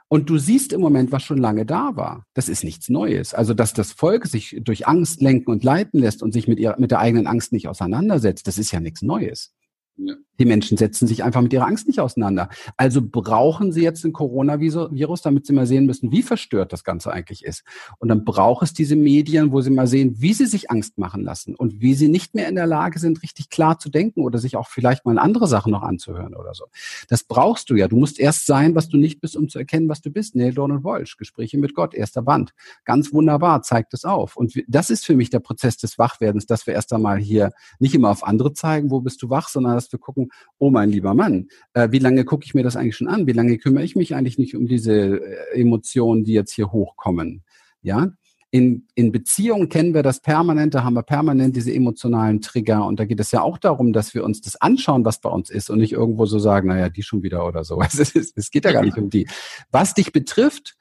Und 0.08 0.30
du 0.30 0.38
siehst 0.38 0.72
im 0.72 0.80
Moment, 0.80 1.10
was 1.10 1.24
schon 1.24 1.38
lange 1.38 1.66
da 1.66 1.96
war. 1.96 2.26
Das 2.34 2.48
ist 2.48 2.62
nichts 2.62 2.88
Neues. 2.88 3.34
Also, 3.34 3.54
dass 3.54 3.72
das 3.72 3.92
Volk 3.92 4.26
sich 4.26 4.56
durch 4.62 4.86
Angst 4.86 5.20
lenken 5.20 5.50
und 5.50 5.64
leiten 5.64 6.00
lässt 6.00 6.22
und 6.22 6.32
sich 6.32 6.46
mit, 6.46 6.60
ihr, 6.60 6.76
mit 6.78 6.92
der 6.92 7.00
eigenen 7.00 7.26
Angst 7.26 7.52
nicht 7.52 7.66
auseinandersetzt, 7.66 8.46
das 8.46 8.58
ist 8.58 8.70
ja 8.70 8.80
nichts 8.80 9.02
Neues. 9.02 9.52
Ja. 9.96 10.14
Die 10.38 10.44
Menschen 10.44 10.76
setzen 10.76 11.06
sich 11.06 11.24
einfach 11.24 11.40
mit 11.40 11.52
ihrer 11.52 11.66
Angst 11.66 11.86
nicht 11.86 12.00
auseinander. 12.00 12.48
Also 12.76 13.00
brauchen 13.02 13.72
sie 13.72 13.82
jetzt 13.82 14.04
ein 14.04 14.12
Coronavirus, 14.12 15.22
damit 15.22 15.46
sie 15.46 15.52
mal 15.52 15.66
sehen 15.66 15.86
müssen, 15.86 16.12
wie 16.12 16.22
verstört 16.22 16.72
das 16.72 16.84
Ganze 16.84 17.12
eigentlich 17.12 17.44
ist. 17.44 17.64
Und 17.98 18.08
dann 18.08 18.24
braucht 18.24 18.62
es 18.62 18.72
diese 18.72 18.96
Medien, 18.96 19.52
wo 19.52 19.60
sie 19.60 19.70
mal 19.70 19.86
sehen, 19.86 20.16
wie 20.18 20.32
sie 20.32 20.46
sich 20.46 20.70
Angst 20.70 20.98
machen 20.98 21.22
lassen 21.22 21.54
und 21.54 21.80
wie 21.80 21.94
sie 21.94 22.08
nicht 22.08 22.34
mehr 22.34 22.48
in 22.48 22.54
der 22.54 22.66
Lage 22.66 22.98
sind, 22.98 23.22
richtig 23.22 23.50
klar 23.50 23.78
zu 23.78 23.88
denken 23.88 24.20
oder 24.20 24.38
sich 24.38 24.56
auch 24.56 24.68
vielleicht 24.68 25.04
mal 25.04 25.18
andere 25.18 25.46
Sachen 25.46 25.72
noch 25.72 25.82
anzuhören 25.82 26.34
oder 26.34 26.54
so. 26.54 26.66
Das 27.08 27.24
brauchst 27.24 27.70
du 27.70 27.76
ja. 27.76 27.88
Du 27.88 27.96
musst 27.96 28.18
erst 28.18 28.46
sein, 28.46 28.74
was 28.74 28.88
du 28.88 28.96
nicht 28.96 29.20
bist, 29.20 29.36
um 29.36 29.48
zu 29.48 29.58
erkennen, 29.58 29.88
was 29.88 30.00
du 30.00 30.10
bist. 30.10 30.34
Neil 30.34 30.52
Donald 30.52 30.84
Walsh, 30.84 31.16
Gespräche 31.16 31.58
mit 31.58 31.74
Gott, 31.74 31.94
erster 31.94 32.22
Band. 32.22 32.52
Ganz 32.84 33.12
wunderbar, 33.12 33.62
zeigt 33.62 33.94
es 33.94 34.04
auf. 34.04 34.36
Und 34.36 34.54
das 34.68 34.90
ist 34.90 35.06
für 35.06 35.16
mich 35.16 35.30
der 35.30 35.40
Prozess 35.40 35.76
des 35.76 35.98
Wachwerdens, 35.98 36.46
dass 36.46 36.66
wir 36.66 36.74
erst 36.74 36.92
einmal 36.92 37.18
hier 37.18 37.52
nicht 37.78 37.94
immer 37.94 38.10
auf 38.10 38.24
andere 38.24 38.52
zeigen, 38.52 38.90
wo 38.90 39.00
bist 39.00 39.22
du 39.22 39.30
wach, 39.30 39.48
sondern 39.48 39.74
dass 39.74 39.90
wir 39.92 39.98
gucken, 39.98 40.25
oh 40.58 40.70
mein 40.70 40.90
lieber 40.90 41.14
Mann, 41.14 41.48
äh, 41.74 41.90
wie 41.90 41.98
lange 41.98 42.24
gucke 42.24 42.44
ich 42.44 42.54
mir 42.54 42.62
das 42.62 42.76
eigentlich 42.76 42.96
schon 42.96 43.08
an? 43.08 43.26
Wie 43.26 43.32
lange 43.32 43.58
kümmere 43.58 43.84
ich 43.84 43.96
mich 43.96 44.14
eigentlich 44.14 44.38
nicht 44.38 44.56
um 44.56 44.66
diese 44.66 45.20
äh, 45.20 45.60
Emotionen, 45.60 46.24
die 46.24 46.32
jetzt 46.32 46.52
hier 46.52 46.72
hochkommen? 46.72 47.42
Ja, 47.82 48.10
in, 48.50 48.86
in 48.94 49.12
Beziehungen 49.12 49.68
kennen 49.68 49.92
wir 49.92 50.02
das 50.02 50.20
permanent, 50.20 50.74
da 50.74 50.84
haben 50.84 50.94
wir 50.94 51.02
permanent 51.02 51.56
diese 51.56 51.74
emotionalen 51.74 52.40
Trigger 52.40 52.86
und 52.86 52.98
da 52.98 53.04
geht 53.04 53.20
es 53.20 53.32
ja 53.32 53.42
auch 53.42 53.58
darum, 53.58 53.92
dass 53.92 54.14
wir 54.14 54.24
uns 54.24 54.40
das 54.40 54.56
anschauen, 54.56 55.04
was 55.04 55.20
bei 55.20 55.28
uns 55.28 55.50
ist 55.50 55.68
und 55.68 55.78
nicht 55.78 55.92
irgendwo 55.92 56.26
so 56.26 56.38
sagen, 56.38 56.68
naja, 56.68 56.88
die 56.88 57.02
schon 57.02 57.22
wieder 57.22 57.46
oder 57.46 57.64
so. 57.64 57.80
Es, 57.86 57.98
ist, 57.98 58.36
es 58.36 58.50
geht 58.50 58.64
ja 58.64 58.72
gar 58.72 58.82
nicht 58.82 58.98
um 58.98 59.10
die. 59.10 59.28
Was 59.70 59.94
dich 59.94 60.12
betrifft, 60.12 60.76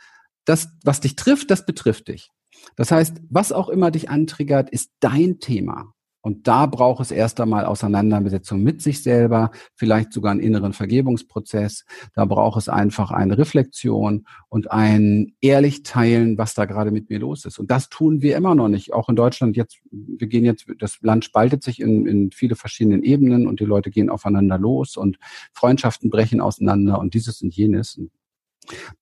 das, 0.46 0.70
was 0.84 1.02
dich 1.02 1.16
trifft, 1.16 1.50
das 1.52 1.66
betrifft 1.66 2.08
dich. 2.08 2.32
Das 2.76 2.92
heißt, 2.92 3.22
was 3.30 3.52
auch 3.52 3.70
immer 3.70 3.92
dich 3.92 4.10
antriggert, 4.10 4.70
ist 4.70 4.92
dein 5.00 5.40
Thema. 5.40 5.94
Und 6.26 6.48
da 6.48 6.66
braucht 6.66 7.02
es 7.02 7.12
erst 7.12 7.40
einmal 7.40 7.66
Auseinandersetzung 7.66 8.64
mit 8.64 8.82
sich 8.82 9.04
selber, 9.04 9.52
vielleicht 9.76 10.12
sogar 10.12 10.32
einen 10.32 10.40
inneren 10.40 10.74
Vergebungsprozess. 10.74 11.86
Da 12.16 12.26
braucht 12.26 12.60
es 12.60 12.68
einfach 12.68 13.12
eine 13.12 13.38
Reflexion 13.38 14.26
und 14.50 14.72
ein 14.72 15.36
ehrlich 15.40 15.84
teilen, 15.84 16.40
was 16.40 16.56
da 16.56 16.66
gerade 16.66 16.90
mit 16.90 17.12
mir 17.12 17.20
los 17.20 17.46
ist. 17.46 17.60
Und 17.60 17.70
das 17.70 17.90
tun 17.90 18.24
wir 18.24 18.36
immer 18.38 18.56
noch 18.56 18.70
nicht. 18.70 18.92
Auch 18.92 19.08
in 19.08 19.16
Deutschland 19.16 19.56
jetzt, 19.56 19.78
wir 19.92 20.26
gehen 20.26 20.44
jetzt, 20.46 20.66
das 20.80 20.98
Land 21.02 21.26
spaltet 21.26 21.62
sich 21.62 21.80
in, 21.80 22.08
in 22.08 22.32
viele 22.32 22.56
verschiedenen 22.56 23.04
Ebenen 23.04 23.46
und 23.46 23.60
die 23.60 23.66
Leute 23.66 23.92
gehen 23.92 24.10
aufeinander 24.10 24.58
los 24.58 24.98
und 24.98 25.20
Freundschaften 25.54 26.10
brechen 26.10 26.42
auseinander 26.42 26.98
und 26.98 27.14
dieses 27.14 27.44
und 27.44 27.56
jenes. 27.56 28.02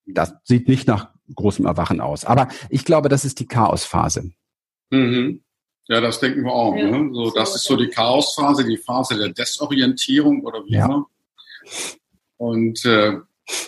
Das 0.05 0.34
sieht 0.43 0.67
nicht 0.67 0.89
nach 0.89 1.13
großem 1.34 1.65
Erwachen 1.65 2.01
aus. 2.01 2.26
Aber 2.26 2.49
ich 2.69 2.84
glaube, 2.84 3.07
das 3.07 3.24
ist 3.24 3.39
die 3.39 3.47
Chaosphase. 3.47 4.34
Mhm. 4.91 5.39
Ja, 5.88 6.00
das 6.00 6.20
denken 6.20 6.44
wir 6.44 6.52
auch. 6.52 6.76
Ja. 6.76 6.90
Ne? 6.90 7.14
So, 7.14 7.32
das 7.32 7.56
ist 7.56 7.64
so 7.64 7.76
die 7.76 7.88
Chaosphase, 7.88 8.66
die 8.66 8.78
Phase 8.78 9.18
der 9.18 9.30
Desorientierung 9.30 10.42
oder 10.44 10.64
wie 10.66 10.76
immer. 10.76 11.08
Und 12.38 12.84
äh, 12.86 13.18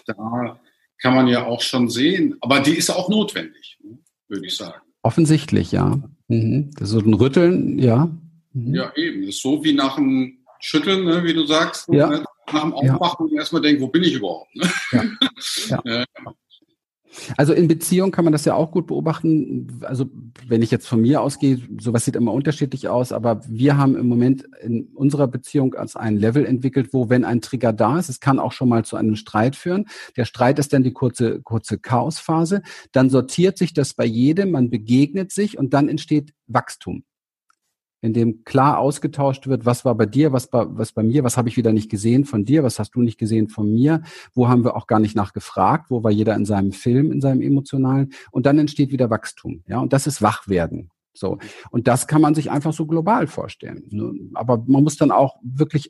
da 0.06 0.60
kann 1.02 1.16
man 1.16 1.28
ja 1.28 1.46
auch 1.46 1.62
schon 1.62 1.90
sehen, 1.90 2.38
aber 2.42 2.62
die 2.62 2.76
ist 2.76 2.90
auch 2.90 3.10
notwendig, 3.10 3.78
ne? 3.84 3.98
würde 4.28 4.46
ich 4.46 4.56
sagen. 4.56 4.82
Offensichtlich, 5.02 5.72
ja. 5.72 6.02
Mhm. 6.28 6.72
Das 6.74 6.90
ist 6.90 6.94
so 6.94 7.00
ein 7.00 7.14
Rütteln, 7.14 7.78
ja. 7.80 8.10
Mhm. 8.54 8.74
Ja, 8.74 8.92
eben. 8.96 9.22
Das 9.22 9.36
ist 9.36 9.42
so 9.42 9.64
wie 9.64 9.74
nach 9.74 9.98
dem 9.98 10.40
Schütteln, 10.60 11.06
ne, 11.06 11.24
wie 11.24 11.34
du 11.34 11.46
sagst. 11.46 11.88
Ja. 11.90 12.10
Ne? 12.10 12.26
Nach 12.52 12.62
dem 12.62 12.74
Aufwachen 12.74 13.30
ja. 13.32 13.40
erstmal 13.40 13.62
denken, 13.62 13.82
wo 13.82 13.88
bin 13.88 14.04
ich 14.04 14.14
überhaupt? 14.14 14.56
Ne? 14.56 14.72
Ja. 15.68 15.82
ja. 15.86 16.06
Also 17.38 17.54
in 17.54 17.68
Beziehung 17.68 18.12
kann 18.12 18.26
man 18.26 18.32
das 18.32 18.46
ja 18.46 18.54
auch 18.56 18.72
gut 18.72 18.88
beobachten. 18.88 19.80
Also 19.82 20.06
wenn 20.48 20.62
ich 20.62 20.72
jetzt 20.72 20.88
von 20.88 21.02
mir 21.02 21.22
ausgehe, 21.22 21.60
sowas 21.80 22.06
sieht 22.06 22.16
immer 22.16 22.34
unterschiedlich 22.34 22.88
aus, 22.88 23.12
aber 23.12 23.42
wir 23.48 23.78
haben 23.78 23.96
im 23.96 24.08
Moment 24.08 24.46
in 24.62 24.88
unserer 24.94 25.28
Beziehung 25.28 25.76
als 25.76 25.96
ein 25.96 26.18
Level 26.18 26.46
entwickelt, 26.46 26.90
wo 26.92 27.10
wenn 27.10 27.26
ein 27.26 27.42
Trigger 27.42 27.74
da 27.74 28.00
ist, 28.00 28.10
es 28.10 28.20
kann 28.20 28.40
auch 28.40 28.52
schon 28.52 28.70
mal 28.70 28.86
zu 28.86 28.96
einem 28.96 29.16
Streit 29.16 29.56
führen. 29.56 29.86
Der 30.18 30.26
Streit 30.26 30.60
ist 30.60 30.74
dann 30.74 30.84
die 30.84 30.94
kurze, 30.94 31.42
kurze 31.42 31.78
Chaosphase. 31.78 32.62
Dann 32.92 33.10
sortiert 33.10 33.58
sich 33.58 33.74
das 33.74 33.94
bei 33.94 34.06
jedem, 34.06 34.52
man 34.52 34.70
begegnet 34.70 35.32
sich 35.32 35.58
und 35.58 35.74
dann 35.74 35.90
entsteht 35.90 36.34
Wachstum 36.48 37.04
in 38.06 38.14
dem 38.14 38.44
klar 38.44 38.78
ausgetauscht 38.80 39.48
wird, 39.48 39.66
was 39.66 39.84
war 39.84 39.96
bei 39.96 40.06
dir, 40.06 40.32
was 40.32 40.48
bei, 40.48 40.66
was 40.68 40.92
bei 40.92 41.04
mir, 41.04 41.24
was 41.24 41.38
habe 41.38 41.50
ich 41.50 41.58
wieder 41.58 41.74
nicht 41.74 41.90
gesehen 41.90 42.24
von 42.24 42.46
dir, 42.46 42.64
was 42.64 42.80
hast 42.80 42.92
du 42.92 43.02
nicht 43.02 43.18
gesehen 43.18 43.50
von 43.50 43.74
mir, 43.74 44.04
wo 44.34 44.48
haben 44.48 44.64
wir 44.64 44.76
auch 44.76 44.88
gar 44.88 45.00
nicht 45.00 45.16
nachgefragt, 45.16 45.90
wo 45.90 46.04
war 46.04 46.12
jeder 46.12 46.36
in 46.36 46.46
seinem 46.46 46.72
Film, 46.72 47.12
in 47.12 47.20
seinem 47.20 47.42
emotionalen 47.42 48.14
und 48.32 48.46
dann 48.46 48.60
entsteht 48.60 48.92
wieder 48.92 49.10
Wachstum, 49.10 49.64
ja, 49.68 49.80
und 49.80 49.92
das 49.92 50.08
ist 50.08 50.22
Wachwerden. 50.22 50.92
So. 51.18 51.40
Und 51.72 51.88
das 51.88 52.08
kann 52.08 52.22
man 52.22 52.36
sich 52.36 52.52
einfach 52.52 52.74
so 52.74 52.86
global 52.86 53.28
vorstellen. 53.28 53.88
Ne? 53.90 54.14
Aber 54.34 54.64
man 54.68 54.84
muss 54.84 54.98
dann 54.98 55.12
auch 55.12 55.38
wirklich, 55.42 55.90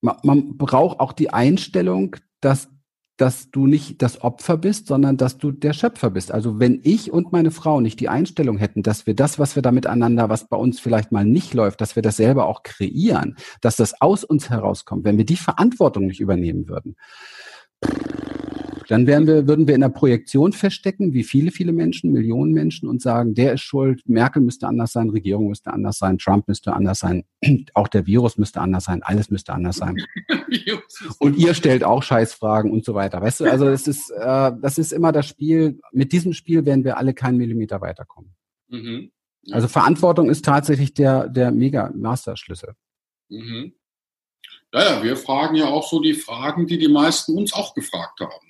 man, 0.00 0.16
man 0.22 0.56
braucht 0.56 1.00
auch 1.00 1.12
die 1.12 1.30
Einstellung, 1.30 2.16
dass 2.40 2.70
dass 3.20 3.50
du 3.50 3.66
nicht 3.66 4.00
das 4.00 4.22
Opfer 4.22 4.56
bist, 4.56 4.86
sondern 4.86 5.16
dass 5.16 5.38
du 5.38 5.50
der 5.52 5.72
Schöpfer 5.72 6.10
bist. 6.10 6.32
Also 6.32 6.58
wenn 6.60 6.80
ich 6.84 7.12
und 7.12 7.32
meine 7.32 7.50
Frau 7.50 7.80
nicht 7.80 8.00
die 8.00 8.08
Einstellung 8.08 8.56
hätten, 8.56 8.82
dass 8.82 9.06
wir 9.06 9.14
das, 9.14 9.38
was 9.38 9.56
wir 9.56 9.62
da 9.62 9.72
miteinander, 9.72 10.28
was 10.28 10.48
bei 10.48 10.56
uns 10.56 10.80
vielleicht 10.80 11.12
mal 11.12 11.24
nicht 11.24 11.52
läuft, 11.52 11.80
dass 11.80 11.96
wir 11.96 12.02
das 12.02 12.16
selber 12.16 12.46
auch 12.46 12.62
kreieren, 12.62 13.36
dass 13.60 13.76
das 13.76 14.00
aus 14.00 14.24
uns 14.24 14.50
herauskommt, 14.50 15.04
wenn 15.04 15.18
wir 15.18 15.26
die 15.26 15.36
Verantwortung 15.36 16.06
nicht 16.06 16.20
übernehmen 16.20 16.68
würden, 16.68 16.96
dann 18.88 19.06
wären 19.06 19.26
wir, 19.26 19.46
würden 19.46 19.66
wir 19.68 19.74
in 19.74 19.82
der 19.82 19.90
Projektion 19.90 20.54
feststecken, 20.54 21.12
wie 21.12 21.22
viele, 21.22 21.50
viele 21.50 21.72
Menschen, 21.72 22.10
Millionen 22.10 22.52
Menschen 22.52 22.88
und 22.88 23.02
sagen, 23.02 23.34
der 23.34 23.52
ist 23.52 23.60
schuld, 23.60 24.00
Merkel 24.08 24.40
müsste 24.40 24.66
anders 24.66 24.92
sein, 24.92 25.10
Regierung 25.10 25.48
müsste 25.48 25.72
anders 25.74 25.98
sein, 25.98 26.16
Trump 26.16 26.48
müsste 26.48 26.72
anders 26.72 26.98
sein, 26.98 27.24
auch 27.74 27.88
der 27.88 28.06
Virus 28.06 28.38
müsste 28.38 28.62
anders 28.62 28.84
sein, 28.84 29.02
alles 29.02 29.30
müsste 29.30 29.52
anders 29.52 29.76
sein. 29.76 29.96
und 31.18 31.36
ihr 31.36 31.52
stellt 31.52 31.84
auch 31.84 32.02
Scheißfragen 32.02 32.70
und 32.70 32.82
so 32.82 32.94
weiter. 32.94 33.20
Weißt 33.20 33.40
du, 33.40 33.44
also 33.44 33.66
das 33.66 33.86
ist, 33.86 34.10
äh, 34.10 34.52
das 34.58 34.78
ist 34.78 34.92
immer 34.92 35.12
das 35.12 35.26
Spiel. 35.26 35.80
Mit 35.92 36.12
diesem 36.12 36.32
Spiel 36.32 36.64
werden 36.64 36.82
wir 36.82 36.96
alle 36.96 37.12
keinen 37.12 37.36
Millimeter 37.36 37.82
weiterkommen. 37.82 38.34
Mhm. 38.68 39.10
Also 39.50 39.68
Verantwortung 39.68 40.30
ist 40.30 40.46
tatsächlich 40.46 40.94
der, 40.94 41.28
der 41.28 41.50
Mega-Master-Schlüssel. 41.50 42.72
Mhm. 43.28 43.74
Ja, 44.72 44.96
ja, 44.96 45.02
wir 45.02 45.16
fragen 45.16 45.56
ja 45.56 45.66
auch 45.66 45.88
so 45.88 46.00
die 46.00 46.14
Fragen, 46.14 46.66
die 46.66 46.78
die 46.78 46.88
meisten 46.88 47.36
uns 47.36 47.52
auch 47.52 47.74
gefragt 47.74 48.20
haben. 48.20 48.47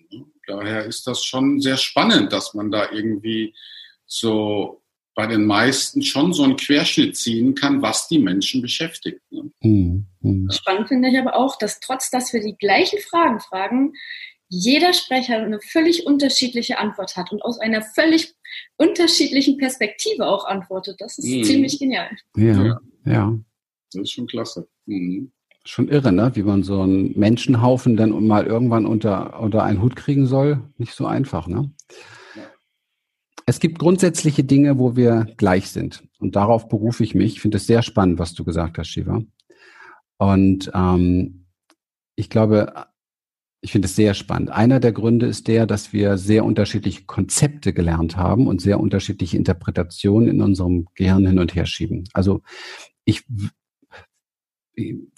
Daher 0.49 0.86
ist 0.86 1.07
das 1.07 1.22
schon 1.24 1.61
sehr 1.61 1.76
spannend, 1.76 2.32
dass 2.32 2.55
man 2.55 2.70
da 2.70 2.90
irgendwie 2.90 3.55
so 4.07 4.82
bei 5.14 5.26
den 5.26 5.44
meisten 5.44 6.01
schon 6.03 6.32
so 6.32 6.42
einen 6.42 6.57
Querschnitt 6.57 7.16
ziehen 7.16 7.55
kann, 7.55 7.82
was 7.82 8.09
die 8.09 8.18
Menschen 8.18 8.62
beschäftigt. 8.62 9.20
Ne? 9.30 9.51
Mhm. 9.61 10.49
Spannend 10.51 10.88
finde 10.88 11.11
ich 11.11 11.18
aber 11.18 11.36
auch, 11.36 11.59
dass 11.59 11.80
trotz, 11.80 12.11
dass 12.11 12.32
wir 12.32 12.40
die 12.40 12.57
gleichen 12.57 12.99
Fragen 13.01 13.40
fragen, 13.40 13.92
jeder 14.49 14.94
Sprecher 14.94 15.36
eine 15.36 15.61
völlig 15.61 16.07
unterschiedliche 16.07 16.78
Antwort 16.78 17.16
hat 17.16 17.30
und 17.30 17.42
aus 17.42 17.59
einer 17.59 17.82
völlig 17.82 18.34
unterschiedlichen 18.78 19.59
Perspektive 19.59 20.26
auch 20.26 20.46
antwortet. 20.46 20.96
Das 21.01 21.18
ist 21.18 21.26
mhm. 21.26 21.44
ziemlich 21.44 21.78
genial. 21.78 22.11
Ja, 22.36 22.80
ja. 23.05 23.38
Das 23.92 24.03
ist 24.03 24.12
schon 24.12 24.26
klasse. 24.26 24.66
Mhm 24.86 25.30
schon 25.68 25.88
irre, 25.88 26.12
ne? 26.12 26.30
wie 26.34 26.42
man 26.42 26.62
so 26.62 26.80
einen 26.80 27.18
Menschenhaufen 27.18 27.96
dann 27.96 28.26
mal 28.26 28.46
irgendwann 28.46 28.86
unter, 28.86 29.38
unter 29.40 29.62
einen 29.62 29.82
Hut 29.82 29.96
kriegen 29.96 30.26
soll. 30.26 30.62
Nicht 30.78 30.94
so 30.94 31.06
einfach. 31.06 31.46
Ne? 31.46 31.70
Es 33.44 33.60
gibt 33.60 33.78
grundsätzliche 33.78 34.44
Dinge, 34.44 34.78
wo 34.78 34.96
wir 34.96 35.26
gleich 35.36 35.70
sind. 35.70 36.04
Und 36.18 36.36
darauf 36.36 36.68
berufe 36.68 37.04
ich 37.04 37.14
mich. 37.14 37.34
Ich 37.34 37.40
finde 37.40 37.58
es 37.58 37.66
sehr 37.66 37.82
spannend, 37.82 38.18
was 38.18 38.34
du 38.34 38.44
gesagt 38.44 38.78
hast, 38.78 38.88
Shiva. 38.88 39.22
Und 40.16 40.70
ähm, 40.74 41.46
ich 42.16 42.30
glaube, 42.30 42.86
ich 43.60 43.72
finde 43.72 43.86
es 43.86 43.96
sehr 43.96 44.14
spannend. 44.14 44.50
Einer 44.50 44.80
der 44.80 44.92
Gründe 44.92 45.26
ist 45.26 45.48
der, 45.48 45.66
dass 45.66 45.92
wir 45.92 46.16
sehr 46.16 46.44
unterschiedliche 46.44 47.04
Konzepte 47.04 47.72
gelernt 47.72 48.16
haben 48.16 48.46
und 48.46 48.60
sehr 48.60 48.80
unterschiedliche 48.80 49.36
Interpretationen 49.36 50.28
in 50.28 50.40
unserem 50.42 50.86
Gehirn 50.94 51.26
hin 51.26 51.38
und 51.38 51.54
her 51.54 51.66
schieben. 51.66 52.04
Also 52.14 52.42
ich 53.04 53.24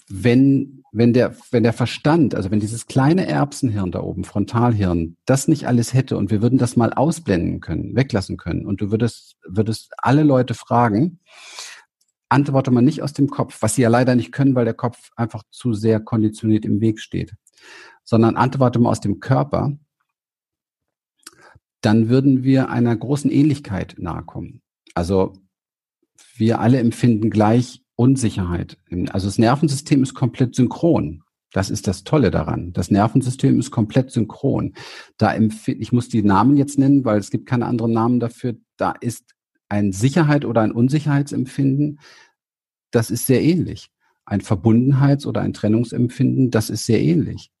wenn, 0.09 0.83
wenn 0.91 1.13
der, 1.13 1.35
wenn 1.51 1.63
der 1.63 1.73
Verstand, 1.73 2.35
also 2.35 2.51
wenn 2.51 2.59
dieses 2.59 2.85
kleine 2.87 3.27
Erbsenhirn 3.27 3.91
da 3.91 4.01
oben, 4.01 4.23
Frontalhirn, 4.23 5.15
das 5.25 5.47
nicht 5.47 5.67
alles 5.67 5.93
hätte 5.93 6.17
und 6.17 6.31
wir 6.31 6.41
würden 6.41 6.59
das 6.59 6.75
mal 6.75 6.93
ausblenden 6.93 7.61
können, 7.61 7.95
weglassen 7.95 8.37
können 8.37 8.65
und 8.65 8.81
du 8.81 8.91
würdest, 8.91 9.37
würdest 9.47 9.91
alle 9.97 10.23
Leute 10.23 10.53
fragen, 10.53 11.19
antworte 12.29 12.71
man 12.71 12.85
nicht 12.85 13.01
aus 13.01 13.13
dem 13.13 13.29
Kopf, 13.29 13.61
was 13.61 13.75
sie 13.75 13.81
ja 13.81 13.89
leider 13.89 14.15
nicht 14.15 14.31
können, 14.31 14.55
weil 14.55 14.65
der 14.65 14.73
Kopf 14.73 15.11
einfach 15.15 15.43
zu 15.51 15.73
sehr 15.73 15.99
konditioniert 15.99 16.65
im 16.65 16.79
Weg 16.81 16.99
steht, 16.99 17.33
sondern 18.03 18.37
antworte 18.37 18.79
mal 18.79 18.89
aus 18.89 19.01
dem 19.01 19.19
Körper, 19.19 19.77
dann 21.81 22.09
würden 22.09 22.43
wir 22.43 22.69
einer 22.69 22.95
großen 22.95 23.31
Ähnlichkeit 23.31 23.95
nahe 23.97 24.23
kommen. 24.23 24.61
Also 24.93 25.33
wir 26.35 26.59
alle 26.59 26.79
empfinden 26.79 27.29
gleich 27.29 27.83
Unsicherheit. 28.01 28.79
Also 29.11 29.27
das 29.27 29.37
Nervensystem 29.37 30.01
ist 30.01 30.15
komplett 30.15 30.55
synchron. 30.55 31.21
Das 31.53 31.69
ist 31.69 31.85
das 31.85 32.03
Tolle 32.03 32.31
daran. 32.31 32.73
Das 32.73 32.89
Nervensystem 32.89 33.59
ist 33.59 33.69
komplett 33.69 34.09
synchron. 34.09 34.73
Da 35.17 35.37
ich 35.37 35.91
muss 35.91 36.09
die 36.09 36.23
Namen 36.23 36.57
jetzt 36.57 36.79
nennen, 36.79 37.05
weil 37.05 37.19
es 37.19 37.29
gibt 37.29 37.45
keine 37.45 37.67
anderen 37.67 37.93
Namen 37.93 38.19
dafür. 38.19 38.55
Da 38.75 38.93
ist 39.01 39.35
ein 39.69 39.91
Sicherheit 39.91 40.45
oder 40.45 40.61
ein 40.61 40.71
Unsicherheitsempfinden. 40.71 41.99
Das 42.89 43.11
ist 43.11 43.27
sehr 43.27 43.43
ähnlich. 43.43 43.91
Ein 44.25 44.41
Verbundenheits- 44.41 45.27
oder 45.27 45.41
ein 45.41 45.53
Trennungsempfinden, 45.53 46.49
das 46.49 46.71
ist 46.71 46.87
sehr 46.87 47.03
ähnlich. 47.03 47.51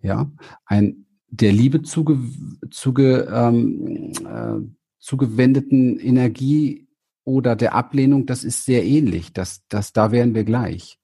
Ja, 0.00 0.28
ein 0.66 1.06
der 1.28 1.52
Liebe 1.52 1.82
zuge, 1.82 2.18
zuge, 2.70 3.28
ähm, 3.32 4.12
äh, 4.26 4.60
zugewendeten 4.98 6.00
Energie 6.00 6.88
oder 7.24 7.56
der 7.56 7.74
Ablehnung, 7.74 8.26
das 8.26 8.44
ist 8.44 8.64
sehr 8.64 8.84
ähnlich. 8.84 9.32
Das, 9.32 9.62
das, 9.68 9.92
da 9.92 10.12
wären 10.12 10.34
wir 10.34 10.44
gleich. 10.44 10.98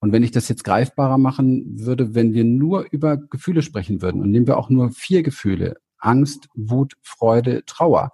Und 0.00 0.12
wenn 0.12 0.22
ich 0.22 0.30
das 0.32 0.48
jetzt 0.48 0.64
greifbarer 0.64 1.18
machen 1.18 1.78
würde, 1.78 2.14
wenn 2.14 2.34
wir 2.34 2.44
nur 2.44 2.86
über 2.90 3.16
Gefühle 3.16 3.62
sprechen 3.62 4.02
würden 4.02 4.20
und 4.20 4.30
nehmen 4.30 4.46
wir 4.46 4.58
auch 4.58 4.70
nur 4.70 4.90
vier 4.90 5.22
Gefühle, 5.22 5.76
Angst, 5.98 6.48
Wut, 6.54 6.94
Freude, 7.02 7.64
Trauer, 7.64 8.10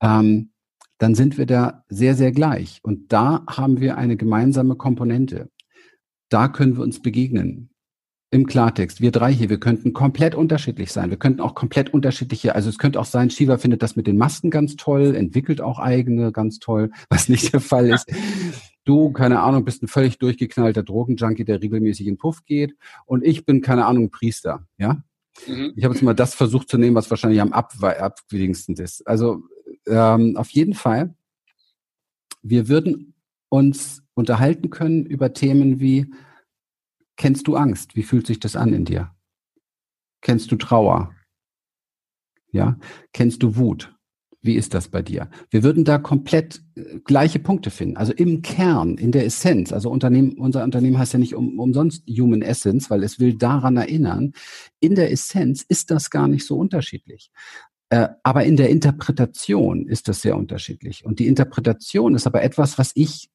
ähm, 0.00 0.50
dann 0.98 1.14
sind 1.14 1.36
wir 1.36 1.46
da 1.46 1.84
sehr, 1.88 2.14
sehr 2.14 2.32
gleich. 2.32 2.80
Und 2.82 3.12
da 3.12 3.44
haben 3.48 3.80
wir 3.80 3.98
eine 3.98 4.16
gemeinsame 4.16 4.76
Komponente. 4.76 5.50
Da 6.28 6.48
können 6.48 6.76
wir 6.76 6.84
uns 6.84 7.02
begegnen. 7.02 7.70
Im 8.34 8.46
Klartext, 8.46 9.00
wir 9.00 9.12
drei 9.12 9.32
hier, 9.32 9.48
wir 9.48 9.60
könnten 9.60 9.92
komplett 9.92 10.34
unterschiedlich 10.34 10.90
sein. 10.90 11.08
Wir 11.08 11.16
könnten 11.16 11.40
auch 11.40 11.54
komplett 11.54 11.94
unterschiedliche, 11.94 12.56
also 12.56 12.68
es 12.68 12.78
könnte 12.78 12.98
auch 12.98 13.04
sein, 13.04 13.30
Shiva 13.30 13.58
findet 13.58 13.80
das 13.80 13.94
mit 13.94 14.08
den 14.08 14.16
Masken 14.16 14.50
ganz 14.50 14.74
toll, 14.74 15.14
entwickelt 15.14 15.60
auch 15.60 15.78
eigene 15.78 16.32
ganz 16.32 16.58
toll, 16.58 16.90
was 17.08 17.28
nicht 17.28 17.52
der 17.52 17.60
Fall 17.60 17.90
ist. 17.90 18.10
Du, 18.82 19.12
keine 19.12 19.38
Ahnung, 19.38 19.64
bist 19.64 19.84
ein 19.84 19.86
völlig 19.86 20.18
durchgeknallter 20.18 20.82
Drogenjunkie, 20.82 21.44
der 21.44 21.62
regelmäßig 21.62 22.08
in 22.08 22.18
Puff 22.18 22.44
geht. 22.44 22.74
Und 23.06 23.24
ich 23.24 23.46
bin, 23.46 23.60
keine 23.60 23.86
Ahnung, 23.86 24.10
Priester, 24.10 24.66
ja? 24.78 25.00
Mhm. 25.46 25.72
Ich 25.76 25.84
habe 25.84 25.94
jetzt 25.94 26.02
mal 26.02 26.12
das 26.12 26.34
versucht 26.34 26.68
zu 26.68 26.76
nehmen, 26.76 26.96
was 26.96 27.10
wahrscheinlich 27.10 27.40
am 27.40 27.52
abwegigsten 27.52 28.74
ist. 28.74 29.06
Also 29.06 29.44
ähm, 29.86 30.36
auf 30.36 30.50
jeden 30.50 30.74
Fall, 30.74 31.14
wir 32.42 32.66
würden 32.66 33.14
uns 33.48 34.02
unterhalten 34.14 34.70
können 34.70 35.06
über 35.06 35.32
Themen 35.34 35.78
wie, 35.78 36.12
kennst 37.16 37.46
du 37.46 37.56
Angst? 37.56 37.96
Wie 37.96 38.02
fühlt 38.02 38.26
sich 38.26 38.40
das 38.40 38.56
an 38.56 38.72
in 38.72 38.84
dir? 38.84 39.14
Kennst 40.20 40.50
du 40.50 40.56
Trauer? 40.56 41.14
Ja, 42.50 42.78
kennst 43.12 43.42
du 43.42 43.56
Wut? 43.56 43.94
Wie 44.44 44.56
ist 44.56 44.74
das 44.74 44.88
bei 44.88 45.00
dir? 45.00 45.30
Wir 45.48 45.62
würden 45.62 45.84
da 45.84 45.96
komplett 45.96 46.62
äh, 46.76 46.98
gleiche 47.04 47.38
Punkte 47.38 47.70
finden. 47.70 47.96
Also 47.96 48.12
im 48.12 48.42
Kern, 48.42 48.98
in 48.98 49.10
der 49.10 49.24
Essenz. 49.24 49.72
Also 49.72 49.90
Unternehmen, 49.90 50.36
unser 50.36 50.62
Unternehmen 50.62 50.98
heißt 50.98 51.14
ja 51.14 51.18
nicht 51.18 51.34
um, 51.34 51.58
umsonst 51.58 52.04
Human 52.06 52.42
Essence, 52.42 52.90
weil 52.90 53.02
es 53.02 53.18
will 53.18 53.38
daran 53.38 53.78
erinnern. 53.78 54.32
In 54.80 54.94
der 54.94 55.10
Essenz 55.10 55.64
ist 55.66 55.90
das 55.90 56.10
gar 56.10 56.28
nicht 56.28 56.46
so 56.46 56.58
unterschiedlich. 56.58 57.30
Äh, 57.88 58.08
aber 58.22 58.44
in 58.44 58.56
der 58.56 58.68
Interpretation 58.68 59.86
ist 59.86 60.08
das 60.08 60.20
sehr 60.20 60.36
unterschiedlich. 60.36 61.06
Und 61.06 61.20
die 61.20 61.26
Interpretation 61.26 62.14
ist 62.14 62.26
aber 62.26 62.42
etwas, 62.42 62.76
was 62.76 62.92
ich, 62.94 63.30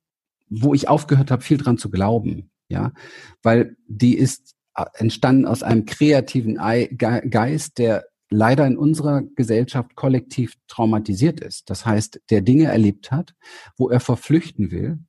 wo 0.47 0.75
ich 0.75 0.87
aufgehört 0.87 1.31
habe, 1.31 1.41
viel 1.41 1.57
dran 1.57 1.79
zu 1.79 1.89
glauben. 1.89 2.51
Ja, 2.69 2.93
weil 3.41 3.75
die 3.87 4.15
ist 4.15 4.55
äh, 4.75 4.85
entstanden 4.95 5.45
aus 5.45 5.63
einem 5.63 5.85
kreativen 5.85 6.55
Geist, 6.97 7.77
der 7.79 8.05
leider 8.29 8.67
in 8.67 8.77
unserer 8.77 9.23
Gesellschaft 9.35 9.95
kollektiv 9.95 10.53
traumatisiert 10.67 11.39
ist. 11.39 11.69
Das 11.69 11.85
heißt, 11.85 12.21
der 12.29 12.41
Dinge 12.41 12.65
erlebt 12.65 13.11
hat, 13.11 13.33
wo 13.77 13.89
er 13.89 13.99
verflüchten 13.99 14.71
will, 14.71 14.99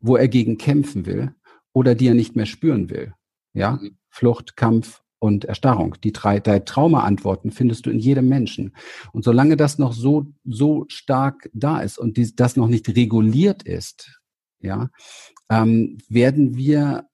wo 0.00 0.16
er 0.16 0.28
gegen 0.28 0.58
kämpfen 0.58 1.06
will 1.06 1.34
oder 1.72 1.94
die 1.94 2.08
er 2.08 2.14
nicht 2.14 2.36
mehr 2.36 2.46
spüren 2.46 2.90
will. 2.90 3.14
Ja, 3.54 3.72
mhm. 3.72 3.96
Flucht, 4.10 4.56
Kampf 4.56 5.02
und 5.18 5.46
Erstarrung. 5.46 5.96
Die 6.04 6.12
drei, 6.12 6.40
drei 6.40 6.58
Traumaantworten 6.60 7.50
findest 7.50 7.86
du 7.86 7.90
in 7.90 7.98
jedem 7.98 8.28
Menschen. 8.28 8.76
Und 9.12 9.24
solange 9.24 9.56
das 9.56 9.78
noch 9.78 9.92
so, 9.92 10.26
so 10.44 10.84
stark 10.88 11.50
da 11.54 11.80
ist 11.80 11.98
und 11.98 12.16
die, 12.18 12.34
das 12.36 12.56
noch 12.56 12.68
nicht 12.68 12.88
reguliert 12.88 13.62
ist, 13.62 14.20
ja, 14.60 14.90
ähm, 15.50 15.98
werden 16.08 16.56
wir 16.56 17.08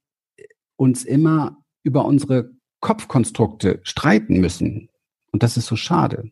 uns 0.76 1.04
immer 1.04 1.62
über 1.82 2.04
unsere 2.04 2.50
Kopfkonstrukte 2.80 3.80
streiten 3.84 4.40
müssen. 4.40 4.88
Und 5.30 5.42
das 5.42 5.56
ist 5.56 5.66
so 5.66 5.76
schade. 5.76 6.30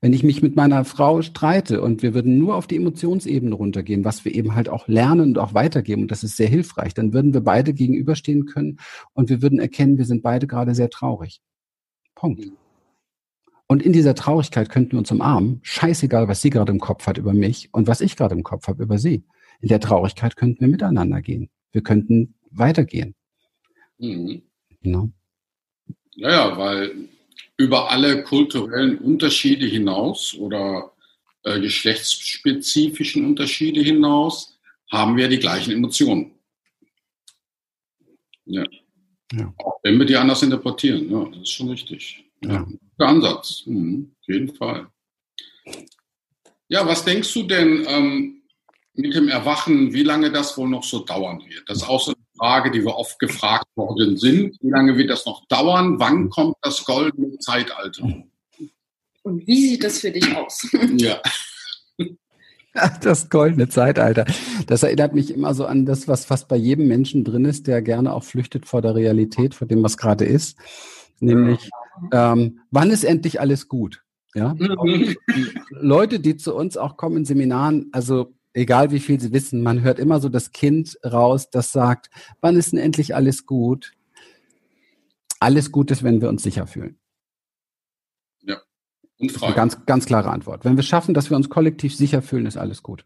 Wenn 0.00 0.12
ich 0.12 0.24
mich 0.24 0.42
mit 0.42 0.56
meiner 0.56 0.84
Frau 0.84 1.22
streite 1.22 1.80
und 1.80 2.02
wir 2.02 2.14
würden 2.14 2.36
nur 2.36 2.56
auf 2.56 2.66
die 2.66 2.76
Emotionsebene 2.76 3.54
runtergehen, 3.54 4.04
was 4.04 4.24
wir 4.24 4.34
eben 4.34 4.54
halt 4.56 4.68
auch 4.68 4.88
lernen 4.88 5.30
und 5.30 5.38
auch 5.38 5.54
weitergeben, 5.54 6.02
und 6.02 6.10
das 6.10 6.24
ist 6.24 6.36
sehr 6.36 6.48
hilfreich, 6.48 6.94
dann 6.94 7.12
würden 7.12 7.32
wir 7.32 7.42
beide 7.42 7.72
gegenüberstehen 7.72 8.46
können 8.46 8.78
und 9.12 9.30
wir 9.30 9.40
würden 9.40 9.60
erkennen, 9.60 9.98
wir 9.98 10.04
sind 10.04 10.22
beide 10.22 10.48
gerade 10.48 10.74
sehr 10.74 10.90
traurig. 10.90 11.40
Punkt. 12.16 12.44
Und 13.68 13.82
in 13.82 13.92
dieser 13.92 14.14
Traurigkeit 14.14 14.68
könnten 14.68 14.92
wir 14.92 14.98
uns 14.98 15.10
umarmen, 15.10 15.60
scheißegal, 15.62 16.28
was 16.28 16.42
sie 16.42 16.50
gerade 16.50 16.72
im 16.72 16.80
Kopf 16.80 17.06
hat 17.06 17.16
über 17.16 17.32
mich 17.32 17.70
und 17.72 17.86
was 17.86 18.00
ich 18.00 18.16
gerade 18.16 18.34
im 18.34 18.42
Kopf 18.42 18.66
habe 18.66 18.82
über 18.82 18.98
sie. 18.98 19.24
In 19.62 19.68
der 19.68 19.80
Traurigkeit 19.80 20.36
könnten 20.36 20.60
wir 20.60 20.68
miteinander 20.68 21.22
gehen. 21.22 21.48
Wir 21.70 21.82
könnten 21.82 22.34
weitergehen. 22.50 23.14
Mhm. 23.98 24.42
Ja. 24.82 25.08
Naja, 26.16 26.58
weil 26.58 27.08
über 27.56 27.90
alle 27.90 28.24
kulturellen 28.24 28.98
Unterschiede 28.98 29.66
hinaus 29.66 30.34
oder 30.34 30.92
äh, 31.44 31.60
geschlechtsspezifischen 31.60 33.24
Unterschiede 33.24 33.80
hinaus 33.80 34.58
haben 34.90 35.16
wir 35.16 35.28
die 35.28 35.38
gleichen 35.38 35.72
Emotionen. 35.72 36.32
Ja. 38.44 38.64
ja. 39.32 39.54
Auch 39.58 39.78
wenn 39.84 39.96
wir 39.96 40.06
die 40.06 40.16
anders 40.16 40.42
interpretieren, 40.42 41.08
ja, 41.08 41.24
das 41.26 41.42
ist 41.42 41.50
schon 41.50 41.70
richtig. 41.70 42.24
Ja. 42.44 42.66
Der 42.98 43.06
Ansatz, 43.06 43.62
mhm, 43.66 44.12
auf 44.20 44.28
jeden 44.28 44.54
Fall. 44.56 44.88
Ja, 46.68 46.84
was 46.84 47.04
denkst 47.04 47.32
du 47.32 47.44
denn 47.44 47.84
ähm, 47.86 48.41
mit 48.94 49.14
dem 49.14 49.28
Erwachen, 49.28 49.92
wie 49.92 50.02
lange 50.02 50.30
das 50.30 50.56
wohl 50.58 50.68
noch 50.68 50.84
so 50.84 51.00
dauern 51.00 51.42
wird? 51.48 51.68
Das 51.68 51.78
ist 51.78 51.88
auch 51.88 52.00
so 52.00 52.12
Frage, 52.36 52.70
die 52.70 52.84
wir 52.84 52.96
oft 52.96 53.18
gefragt 53.18 53.66
worden 53.76 54.16
sind. 54.16 54.56
Wie 54.60 54.70
lange 54.70 54.96
wird 54.96 55.10
das 55.10 55.26
noch 55.26 55.46
dauern? 55.46 55.98
Wann 55.98 56.28
kommt 56.28 56.56
das 56.62 56.84
goldene 56.84 57.38
Zeitalter? 57.38 58.24
Und 59.22 59.46
wie 59.46 59.68
sieht 59.68 59.84
das 59.84 60.00
für 60.00 60.10
dich 60.10 60.36
aus? 60.36 60.68
Ja. 60.96 61.20
Das 63.02 63.28
goldene 63.28 63.68
Zeitalter. 63.68 64.24
Das 64.66 64.82
erinnert 64.82 65.14
mich 65.14 65.34
immer 65.34 65.52
so 65.52 65.66
an 65.66 65.84
das, 65.84 66.08
was 66.08 66.24
fast 66.24 66.48
bei 66.48 66.56
jedem 66.56 66.88
Menschen 66.88 67.22
drin 67.22 67.44
ist, 67.44 67.66
der 67.66 67.82
gerne 67.82 68.14
auch 68.14 68.24
flüchtet 68.24 68.64
vor 68.64 68.80
der 68.80 68.94
Realität, 68.94 69.54
vor 69.54 69.68
dem, 69.68 69.82
was 69.82 69.98
gerade 69.98 70.24
ist. 70.24 70.56
Nämlich, 71.20 71.68
ähm, 72.12 72.60
wann 72.70 72.90
ist 72.90 73.04
endlich 73.04 73.40
alles 73.40 73.68
gut? 73.68 74.02
Ja. 74.34 74.54
Mhm. 74.54 75.14
Leute, 75.68 76.18
die 76.18 76.38
zu 76.38 76.54
uns 76.54 76.78
auch 76.78 76.96
kommen 76.96 77.18
in 77.18 77.24
Seminaren, 77.26 77.90
also 77.92 78.32
egal 78.54 78.90
wie 78.90 79.00
viel 79.00 79.20
sie 79.20 79.32
wissen, 79.32 79.62
man 79.62 79.82
hört 79.82 79.98
immer 79.98 80.20
so 80.20 80.28
das 80.28 80.52
Kind 80.52 80.98
raus, 81.04 81.50
das 81.50 81.72
sagt, 81.72 82.10
wann 82.40 82.56
ist 82.56 82.72
denn 82.72 82.78
endlich 82.78 83.14
alles 83.14 83.46
gut? 83.46 83.92
Alles 85.40 85.72
gut 85.72 85.90
ist, 85.90 86.02
wenn 86.02 86.20
wir 86.20 86.28
uns 86.28 86.42
sicher 86.42 86.66
fühlen. 86.66 86.98
Ja. 88.42 88.58
Und 89.18 89.32
frei. 89.32 89.52
Ganz, 89.52 89.84
ganz 89.86 90.06
klare 90.06 90.30
Antwort. 90.30 90.64
Wenn 90.64 90.76
wir 90.76 90.84
schaffen, 90.84 91.14
dass 91.14 91.30
wir 91.30 91.36
uns 91.36 91.48
kollektiv 91.48 91.96
sicher 91.96 92.22
fühlen, 92.22 92.46
ist 92.46 92.56
alles 92.56 92.82
gut. 92.82 93.04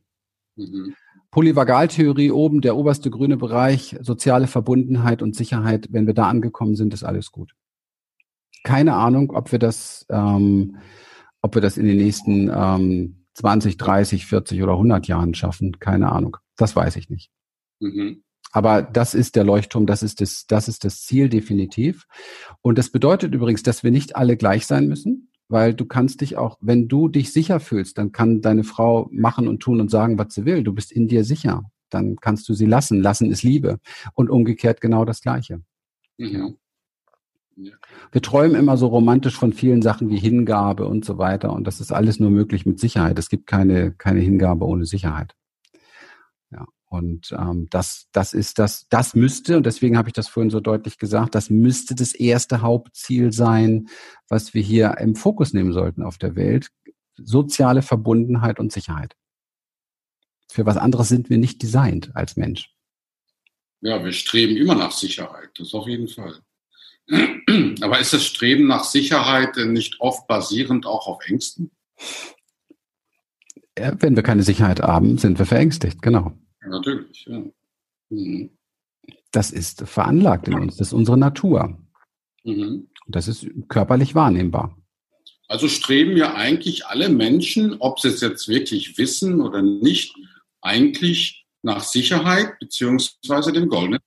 Mhm. 0.57 0.95
Polyvagaltheorie 1.31 2.31
oben, 2.31 2.61
der 2.61 2.77
oberste 2.77 3.11
grüne 3.11 3.37
Bereich, 3.37 3.97
soziale 4.01 4.47
Verbundenheit 4.47 5.23
und 5.23 5.35
Sicherheit. 5.37 5.89
Wenn 5.91 6.07
wir 6.07 6.15
da 6.15 6.29
angekommen 6.29 6.77
sind, 6.77 6.95
ist 6.95 7.05
alles 7.05 7.33
gut. 7.33 7.53
Keine 8.65 8.95
Ahnung, 8.95 9.31
ob 9.31 9.53
wir 9.53 9.59
das, 9.59 10.07
ähm, 10.09 10.79
ob 11.43 11.55
wir 11.55 11.63
das 11.63 11.77
in 11.77 11.87
den 11.87 11.99
nächsten 11.99 12.51
ähm, 12.53 13.26
20, 13.37 13.77
30, 13.77 14.27
40 14.27 14.63
oder 14.63 14.73
100 14.73 15.07
Jahren 15.09 15.35
schaffen. 15.35 15.79
Keine 15.79 16.11
Ahnung. 16.11 16.39
Das 16.57 16.75
weiß 16.75 16.97
ich 16.97 17.11
nicht. 17.11 17.31
Mhm. 17.81 18.23
Aber 18.53 18.81
das 18.81 19.15
ist 19.15 19.37
der 19.37 19.45
Leuchtturm, 19.45 19.85
das 19.85 20.03
ist 20.03 20.23
das, 20.23 20.47
das 20.47 20.69
ist 20.69 20.85
das 20.85 21.03
Ziel 21.03 21.29
definitiv. 21.29 22.07
Und 22.63 22.79
das 22.79 22.91
bedeutet 22.91 23.35
übrigens, 23.35 23.63
dass 23.63 23.83
wir 23.83 23.91
nicht 23.91 24.17
alle 24.17 24.39
gleich 24.39 24.67
sein 24.67 24.89
müssen, 24.89 25.31
weil 25.49 25.75
du 25.75 25.85
kannst 25.85 26.23
dich 26.23 26.37
auch, 26.39 26.57
wenn 26.61 26.89
du 26.89 27.09
dich 27.09 27.33
sicher 27.33 27.61
fühlst, 27.61 27.99
dann 27.99 28.13
kann 28.13 28.41
deine 28.41 28.65
Frau 28.65 29.09
machen 29.13 29.47
und 29.47 29.61
tun 29.61 29.81
und 29.81 29.91
sagen, 29.91 30.19
was 30.19 30.33
sie 30.33 30.47
will. 30.47 30.63
Du 30.63 30.73
bist 30.73 30.91
in 30.91 31.07
dir 31.07 31.25
sicher. 31.25 31.65
Dann 31.91 32.17
kannst 32.17 32.49
du 32.49 32.55
sie 32.55 32.67
lassen. 32.67 33.03
Lassen 33.03 33.31
ist 33.31 33.43
Liebe. 33.43 33.79
Und 34.15 34.31
umgekehrt 34.31 34.81
genau 34.81 35.05
das 35.05 35.21
Gleiche. 35.21 35.61
Mhm. 36.17 36.57
Wir 37.57 38.23
träumen 38.23 38.55
immer 38.55 38.77
so 38.77 38.89
romantisch 38.89 39.37
von 39.37 39.53
vielen 39.53 39.81
Sachen 39.81 40.11
wie 40.11 40.19
Hingabe 40.19 40.87
und 40.87 41.05
so 41.05 41.17
weiter. 41.17 41.53
Und 41.53 41.67
das 41.67 41.81
ist 41.81 41.91
alles 41.91 42.21
nur 42.21 42.31
möglich 42.31 42.67
mit 42.67 42.79
Sicherheit. 42.79 43.19
Es 43.19 43.31
gibt 43.31 43.47
keine, 43.47 43.93
keine 43.93 44.21
Hingabe 44.21 44.67
ohne 44.67 44.85
Sicherheit. 44.85 45.35
Ja. 46.51 46.67
Und 46.85 47.33
ähm, 47.33 47.67
das, 47.71 48.09
das 48.13 48.35
ist 48.35 48.59
das, 48.59 48.87
das 48.91 49.15
müsste, 49.15 49.57
und 49.57 49.67
deswegen 49.67 49.97
habe 49.97 50.09
ich 50.09 50.13
das 50.13 50.29
vorhin 50.29 50.51
so 50.51 50.61
deutlich 50.61 50.99
gesagt, 50.99 51.35
das 51.35 51.51
müsste 51.51 51.95
das 51.95 52.15
erste 52.15 52.61
Hauptziel 52.61 53.33
sein, 53.33 53.89
was 54.29 54.55
wir 54.55 54.63
hier 54.63 54.99
im 54.99 55.17
Fokus 55.17 55.53
nehmen 55.53 55.73
sollten 55.73 56.03
auf 56.03 56.19
der 56.19 56.37
Welt. 56.37 56.69
Soziale 57.17 57.81
Verbundenheit 57.81 58.61
und 58.61 58.71
Sicherheit. 58.71 59.17
Für 60.51 60.67
was 60.67 60.77
anderes 60.77 61.09
sind 61.09 61.31
wir 61.31 61.39
nicht 61.39 61.63
designt 61.63 62.15
als 62.15 62.37
Mensch. 62.37 62.71
Ja, 63.81 64.03
wir 64.05 64.13
streben 64.13 64.57
immer 64.57 64.75
nach 64.75 64.93
Sicherheit, 64.93 65.51
das 65.59 65.75
auf 65.75 65.87
jeden 65.87 66.09
Fall. 66.09 66.41
Aber 67.81 68.01
ist 68.01 68.13
das 68.13 68.25
Streben 68.25 68.67
nach 68.67 68.85
Sicherheit 68.85 69.57
nicht 69.57 70.01
oft 70.01 70.27
basierend 70.27 70.87
auch 70.87 71.07
auf 71.07 71.25
Ängsten? 71.27 71.71
Ja, 73.79 73.95
wenn 74.01 74.17
wir 74.17 74.23
keine 74.23 74.43
Sicherheit 74.43 74.81
haben, 74.81 75.19
sind 75.19 75.39
wir 75.39 75.47
verängstigt, 75.47 76.03
genau. 76.03 76.33
natürlich, 76.67 77.27
ja. 77.27 77.43
Mhm. 78.09 78.51
Das 79.33 79.51
ist 79.51 79.83
veranlagt 79.83 80.49
in 80.49 80.55
uns, 80.55 80.77
das 80.77 80.89
ist 80.89 80.93
unsere 80.95 81.19
Natur. 81.19 81.79
Mhm. 82.45 82.89
Das 83.07 83.29
ist 83.29 83.47
körperlich 83.69 84.15
wahrnehmbar. 84.15 84.77
Also 85.49 85.69
streben 85.69 86.17
ja 86.17 86.35
eigentlich 86.35 86.87
alle 86.87 87.09
Menschen, 87.09 87.77
ob 87.79 88.01
sie 88.01 88.09
es 88.09 88.21
jetzt 88.21 88.49
wirklich 88.49 88.99
wissen 88.99 89.41
oder 89.41 89.63
nicht, 89.63 90.17
eigentlich 90.61 91.47
nach 91.63 91.83
Sicherheit 91.83 92.59
beziehungsweise 92.59 93.53
dem 93.53 93.69
goldenen 93.69 94.01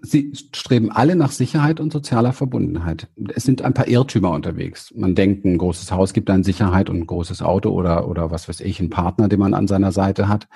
Sie 0.00 0.32
streben 0.54 0.90
alle 0.90 1.16
nach 1.16 1.30
Sicherheit 1.30 1.78
und 1.78 1.92
sozialer 1.92 2.32
Verbundenheit. 2.32 3.08
Es 3.34 3.44
sind 3.44 3.62
ein 3.62 3.74
paar 3.74 3.88
Irrtümer 3.88 4.30
unterwegs. 4.30 4.92
Man 4.96 5.14
denkt, 5.14 5.44
ein 5.44 5.58
großes 5.58 5.92
Haus 5.92 6.12
gibt 6.12 6.28
dann 6.28 6.44
Sicherheit 6.44 6.88
und 6.88 7.00
ein 7.00 7.06
großes 7.06 7.42
Auto 7.42 7.70
oder, 7.70 8.08
oder 8.08 8.30
was 8.30 8.48
weiß 8.48 8.60
ich, 8.60 8.80
ein 8.80 8.90
Partner, 8.90 9.28
den 9.28 9.38
man 9.38 9.54
an 9.54 9.68
seiner 9.68 9.92
Seite 9.92 10.28
hat, 10.28 10.48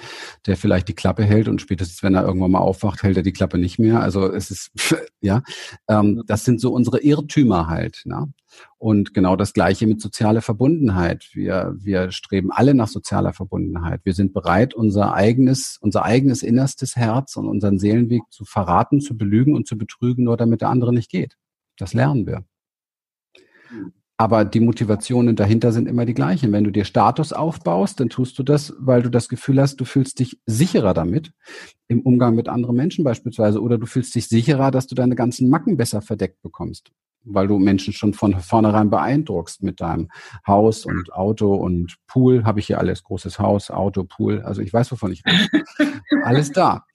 der 0.47 0.57
vielleicht 0.57 0.89
die 0.89 0.95
Klappe 0.95 1.22
hält 1.22 1.49
und 1.49 1.61
spätestens, 1.61 2.03
wenn 2.03 2.14
er 2.14 2.24
irgendwann 2.24 2.51
mal 2.51 2.61
aufwacht, 2.61 3.03
hält 3.03 3.18
er 3.18 3.22
die 3.22 3.32
Klappe 3.32 3.59
nicht 3.59 3.78
mehr. 3.78 4.01
Also 4.01 4.26
es 4.26 4.51
ist, 4.51 4.72
ja, 5.20 5.43
ähm, 5.87 6.22
das 6.26 6.45
sind 6.45 6.61
so 6.61 6.72
unsere 6.72 7.01
Irrtümer 7.01 7.68
halt. 7.68 8.03
Ne? 8.05 8.32
Und 8.78 9.14
genau 9.14 9.36
das 9.36 9.52
Gleiche 9.52 9.86
mit 9.86 10.00
sozialer 10.00 10.42
Verbundenheit. 10.42 11.28
Wir, 11.32 11.74
wir 11.78 12.11
streben 12.11 12.50
alle 12.52 12.74
nach 12.74 12.88
sozialer 12.88 13.32
Verbundenheit. 13.32 14.00
Wir 14.04 14.14
sind 14.14 14.32
bereit, 14.32 14.74
unser 14.74 15.14
eigenes, 15.14 15.78
unser 15.80 16.04
eigenes 16.04 16.42
innerstes 16.42 16.96
Herz 16.96 17.36
und 17.36 17.48
unseren 17.48 17.78
Seelenweg 17.78 18.22
zu 18.30 18.44
verraten, 18.44 19.00
zu 19.00 19.16
belügen 19.16 19.54
und 19.54 19.66
zu 19.66 19.78
betrügen, 19.78 20.24
nur 20.24 20.36
damit 20.36 20.61
der 20.61 20.68
andere 20.68 20.92
nicht 20.92 21.11
geht. 21.11 21.36
Das 21.78 21.94
lernen 21.94 22.26
wir. 22.26 22.44
Aber 24.18 24.46
die 24.46 24.61
Motivationen 24.61 25.36
dahinter 25.36 25.72
sind 25.72 25.86
immer 25.86 26.07
die 26.07 26.14
gleichen. 26.14 26.50
Wenn 26.50 26.64
du 26.64 26.70
dir 26.70 26.86
Status 26.86 27.34
aufbaust, 27.34 28.00
dann 28.00 28.09
tust 28.09 28.38
du 28.38 28.42
das, 28.42 28.74
weil 28.78 29.02
du 29.02 29.11
das 29.11 29.28
Gefühl 29.28 29.61
hast, 29.61 29.76
du 29.76 29.84
fühlst 29.84 30.18
dich 30.18 30.40
sicherer 30.46 30.94
damit 30.94 31.32
im 31.88 32.00
Umgang 32.00 32.34
mit 32.34 32.48
anderen 32.48 32.76
Menschen 32.76 33.04
beispielsweise 33.04 33.61
oder 33.61 33.76
du 33.76 33.84
fühlst 33.84 34.14
dich 34.14 34.28
sicherer, 34.28 34.70
dass 34.70 34.86
du 34.86 34.94
deine 34.94 35.16
ganzen 35.16 35.50
Macken 35.50 35.76
besser 35.76 36.00
verdeckt 36.00 36.40
bekommst 36.40 36.92
weil 37.27 37.49
du 37.49 37.59
Menschen 37.59 37.93
schon 37.93 38.14
von 38.14 38.39
vornherein 38.41 38.91
beeindruckst 38.91 39.62
mit 39.62 39.81
deinem 39.81 40.09
Haus 40.47 40.87
und 40.87 41.12
Auto 41.12 41.55
und 41.55 41.97
Pool. 42.07 42.45
Habe 42.45 42.61
ich 42.61 42.66
hier 42.66 42.79
alles, 42.79 43.03
großes 43.03 43.39
Haus, 43.39 43.70
Auto, 43.70 44.05
Pool. 44.05 44.41
Also 44.43 44.62
ich 44.62 44.72
weiß, 44.72 44.91
wovon 44.93 45.12
ich 45.12 45.22
rede. 45.27 45.64
alles 46.24 46.53
da. 46.53 46.87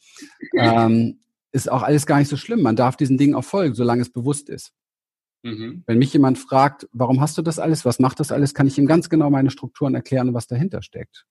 Ähm, 0.57 1.19
ist 1.51 1.71
auch 1.71 1.83
alles 1.83 2.05
gar 2.05 2.19
nicht 2.19 2.29
so 2.29 2.37
schlimm. 2.37 2.61
Man 2.61 2.75
darf 2.75 2.95
diesen 2.95 3.17
Dingen 3.17 3.35
auch 3.35 3.43
folgen, 3.43 3.75
solange 3.75 4.01
es 4.01 4.11
bewusst 4.11 4.49
ist. 4.49 4.73
Mhm. 5.43 5.83
Wenn 5.85 5.97
mich 5.97 6.13
jemand 6.13 6.37
fragt, 6.37 6.87
warum 6.93 7.19
hast 7.19 7.37
du 7.37 7.41
das 7.41 7.59
alles, 7.59 7.83
was 7.83 7.99
macht 7.99 8.19
das 8.19 8.31
alles, 8.31 8.53
kann 8.53 8.67
ich 8.67 8.77
ihm 8.77 8.85
ganz 8.85 9.09
genau 9.09 9.29
meine 9.29 9.49
Strukturen 9.49 9.95
erklären 9.95 10.29
und 10.29 10.33
was 10.33 10.47
dahinter 10.47 10.81
steckt. 10.81 11.25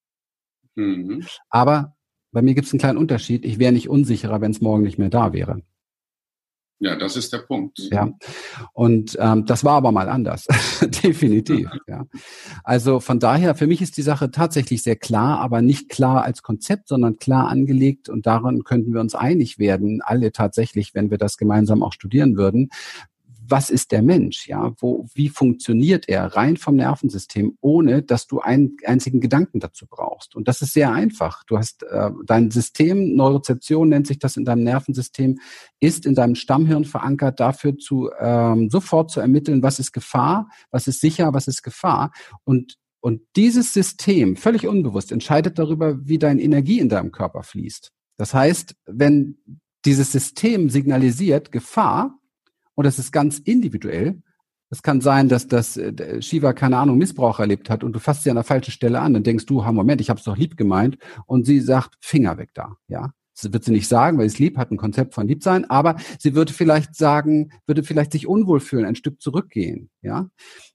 Mhm. 0.75 1.25
Aber 1.49 1.97
bei 2.33 2.43
mir 2.43 2.55
gibt 2.55 2.67
es 2.67 2.73
einen 2.73 2.81
kleinen 2.81 2.99
Unterschied. 2.99 3.45
Ich 3.45 3.59
wäre 3.59 3.73
nicht 3.73 3.89
unsicherer, 3.89 4.41
wenn 4.41 4.51
es 4.51 4.61
morgen 4.61 4.83
nicht 4.83 4.99
mehr 4.99 5.11
da 5.11 5.33
wäre. 5.33 5.63
Ja, 6.83 6.97
das 6.97 7.15
ist 7.15 7.31
der 7.35 7.41
Punkt. 7.41 7.79
Ja, 7.93 8.11
und 8.73 9.15
ähm, 9.21 9.45
das 9.45 9.65
war 9.65 9.75
aber 9.75 9.93
mal 9.93 10.09
anders, 10.09 10.47
definitiv. 11.05 11.69
Ja, 11.87 12.07
also 12.63 13.01
von 13.01 13.19
daher 13.19 13.55
für 13.55 13.67
mich 13.67 13.83
ist 13.83 13.97
die 13.97 14.03
Sache 14.03 14.31
tatsächlich 14.31 14.83
sehr 14.83 14.97
klar, 14.97 15.41
aber 15.41 15.61
nicht 15.61 15.89
klar 15.89 16.23
als 16.25 16.43
Konzept, 16.43 16.89
sondern 16.89 17.17
klar 17.17 17.49
angelegt 17.49 18.09
und 18.09 18.27
daran 18.27 18.63
könnten 18.65 18.95
wir 18.95 19.01
uns 19.01 19.15
einig 19.15 19.59
werden, 19.59 20.01
alle 20.03 20.31
tatsächlich, 20.31 20.95
wenn 20.95 21.11
wir 21.11 21.19
das 21.19 21.37
gemeinsam 21.37 21.83
auch 21.83 21.93
studieren 21.93 22.37
würden, 22.37 22.71
was 23.51 23.71
ist 23.71 23.93
der 23.93 24.03
Mensch, 24.03 24.47
ja, 24.47 24.73
wo, 24.79 25.07
wie 25.15 25.29
funktioniert 25.29 26.09
er 26.09 26.27
rein 26.37 26.57
vom 26.57 26.77
Nervensystem, 26.77 27.57
ohne 27.61 28.03
dass 28.03 28.27
du 28.27 28.41
einen 28.41 28.77
einzigen 28.85 29.21
Gedanken 29.21 29.61
dazu 29.61 29.87
brauchst. 29.89 30.37
Und 30.37 30.49
das 30.49 30.63
ist 30.63 30.73
sehr 30.73 30.93
einfach. 30.93 31.45
Du 31.45 31.59
hast 31.59 31.83
äh, 31.83 32.11
dein 32.27 32.51
System, 32.51 33.17
Neurozeption 33.17 33.89
nennt 33.89 34.07
sich 34.07 34.19
das 34.19 34.37
in 34.37 34.45
deinem 34.45 34.63
Nervensystem, 34.63 35.39
ist 35.81 36.07
in 36.07 36.15
deinem 36.15 36.35
Stammhirn 36.35 36.85
verankert, 36.85 37.41
dafür 37.41 37.77
zu 37.77 38.11
ähm, 38.19 38.71
sofort 38.71 39.11
zu 39.11 39.21
ermitteln, 39.21 39.63
was 39.63 39.79
ist 39.79 39.93
Gefahr, 39.93 40.49
was 40.71 40.87
ist 40.87 41.01
sicher, 41.01 41.33
was 41.35 41.49
ist 41.49 41.63
Gefahr. 41.63 42.13
Und 42.45 42.77
und 43.03 43.23
dieses 43.35 43.73
System, 43.73 44.37
völlig 44.37 44.67
unbewusst, 44.67 45.11
entscheidet 45.11 45.59
darüber, 45.59 46.07
wie 46.07 46.19
deine 46.19 46.43
Energie 46.43 46.81
in 46.81 46.91
deinem 46.91 47.13
Körper 47.13 47.43
fließt. 47.43 47.93
Das 48.19 48.35
heißt, 48.35 48.75
wenn 48.85 49.39
dieses 49.87 50.13
System 50.13 50.69
signalisiert 50.69 51.51
Gefahr, 51.53 52.20
und 52.81 52.85
das 52.85 52.99
ist 52.99 53.13
ganz 53.13 53.39
individuell. 53.41 54.23
Es 54.71 54.83
kann 54.83 55.03
sein, 55.03 55.29
dass 55.29 55.47
das 55.47 55.77
äh, 55.77 56.23
Shiva 56.23 56.55
keine 56.55 56.79
Ahnung 56.79 56.97
Missbrauch 56.97 57.39
erlebt 57.39 57.69
hat 57.69 57.85
und 57.85 57.93
du 57.93 57.99
fasst 57.99 58.23
sie 58.23 58.31
an 58.31 58.37
der 58.37 58.43
falschen 58.43 58.71
Stelle 58.71 59.01
an. 59.01 59.13
Dann 59.13 59.23
denkst 59.23 59.45
du, 59.45 59.67
ha 59.67 59.71
Moment, 59.71 60.01
ich 60.01 60.09
habe 60.09 60.17
es 60.17 60.25
doch 60.25 60.39
lieb 60.39 60.57
gemeint 60.57 60.97
und 61.27 61.45
sie 61.45 61.61
sagt 61.61 61.99
Finger 62.01 62.39
weg 62.39 62.53
da, 62.55 62.77
ja. 62.89 63.13
Das 63.35 63.53
wird 63.53 63.65
sie 63.65 63.73
nicht 63.73 63.87
sagen, 63.87 64.17
weil 64.17 64.31
sie 64.31 64.35
es 64.37 64.39
lieb 64.39 64.57
hat, 64.57 64.71
ein 64.71 64.79
Konzept 64.79 65.13
von 65.13 65.29
Liebsein, 65.29 65.69
aber 65.69 65.97
sie 66.19 66.35
würde 66.35 66.55
vielleicht 66.55 66.95
sagen, 66.95 67.53
würde 67.67 67.83
vielleicht 67.83 68.13
sich 68.13 68.27
unwohl 68.27 68.61
fühlen, 68.61 68.87
ein 68.87 68.97
Stück 68.97 69.21
zurückgehen, 69.21 69.91
ja. 70.01 70.31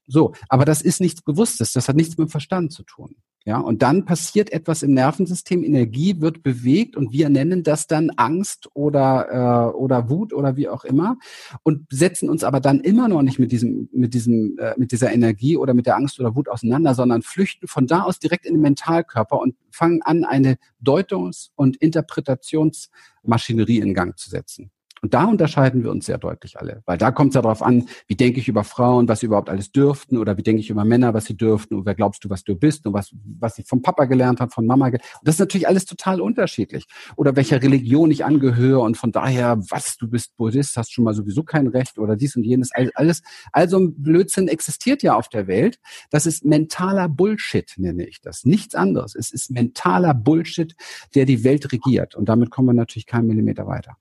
So, 0.06 0.32
aber 0.48 0.64
das 0.64 0.82
ist 0.82 1.00
nichts 1.00 1.22
Bewusstes, 1.22 1.72
das 1.72 1.88
hat 1.88 1.96
nichts 1.96 2.16
mit 2.16 2.28
dem 2.28 2.30
Verstand 2.30 2.72
zu 2.72 2.84
tun. 2.84 3.16
Ja, 3.46 3.60
und 3.60 3.82
dann 3.82 4.04
passiert 4.04 4.52
etwas 4.52 4.82
im 4.82 4.92
Nervensystem, 4.92 5.62
Energie 5.62 6.20
wird 6.20 6.42
bewegt 6.42 6.96
und 6.96 7.12
wir 7.12 7.28
nennen 7.28 7.62
das 7.62 7.86
dann 7.86 8.10
Angst 8.16 8.68
oder, 8.74 9.70
äh, 9.70 9.76
oder 9.76 10.10
Wut 10.10 10.32
oder 10.32 10.56
wie 10.56 10.68
auch 10.68 10.84
immer 10.84 11.16
und 11.62 11.86
setzen 11.88 12.28
uns 12.28 12.42
aber 12.42 12.58
dann 12.58 12.80
immer 12.80 13.06
noch 13.06 13.22
nicht 13.22 13.38
mit 13.38 13.52
diesem, 13.52 13.88
mit 13.92 14.14
diesem, 14.14 14.58
äh, 14.58 14.74
mit 14.76 14.90
dieser 14.90 15.12
Energie 15.12 15.56
oder 15.56 15.74
mit 15.74 15.86
der 15.86 15.94
Angst 15.94 16.18
oder 16.18 16.34
Wut 16.34 16.48
auseinander, 16.48 16.96
sondern 16.96 17.22
flüchten 17.22 17.68
von 17.68 17.86
da 17.86 18.02
aus 18.02 18.18
direkt 18.18 18.46
in 18.46 18.54
den 18.54 18.62
Mentalkörper 18.62 19.38
und 19.38 19.54
fangen 19.70 20.02
an, 20.02 20.24
eine 20.24 20.58
Deutungs- 20.80 21.52
und 21.54 21.76
Interpretationsmaschinerie 21.76 23.78
in 23.78 23.94
Gang 23.94 24.18
zu 24.18 24.28
setzen. 24.28 24.72
Und 25.02 25.12
da 25.12 25.24
unterscheiden 25.24 25.84
wir 25.84 25.90
uns 25.90 26.06
sehr 26.06 26.16
deutlich 26.16 26.58
alle, 26.58 26.82
weil 26.86 26.96
da 26.96 27.10
kommt 27.10 27.30
es 27.30 27.34
ja 27.34 27.42
darauf 27.42 27.62
an, 27.62 27.86
wie 28.06 28.16
denke 28.16 28.40
ich 28.40 28.48
über 28.48 28.64
Frauen, 28.64 29.08
was 29.08 29.20
sie 29.20 29.26
überhaupt 29.26 29.50
alles 29.50 29.70
dürften 29.70 30.16
oder 30.16 30.38
wie 30.38 30.42
denke 30.42 30.60
ich 30.60 30.70
über 30.70 30.84
Männer, 30.84 31.12
was 31.12 31.26
sie 31.26 31.36
dürften 31.36 31.74
und 31.74 31.84
wer 31.84 31.94
glaubst 31.94 32.24
du, 32.24 32.30
was 32.30 32.44
du 32.44 32.56
bist 32.56 32.86
und 32.86 32.94
was, 32.94 33.14
was 33.38 33.58
ich 33.58 33.66
vom 33.66 33.82
Papa 33.82 34.06
gelernt 34.06 34.40
habe, 34.40 34.50
von 34.50 34.66
Mama. 34.66 34.88
gelernt 34.88 35.04
Das 35.22 35.34
ist 35.34 35.38
natürlich 35.38 35.68
alles 35.68 35.84
total 35.84 36.20
unterschiedlich. 36.20 36.86
Oder 37.16 37.36
welcher 37.36 37.62
Religion 37.62 38.10
ich 38.10 38.24
angehöre 38.24 38.80
und 38.80 38.96
von 38.96 39.12
daher, 39.12 39.58
was 39.70 39.98
du 39.98 40.08
bist 40.08 40.36
Buddhist, 40.36 40.76
hast 40.76 40.92
schon 40.92 41.04
mal 41.04 41.14
sowieso 41.14 41.42
kein 41.42 41.66
Recht 41.66 41.98
oder 41.98 42.16
dies 42.16 42.34
und 42.36 42.44
jenes, 42.44 42.70
alles. 42.94 43.22
Also 43.52 43.78
ein 43.78 44.02
Blödsinn 44.02 44.48
existiert 44.48 45.02
ja 45.02 45.14
auf 45.14 45.28
der 45.28 45.46
Welt. 45.46 45.78
Das 46.10 46.24
ist 46.24 46.44
mentaler 46.44 47.08
Bullshit, 47.08 47.70
nenne 47.76 48.06
ich 48.06 48.22
das. 48.22 48.44
Nichts 48.44 48.74
anderes. 48.74 49.14
Es 49.14 49.30
ist 49.30 49.50
mentaler 49.50 50.14
Bullshit, 50.14 50.74
der 51.14 51.26
die 51.26 51.44
Welt 51.44 51.70
regiert. 51.70 52.14
Und 52.14 52.28
damit 52.30 52.50
kommen 52.50 52.68
wir 52.68 52.74
natürlich 52.74 53.06
keinen 53.06 53.26
Millimeter 53.26 53.66
weiter. 53.66 53.96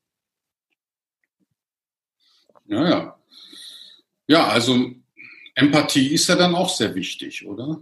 Ja, 2.67 2.89
ja. 2.89 3.15
Ja, 4.27 4.47
also 4.47 4.91
Empathie 5.55 6.07
ist 6.07 6.27
ja 6.27 6.35
dann 6.35 6.55
auch 6.55 6.69
sehr 6.69 6.95
wichtig, 6.95 7.45
oder? 7.45 7.81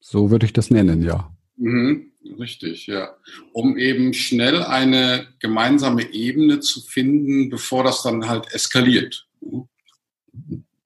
So 0.00 0.30
würde 0.30 0.46
ich 0.46 0.52
das 0.52 0.70
nennen, 0.70 1.02
ja. 1.02 1.30
Mhm, 1.56 2.10
richtig, 2.38 2.86
ja. 2.86 3.14
Um 3.52 3.76
eben 3.76 4.14
schnell 4.14 4.62
eine 4.62 5.28
gemeinsame 5.38 6.12
Ebene 6.12 6.60
zu 6.60 6.80
finden, 6.80 7.50
bevor 7.50 7.84
das 7.84 8.02
dann 8.02 8.28
halt 8.28 8.52
eskaliert. 8.54 9.28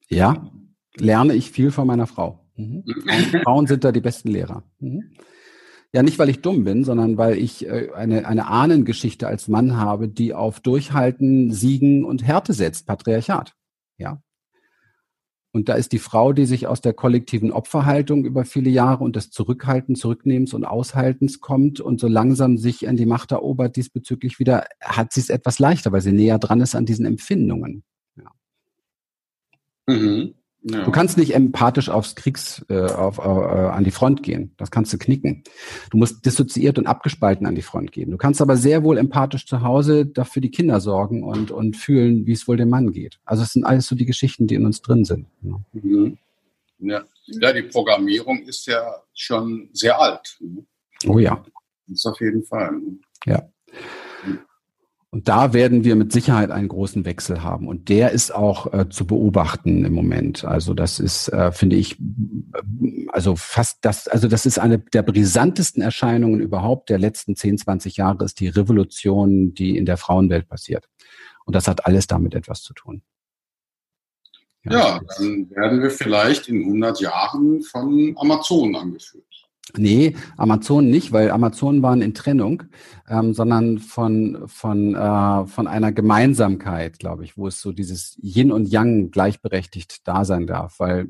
Ja, 0.08 0.50
lerne 0.96 1.34
ich 1.34 1.50
viel 1.50 1.70
von 1.70 1.86
meiner 1.86 2.06
Frau. 2.06 2.44
Mhm. 2.56 2.84
mhm. 2.84 3.40
Frauen 3.44 3.66
sind 3.66 3.84
da 3.84 3.92
die 3.92 4.00
besten 4.00 4.28
Lehrer. 4.28 4.62
Mhm. 4.80 5.12
Ja, 5.94 6.02
nicht 6.02 6.18
weil 6.18 6.28
ich 6.28 6.42
dumm 6.42 6.64
bin, 6.64 6.82
sondern 6.82 7.18
weil 7.18 7.38
ich 7.38 7.68
äh, 7.68 7.90
eine, 7.94 8.26
eine 8.26 8.48
Ahnengeschichte 8.48 9.28
als 9.28 9.46
Mann 9.46 9.76
habe, 9.76 10.08
die 10.08 10.34
auf 10.34 10.58
Durchhalten, 10.58 11.52
Siegen 11.52 12.04
und 12.04 12.26
Härte 12.26 12.52
setzt, 12.52 12.88
Patriarchat. 12.88 13.54
Ja. 13.96 14.20
Und 15.52 15.68
da 15.68 15.74
ist 15.74 15.92
die 15.92 16.00
Frau, 16.00 16.32
die 16.32 16.46
sich 16.46 16.66
aus 16.66 16.80
der 16.80 16.94
kollektiven 16.94 17.52
Opferhaltung 17.52 18.24
über 18.24 18.44
viele 18.44 18.70
Jahre 18.70 19.04
und 19.04 19.14
des 19.14 19.30
Zurückhalten, 19.30 19.94
Zurücknehmens 19.94 20.52
und 20.52 20.64
Aushaltens 20.64 21.38
kommt 21.38 21.80
und 21.80 22.00
so 22.00 22.08
langsam 22.08 22.58
sich 22.58 22.88
an 22.88 22.96
die 22.96 23.06
Macht 23.06 23.30
erobert 23.30 23.76
diesbezüglich 23.76 24.40
wieder, 24.40 24.66
hat 24.80 25.12
sie 25.12 25.20
es 25.20 25.30
etwas 25.30 25.60
leichter, 25.60 25.92
weil 25.92 26.00
sie 26.00 26.10
näher 26.10 26.40
dran 26.40 26.60
ist 26.60 26.74
an 26.74 26.86
diesen 26.86 27.06
Empfindungen. 27.06 27.84
Ja. 28.16 28.32
Mhm. 29.86 30.34
Ja. 30.66 30.82
Du 30.82 30.90
kannst 30.90 31.18
nicht 31.18 31.34
empathisch 31.34 31.90
aufs 31.90 32.14
Kriegs, 32.14 32.64
äh, 32.70 32.80
auf, 32.80 33.18
äh, 33.18 33.22
an 33.22 33.84
die 33.84 33.90
Front 33.90 34.22
gehen. 34.22 34.52
Das 34.56 34.70
kannst 34.70 34.94
du 34.94 34.98
knicken. 34.98 35.44
Du 35.90 35.98
musst 35.98 36.24
dissoziiert 36.24 36.78
und 36.78 36.86
abgespalten 36.86 37.46
an 37.46 37.54
die 37.54 37.62
Front 37.62 37.92
gehen. 37.92 38.10
Du 38.10 38.16
kannst 38.16 38.40
aber 38.40 38.56
sehr 38.56 38.82
wohl 38.82 38.96
empathisch 38.96 39.46
zu 39.46 39.60
Hause 39.60 40.06
dafür 40.06 40.40
die 40.40 40.50
Kinder 40.50 40.80
sorgen 40.80 41.22
und, 41.22 41.50
und 41.50 41.76
fühlen, 41.76 42.26
wie 42.26 42.32
es 42.32 42.48
wohl 42.48 42.56
dem 42.56 42.70
Mann 42.70 42.92
geht. 42.92 43.20
Also 43.26 43.42
es 43.42 43.52
sind 43.52 43.64
alles 43.64 43.86
so 43.86 43.94
die 43.94 44.06
Geschichten, 44.06 44.46
die 44.46 44.54
in 44.54 44.64
uns 44.64 44.80
drin 44.80 45.04
sind. 45.04 45.26
Ja. 45.42 45.60
Mhm. 45.74 46.16
Ja. 46.78 47.04
ja, 47.26 47.52
die 47.52 47.62
Programmierung 47.62 48.42
ist 48.44 48.66
ja 48.66 49.02
schon 49.12 49.68
sehr 49.72 50.00
alt. 50.00 50.38
Oh 51.06 51.18
ja. 51.18 51.44
Das 51.86 51.98
ist 51.98 52.06
auf 52.06 52.20
jeden 52.20 52.42
Fall. 52.42 52.72
Ja. 53.26 53.46
Und 55.14 55.28
da 55.28 55.52
werden 55.52 55.84
wir 55.84 55.94
mit 55.94 56.10
Sicherheit 56.10 56.50
einen 56.50 56.66
großen 56.66 57.04
Wechsel 57.04 57.44
haben. 57.44 57.68
Und 57.68 57.88
der 57.88 58.10
ist 58.10 58.34
auch 58.34 58.72
äh, 58.72 58.88
zu 58.88 59.06
beobachten 59.06 59.84
im 59.84 59.92
Moment. 59.92 60.44
Also 60.44 60.74
das 60.74 60.98
ist, 60.98 61.28
äh, 61.28 61.52
finde 61.52 61.76
ich, 61.76 61.96
also 63.12 63.36
fast 63.36 63.84
das, 63.84 64.08
also 64.08 64.26
das 64.26 64.44
ist 64.44 64.58
eine 64.58 64.80
der 64.80 65.02
brisantesten 65.02 65.82
Erscheinungen 65.82 66.40
überhaupt 66.40 66.90
der 66.90 66.98
letzten 66.98 67.36
10, 67.36 67.58
20 67.58 67.96
Jahre, 67.96 68.24
ist 68.24 68.40
die 68.40 68.48
Revolution, 68.48 69.54
die 69.54 69.76
in 69.76 69.86
der 69.86 69.98
Frauenwelt 69.98 70.48
passiert. 70.48 70.88
Und 71.44 71.54
das 71.54 71.68
hat 71.68 71.86
alles 71.86 72.08
damit 72.08 72.34
etwas 72.34 72.62
zu 72.62 72.74
tun. 72.74 73.02
Ja, 74.64 74.72
ja 74.72 75.00
dann 75.16 75.48
werden 75.50 75.80
wir 75.80 75.90
vielleicht 75.90 76.48
in 76.48 76.62
100 76.62 77.00
Jahren 77.00 77.62
von 77.62 78.16
Amazon 78.16 78.74
angeführt. 78.74 79.33
Nee, 79.76 80.14
Amazon 80.36 80.88
nicht, 80.90 81.12
weil 81.12 81.30
Amazon 81.30 81.82
waren 81.82 82.02
in 82.02 82.14
Trennung, 82.14 82.64
ähm, 83.08 83.32
sondern 83.32 83.78
von, 83.78 84.44
von, 84.46 84.94
äh, 84.94 85.46
von 85.46 85.66
einer 85.66 85.90
Gemeinsamkeit, 85.90 86.98
glaube 86.98 87.24
ich, 87.24 87.36
wo 87.36 87.48
es 87.48 87.60
so 87.60 87.72
dieses 87.72 88.16
Yin 88.22 88.52
und 88.52 88.66
Yang 88.66 89.10
gleichberechtigt 89.10 90.06
da 90.06 90.24
sein 90.24 90.46
darf. 90.46 90.78
Weil 90.78 91.08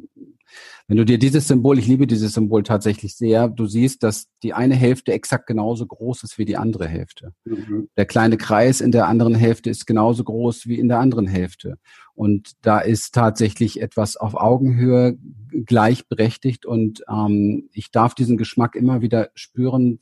wenn 0.87 0.99
du 0.99 1.05
dir 1.05 1.19
dieses 1.19 1.49
Symbol, 1.49 1.79
ich 1.79 1.87
liebe 1.87 2.07
dieses 2.07 2.35
Symbol 2.35 2.63
tatsächlich 2.63 3.17
sehr, 3.17 3.49
du 3.49 3.67
siehst, 3.67 4.03
dass 4.03 4.27
die 4.43 4.53
eine 4.53 4.75
Hälfte 4.75 5.13
exakt 5.13 5.47
genauso 5.47 5.87
groß 5.87 6.25
ist 6.25 6.37
wie 6.37 6.45
die 6.45 6.59
andere 6.59 6.87
Hälfte. 6.87 7.33
Mhm. 7.45 7.89
Der 7.97 8.05
kleine 8.05 8.37
Kreis 8.37 8.83
in 8.83 8.93
der 8.93 9.09
anderen 9.09 9.35
Hälfte 9.35 9.71
ist 9.71 9.87
genauso 9.87 10.25
groß 10.25 10.67
wie 10.67 10.79
in 10.79 10.89
der 10.89 10.99
anderen 10.99 11.27
Hälfte. 11.27 11.79
Und 12.15 12.53
da 12.61 12.81
ist 12.81 13.15
tatsächlich 13.15 13.81
etwas 13.81 14.17
auf 14.17 14.35
Augenhöhe 14.35 15.17
gleichberechtigt 15.65 16.67
und 16.67 17.03
ähm, 17.09 17.71
ich 17.73 17.91
darf 17.91 18.15
diesen 18.15 18.37
Geschmack 18.37 18.75
immer 18.75 19.01
wieder 19.01 19.31
spüren 19.35 20.01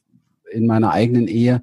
in 0.51 0.66
meiner 0.66 0.91
eigenen 0.91 1.28
Ehe, 1.28 1.62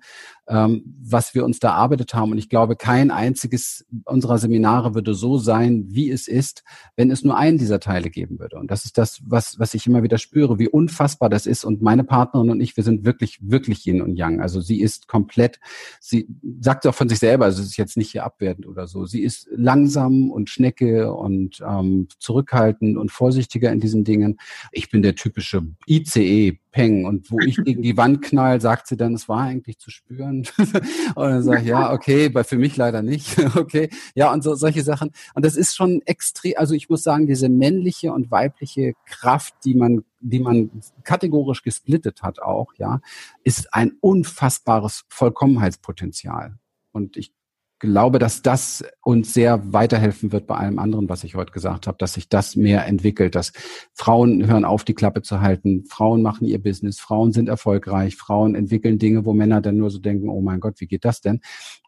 ähm, 0.49 0.83
was 1.01 1.35
wir 1.35 1.45
uns 1.45 1.59
da 1.59 1.69
erarbeitet 1.69 2.13
haben. 2.13 2.31
Und 2.31 2.39
ich 2.39 2.49
glaube, 2.49 2.75
kein 2.75 3.11
einziges 3.11 3.85
unserer 4.05 4.39
Seminare 4.39 4.95
würde 4.95 5.13
so 5.13 5.37
sein, 5.37 5.85
wie 5.89 6.09
es 6.09 6.27
ist, 6.27 6.63
wenn 6.95 7.11
es 7.11 7.23
nur 7.23 7.37
einen 7.37 7.59
dieser 7.59 7.79
Teile 7.79 8.09
geben 8.09 8.39
würde. 8.39 8.57
Und 8.57 8.71
das 8.71 8.83
ist 8.83 8.97
das, 8.97 9.21
was, 9.25 9.59
was 9.59 9.75
ich 9.75 9.85
immer 9.85 10.01
wieder 10.01 10.17
spüre, 10.17 10.57
wie 10.57 10.67
unfassbar 10.67 11.29
das 11.29 11.45
ist. 11.45 11.63
Und 11.63 11.81
meine 11.81 12.03
Partnerin 12.03 12.49
und 12.49 12.61
ich, 12.61 12.75
wir 12.75 12.83
sind 12.83 13.05
wirklich, 13.05 13.39
wirklich 13.41 13.85
Yin 13.85 14.01
und 14.01 14.15
Yang. 14.15 14.41
Also 14.41 14.59
sie 14.59 14.81
ist 14.81 15.07
komplett, 15.07 15.59
sie 15.99 16.27
sagt 16.59 16.87
auch 16.87 16.95
von 16.95 17.09
sich 17.09 17.19
selber, 17.19 17.45
also 17.45 17.61
es 17.61 17.69
ist 17.69 17.77
jetzt 17.77 17.97
nicht 17.97 18.11
hier 18.11 18.23
abwertend 18.23 18.65
oder 18.65 18.87
so. 18.87 19.05
Sie 19.05 19.21
ist 19.21 19.47
langsam 19.51 20.31
und 20.31 20.49
Schnecke 20.49 21.13
und 21.13 21.59
ähm, 21.67 22.07
zurückhaltend 22.17 22.97
und 22.97 23.11
vorsichtiger 23.11 23.71
in 23.71 23.79
diesen 23.79 24.03
Dingen. 24.03 24.39
Ich 24.71 24.89
bin 24.89 25.03
der 25.03 25.15
typische 25.15 25.61
ICE, 25.87 26.57
Peng. 26.71 27.05
Und 27.05 27.31
wo 27.31 27.39
ich 27.39 27.57
gegen 27.57 27.81
die 27.81 27.97
Wand 27.97 28.21
knall, 28.21 28.61
sagt 28.61 28.87
sie 28.87 28.97
dann, 28.97 29.13
es 29.13 29.27
war 29.27 29.41
eigentlich 29.41 29.79
zu 29.79 29.89
spüren 29.89 30.38
und, 31.15 31.23
dann 31.29 31.43
sage 31.43 31.61
ich, 31.61 31.67
ja, 31.67 31.91
okay, 31.91 32.29
bei 32.29 32.43
für 32.43 32.57
mich 32.57 32.77
leider 32.77 33.01
nicht. 33.01 33.37
okay. 33.55 33.89
Ja, 34.15 34.31
und 34.31 34.43
so 34.43 34.55
solche 34.55 34.83
Sachen. 34.83 35.11
Und 35.33 35.45
das 35.45 35.55
ist 35.55 35.75
schon 35.75 36.01
extrem, 36.05 36.53
also 36.57 36.73
ich 36.73 36.89
muss 36.89 37.03
sagen, 37.03 37.27
diese 37.27 37.49
männliche 37.49 38.13
und 38.13 38.31
weibliche 38.31 38.93
Kraft, 39.05 39.53
die 39.65 39.75
man, 39.75 40.03
die 40.19 40.39
man 40.39 40.71
kategorisch 41.03 41.63
gesplittet 41.63 42.21
hat 42.21 42.39
auch, 42.39 42.73
ja, 42.77 43.01
ist 43.43 43.73
ein 43.73 43.93
unfassbares 44.01 45.05
Vollkommenheitspotenzial. 45.09 46.57
Und 46.91 47.17
ich 47.17 47.31
glaube, 47.79 48.19
dass 48.19 48.41
das 48.41 48.83
uns 49.03 49.33
sehr 49.33 49.73
weiterhelfen 49.73 50.31
wird 50.31 50.47
bei 50.47 50.55
allem 50.55 50.79
anderen, 50.79 51.09
was 51.09 51.23
ich 51.23 51.35
heute 51.35 51.51
gesagt 51.51 51.87
habe, 51.87 51.97
dass 51.97 52.13
sich 52.13 52.29
das 52.29 52.55
mehr 52.55 52.85
entwickelt, 52.85 53.35
dass 53.35 53.53
Frauen 53.93 54.45
hören 54.47 54.65
auf, 54.65 54.83
die 54.83 54.93
Klappe 54.93 55.21
zu 55.21 55.41
halten, 55.41 55.85
Frauen 55.85 56.21
machen 56.21 56.45
ihr 56.45 56.61
Business, 56.61 56.99
Frauen 56.99 57.31
sind 57.31 57.49
erfolgreich, 57.49 58.15
Frauen 58.15 58.55
entwickeln 58.55 58.99
Dinge, 58.99 59.25
wo 59.25 59.33
Männer 59.33 59.61
dann 59.61 59.77
nur 59.77 59.89
so 59.89 59.99
denken, 59.99 60.29
oh 60.29 60.41
mein 60.41 60.59
Gott, 60.59 60.79
wie 60.79 60.87
geht 60.87 61.05
das 61.05 61.21
denn? 61.21 61.41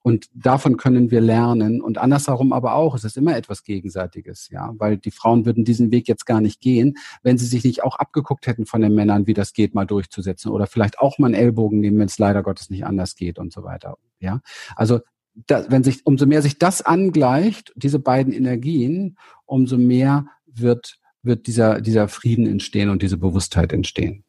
Und 0.03 0.29
davon 0.33 0.77
können 0.77 1.11
wir 1.11 1.21
lernen. 1.21 1.81
Und 1.81 1.97
andersherum 1.97 2.53
aber 2.53 2.73
auch, 2.73 2.95
es 2.95 3.03
ist 3.03 3.17
immer 3.17 3.35
etwas 3.37 3.63
Gegenseitiges, 3.63 4.49
ja, 4.49 4.73
weil 4.77 4.97
die 4.97 5.11
Frauen 5.11 5.45
würden 5.45 5.63
diesen 5.63 5.91
Weg 5.91 6.07
jetzt 6.07 6.25
gar 6.25 6.41
nicht 6.41 6.59
gehen, 6.59 6.95
wenn 7.21 7.37
sie 7.37 7.45
sich 7.45 7.63
nicht 7.63 7.83
auch 7.83 7.97
abgeguckt 7.97 8.47
hätten 8.47 8.65
von 8.65 8.81
den 8.81 8.95
Männern, 8.95 9.27
wie 9.27 9.33
das 9.33 9.53
geht, 9.53 9.75
mal 9.75 9.85
durchzusetzen 9.85 10.51
oder 10.51 10.65
vielleicht 10.67 10.99
auch 10.99 11.19
mal 11.19 11.27
einen 11.27 11.35
Ellbogen 11.35 11.79
nehmen, 11.79 11.99
wenn 11.99 12.07
es 12.07 12.17
leider 12.17 12.41
Gottes 12.41 12.69
nicht 12.69 12.85
anders 12.85 13.15
geht 13.15 13.37
und 13.37 13.53
so 13.53 13.63
weiter. 13.63 13.97
Ja, 14.19 14.41
also 14.75 14.99
da, 15.33 15.65
wenn 15.69 15.83
sich, 15.83 16.05
umso 16.05 16.25
mehr 16.25 16.41
sich 16.41 16.57
das 16.57 16.81
angleicht, 16.81 17.71
diese 17.75 17.99
beiden 17.99 18.33
Energien, 18.33 19.17
umso 19.45 19.77
mehr 19.77 20.27
wird, 20.45 20.99
wird 21.23 21.47
dieser, 21.47 21.81
dieser 21.81 22.07
Frieden 22.07 22.47
entstehen 22.47 22.89
und 22.89 23.01
diese 23.01 23.17
Bewusstheit 23.17 23.73
entstehen. 23.73 24.23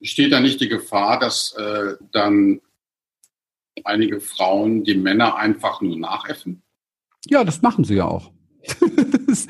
Steht 0.00 0.32
da 0.32 0.40
nicht 0.40 0.60
die 0.60 0.68
Gefahr, 0.68 1.18
dass 1.18 1.54
äh, 1.56 1.94
dann 2.12 2.60
einige 3.84 4.20
Frauen 4.20 4.84
die 4.84 4.96
Männer 4.96 5.36
einfach 5.36 5.80
nur 5.80 5.96
nachäffen? 5.98 6.62
Ja, 7.26 7.44
das 7.44 7.62
machen 7.62 7.84
sie 7.84 7.94
ja 7.94 8.06
auch. 8.06 8.32
das, 9.26 9.48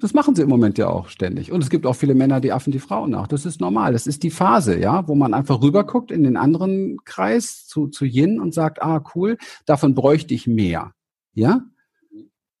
das, 0.00 0.14
machen 0.14 0.34
sie 0.34 0.42
im 0.42 0.48
Moment 0.48 0.78
ja 0.78 0.88
auch 0.88 1.08
ständig. 1.08 1.50
Und 1.50 1.62
es 1.62 1.70
gibt 1.70 1.86
auch 1.86 1.94
viele 1.94 2.14
Männer, 2.14 2.40
die 2.40 2.52
affen 2.52 2.72
die 2.72 2.78
Frauen 2.78 3.10
nach. 3.10 3.26
Das 3.26 3.44
ist 3.44 3.60
normal. 3.60 3.92
Das 3.92 4.06
ist 4.06 4.22
die 4.22 4.30
Phase, 4.30 4.78
ja, 4.78 5.06
wo 5.08 5.14
man 5.14 5.34
einfach 5.34 5.60
rüberguckt 5.62 6.10
in 6.10 6.22
den 6.22 6.36
anderen 6.36 6.98
Kreis 7.04 7.66
zu, 7.66 7.88
zu 7.88 8.04
Yin 8.04 8.40
und 8.40 8.54
sagt, 8.54 8.82
ah, 8.82 9.02
cool, 9.14 9.36
davon 9.66 9.94
bräuchte 9.94 10.34
ich 10.34 10.46
mehr. 10.46 10.92
Ja? 11.34 11.62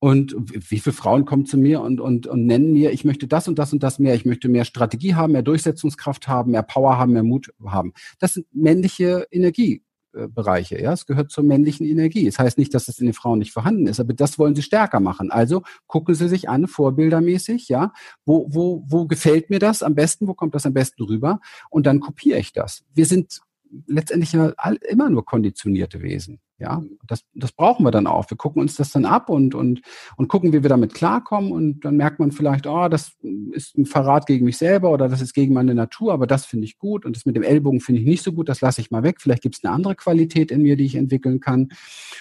Und 0.00 0.34
wie 0.48 0.80
viele 0.80 0.94
Frauen 0.94 1.24
kommen 1.24 1.46
zu 1.46 1.56
mir 1.56 1.80
und, 1.80 2.00
und, 2.00 2.26
und 2.26 2.44
nennen 2.44 2.72
mir, 2.72 2.90
ich 2.90 3.04
möchte 3.04 3.28
das 3.28 3.46
und 3.46 3.56
das 3.60 3.72
und 3.72 3.84
das 3.84 4.00
mehr, 4.00 4.16
ich 4.16 4.24
möchte 4.24 4.48
mehr 4.48 4.64
Strategie 4.64 5.14
haben, 5.14 5.32
mehr 5.32 5.42
Durchsetzungskraft 5.42 6.26
haben, 6.26 6.50
mehr 6.50 6.64
Power 6.64 6.98
haben, 6.98 7.12
mehr 7.12 7.22
Mut 7.22 7.52
haben. 7.64 7.92
Das 8.18 8.34
sind 8.34 8.46
männliche 8.52 9.28
Energie. 9.30 9.84
Bereiche. 10.12 10.80
Ja, 10.80 10.92
es 10.92 11.06
gehört 11.06 11.30
zur 11.30 11.44
männlichen 11.44 11.86
Energie. 11.86 12.26
Es 12.26 12.36
das 12.36 12.44
heißt 12.44 12.58
nicht, 12.58 12.74
dass 12.74 12.86
das 12.86 12.98
in 12.98 13.06
den 13.06 13.14
Frauen 13.14 13.38
nicht 13.38 13.52
vorhanden 13.52 13.86
ist, 13.86 14.00
aber 14.00 14.12
das 14.12 14.38
wollen 14.38 14.54
sie 14.54 14.62
stärker 14.62 15.00
machen. 15.00 15.30
Also 15.30 15.62
gucken 15.86 16.14
Sie 16.14 16.28
sich 16.28 16.48
an, 16.48 16.66
vorbildermäßig, 16.66 17.68
ja, 17.68 17.92
wo, 18.24 18.46
wo, 18.50 18.84
wo 18.86 19.06
gefällt 19.06 19.50
mir 19.50 19.58
das 19.58 19.82
am 19.82 19.94
besten, 19.94 20.28
wo 20.28 20.34
kommt 20.34 20.54
das 20.54 20.66
am 20.66 20.74
besten 20.74 21.02
rüber 21.04 21.40
und 21.70 21.86
dann 21.86 22.00
kopiere 22.00 22.38
ich 22.38 22.52
das. 22.52 22.84
Wir 22.94 23.06
sind 23.06 23.40
letztendlich 23.86 24.34
immer 24.34 25.10
nur 25.10 25.24
konditionierte 25.24 26.02
Wesen. 26.02 26.40
Ja, 26.62 26.80
das, 27.08 27.24
das 27.34 27.50
brauchen 27.50 27.84
wir 27.84 27.90
dann 27.90 28.06
auch. 28.06 28.30
Wir 28.30 28.36
gucken 28.36 28.62
uns 28.62 28.76
das 28.76 28.92
dann 28.92 29.04
ab 29.04 29.28
und, 29.28 29.52
und, 29.56 29.82
und 30.16 30.28
gucken, 30.28 30.52
wie 30.52 30.62
wir 30.62 30.68
damit 30.68 30.94
klarkommen. 30.94 31.50
Und 31.50 31.84
dann 31.84 31.96
merkt 31.96 32.20
man 32.20 32.30
vielleicht, 32.30 32.68
oh, 32.68 32.88
das 32.88 33.16
ist 33.50 33.76
ein 33.76 33.84
Verrat 33.84 34.26
gegen 34.26 34.44
mich 34.44 34.58
selber 34.58 34.92
oder 34.92 35.08
das 35.08 35.20
ist 35.20 35.34
gegen 35.34 35.54
meine 35.54 35.74
Natur, 35.74 36.12
aber 36.12 36.28
das 36.28 36.46
finde 36.46 36.66
ich 36.66 36.78
gut. 36.78 37.04
Und 37.04 37.16
das 37.16 37.26
mit 37.26 37.34
dem 37.34 37.42
Ellbogen 37.42 37.80
finde 37.80 38.00
ich 38.00 38.06
nicht 38.06 38.22
so 38.22 38.32
gut, 38.32 38.48
das 38.48 38.60
lasse 38.60 38.80
ich 38.80 38.92
mal 38.92 39.02
weg. 39.02 39.20
Vielleicht 39.20 39.42
gibt 39.42 39.56
es 39.56 39.64
eine 39.64 39.74
andere 39.74 39.96
Qualität 39.96 40.52
in 40.52 40.62
mir, 40.62 40.76
die 40.76 40.84
ich 40.84 40.94
entwickeln 40.94 41.40
kann. 41.40 41.70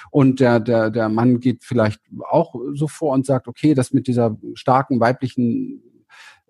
Und 0.10 0.39
der, 0.39 0.60
der, 0.60 0.89
der 0.89 1.10
Mann 1.10 1.39
geht 1.39 1.64
vielleicht 1.64 2.02
auch 2.28 2.56
so 2.74 2.88
vor 2.88 3.14
und 3.14 3.28
sagt, 3.28 3.48
okay, 3.48 3.76
das 3.76 3.94
mit 3.94 4.08
dieser 4.08 4.39
starken 4.56 5.00
weiblichen 5.00 5.84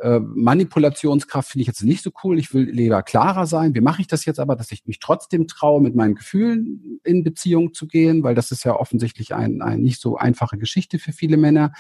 äh, 0.01 0.19
Manipulationskraft 0.19 1.51
finde 1.51 1.61
ich 1.61 1.67
jetzt 1.67 1.83
nicht 1.83 2.03
so 2.03 2.11
cool. 2.23 2.39
Ich 2.39 2.53
will 2.53 2.69
lieber 2.69 3.03
klarer 3.03 3.45
sein. 3.45 3.75
Wie 3.75 3.81
mache 3.81 4.01
ich 4.01 4.07
das 4.07 4.25
jetzt 4.25 4.39
aber, 4.39 4.55
dass 4.55 4.71
ich 4.71 4.85
mich 4.85 4.99
trotzdem 4.99 5.47
traue, 5.47 5.81
mit 5.81 5.95
meinen 5.95 6.15
Gefühlen 6.15 6.99
in 7.03 7.23
Beziehung 7.23 7.73
zu 7.73 7.87
gehen? 7.87 8.23
Weil 8.23 8.35
das 8.35 8.51
ist 8.51 8.63
ja 8.63 8.75
offensichtlich 8.75 9.35
ein, 9.35 9.61
ein 9.61 9.81
nicht 9.81 10.01
so 10.01 10.17
einfache 10.17 10.57
Geschichte 10.57 10.97
für 10.97 11.11
viele 11.11 11.37
Männer. 11.37 11.71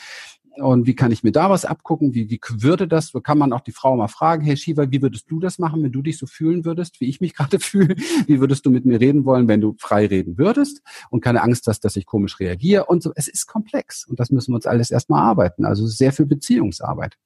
Und 0.57 0.85
wie 0.85 0.95
kann 0.95 1.11
ich 1.11 1.23
mir 1.23 1.31
da 1.31 1.49
was 1.49 1.65
abgucken? 1.65 2.13
Wie, 2.13 2.29
wie 2.29 2.39
würde 2.57 2.87
das? 2.87 3.07
So 3.07 3.21
kann 3.21 3.37
man 3.37 3.53
auch 3.53 3.61
die 3.61 3.71
Frau 3.71 3.95
mal 3.95 4.09
fragen, 4.09 4.43
hey 4.43 4.57
Shiva, 4.57 4.91
wie 4.91 5.01
würdest 5.01 5.31
du 5.31 5.39
das 5.39 5.59
machen, 5.59 5.81
wenn 5.81 5.91
du 5.91 6.01
dich 6.01 6.17
so 6.17 6.27
fühlen 6.27 6.65
würdest, 6.65 6.99
wie 7.01 7.07
ich 7.07 7.21
mich 7.21 7.33
gerade 7.35 7.59
fühle? 7.59 7.95
Wie 8.27 8.39
würdest 8.39 8.65
du 8.65 8.69
mit 8.69 8.85
mir 8.85 8.99
reden 8.99 9.25
wollen, 9.25 9.47
wenn 9.47 9.61
du 9.61 9.75
frei 9.79 10.05
reden 10.05 10.37
würdest 10.37 10.81
und 11.09 11.21
keine 11.21 11.41
Angst 11.41 11.67
hast, 11.67 11.85
dass 11.85 11.95
ich 11.95 12.05
komisch 12.05 12.39
reagiere? 12.39 12.85
Und 12.85 13.01
so. 13.01 13.11
Es 13.15 13.27
ist 13.27 13.47
komplex 13.47 14.05
und 14.05 14.19
das 14.19 14.29
müssen 14.29 14.51
wir 14.51 14.55
uns 14.55 14.67
alles 14.67 14.91
erstmal 14.91 15.21
arbeiten. 15.21 15.65
Also 15.65 15.87
sehr 15.87 16.11
viel 16.11 16.25
Beziehungsarbeit. 16.25 17.17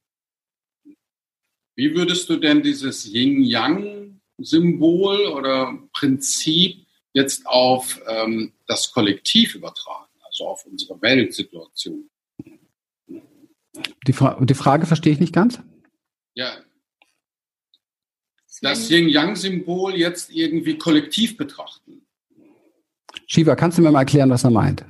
Wie 1.76 1.96
würdest 1.96 2.30
du 2.30 2.38
denn 2.38 2.64
dieses 2.64 3.06
Yin-Yang-Symbol 3.06 5.28
oder 5.28 5.78
Prinzip 5.92 6.88
jetzt 7.14 7.46
auf 7.46 8.02
ähm, 8.08 8.54
das 8.66 8.92
Kollektiv 8.92 9.54
übertragen, 9.56 10.14
also 10.24 10.48
auf 10.48 10.66
unsere 10.66 11.02
Weltsituation? 11.02 12.10
Die, 14.08 14.14
Fra 14.14 14.40
die 14.42 14.54
Frage 14.54 14.86
verstehe 14.86 15.12
ich 15.12 15.20
nicht 15.20 15.34
ganz. 15.34 15.60
Ja. 16.34 16.56
Das 18.62 18.90
Yin-Yang-Symbol 18.90 19.96
jetzt 19.96 20.32
irgendwie 20.32 20.78
kollektiv 20.78 21.36
betrachten. 21.36 22.08
Shiva, 23.28 23.56
kannst 23.56 23.78
du 23.78 23.82
mir 23.82 23.92
mal 23.92 24.00
erklären, 24.00 24.30
was 24.30 24.46
er 24.46 24.52
meint? 24.52 24.86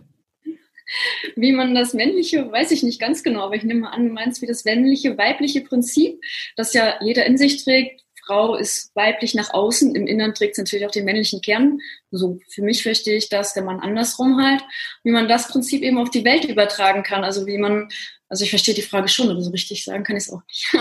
Wie 1.36 1.52
man 1.52 1.76
das 1.76 1.94
männliche, 1.94 2.52
weiß 2.52 2.72
ich 2.72 2.84
nicht 2.84 3.00
ganz 3.00 3.24
genau, 3.24 3.42
aber 3.42 3.56
ich 3.56 3.64
nehme 3.64 3.92
an, 3.92 4.08
du 4.08 4.14
meinst 4.14 4.42
wie 4.42 4.48
das 4.48 4.66
männliche, 4.66 5.18
weibliche 5.18 5.62
Prinzip, 5.62 6.22
das 6.56 6.74
ja 6.74 6.96
jeder 7.02 7.26
in 7.26 7.38
sich 7.38 7.64
trägt. 7.64 8.02
Frau 8.26 8.56
ist 8.56 8.96
weiblich 8.96 9.36
nach 9.36 9.54
außen, 9.54 9.96
im 9.96 10.08
Innern 10.08 10.34
trägt 10.34 10.56
sie 10.56 10.62
natürlich 10.62 10.86
auch 10.86 10.92
den 10.92 11.06
männlichen 11.06 11.42
Kern. 11.42 11.80
So 12.10 12.40
für 12.50 12.64
mich 12.64 12.82
verstehe 12.82 13.18
ich 13.18 13.30
das, 13.30 13.54
der 13.54 13.64
Mann 13.64 13.80
andersrum 13.80 14.42
halt, 14.42 14.64
wie 15.04 15.12
man 15.12 15.28
das 15.28 15.48
Prinzip 15.48 15.84
eben 15.84 16.00
auf 16.00 16.10
die 16.10 16.26
Welt 16.26 16.46
übertragen 16.46 17.04
kann. 17.04 17.24
Also 17.24 17.46
wie 17.46 17.60
man, 17.60 17.90
also 18.28 18.44
ich 18.44 18.50
verstehe 18.50 18.74
die 18.74 18.82
Frage 18.82 19.10
schon, 19.10 19.30
aber 19.30 19.42
so 19.42 19.52
richtig 19.52 19.84
sagen 19.84 20.04
kann 20.04 20.18
ich 20.18 20.24
es 20.24 20.32
auch 20.32 20.42
nicht. 20.48 20.74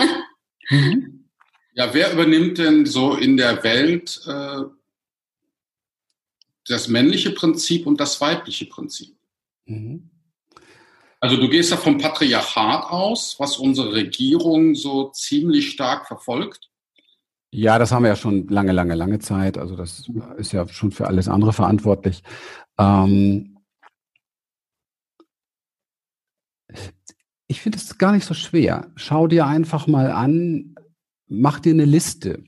Mhm. 0.69 1.29
Ja, 1.75 1.93
wer 1.93 2.11
übernimmt 2.13 2.57
denn 2.57 2.85
so 2.85 3.15
in 3.15 3.37
der 3.37 3.63
Welt 3.63 4.21
äh, 4.25 4.63
das 6.67 6.87
männliche 6.87 7.31
Prinzip 7.31 7.85
und 7.85 7.99
das 7.99 8.19
weibliche 8.21 8.65
Prinzip. 8.65 9.14
Mhm. 9.65 10.09
Also 11.19 11.37
du 11.37 11.49
gehst 11.49 11.71
ja 11.71 11.77
vom 11.77 11.97
Patriarchat 11.97 12.85
aus, 12.85 13.35
was 13.39 13.57
unsere 13.57 13.93
Regierung 13.93 14.75
so 14.75 15.09
ziemlich 15.09 15.71
stark 15.71 16.07
verfolgt. 16.07 16.69
Ja, 17.51 17.79
das 17.79 17.91
haben 17.91 18.03
wir 18.03 18.09
ja 18.09 18.15
schon 18.15 18.47
lange, 18.47 18.73
lange, 18.73 18.95
lange 18.95 19.19
Zeit. 19.19 19.57
Also 19.57 19.75
das 19.75 20.09
ist 20.37 20.51
ja 20.51 20.67
schon 20.67 20.91
für 20.91 21.07
alles 21.07 21.27
andere 21.27 21.53
verantwortlich. 21.53 22.21
Ähm 22.77 23.57
ich 27.47 27.61
finde 27.61 27.77
es 27.77 27.97
gar 27.97 28.11
nicht 28.11 28.25
so 28.25 28.33
schwer. 28.33 28.91
Schau 28.95 29.27
dir 29.27 29.47
einfach 29.47 29.87
mal 29.87 30.11
an, 30.11 30.75
mach 31.27 31.59
dir 31.59 31.73
eine 31.73 31.85
Liste. 31.85 32.43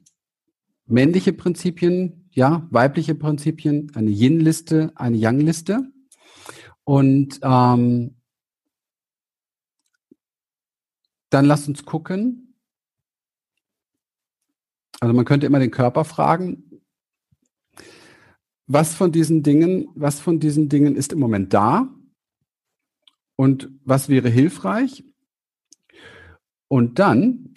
Männliche 0.85 1.33
Prinzipien, 1.33 2.29
ja, 2.31 2.67
weibliche 2.69 3.15
Prinzipien, 3.15 3.91
eine 3.95 4.11
Yin-Liste, 4.11 4.91
eine 4.95 5.17
Yang-Liste. 5.17 5.91
Und 6.87 7.41
ähm, 7.43 8.15
dann 11.29 11.45
lass 11.45 11.67
uns 11.67 11.83
gucken, 11.83 12.55
also 15.01 15.13
man 15.13 15.25
könnte 15.25 15.45
immer 15.47 15.59
den 15.59 15.69
Körper 15.69 16.05
fragen, 16.05 16.81
was 18.67 18.95
von 18.95 19.11
diesen 19.11 19.43
Dingen, 19.43 19.89
was 19.95 20.21
von 20.21 20.39
diesen 20.39 20.69
Dingen 20.69 20.95
ist 20.95 21.11
im 21.11 21.19
Moment 21.19 21.53
da 21.53 21.93
und 23.35 23.69
was 23.83 24.07
wäre 24.07 24.29
hilfreich? 24.29 25.03
Und 26.69 26.99
dann 26.99 27.53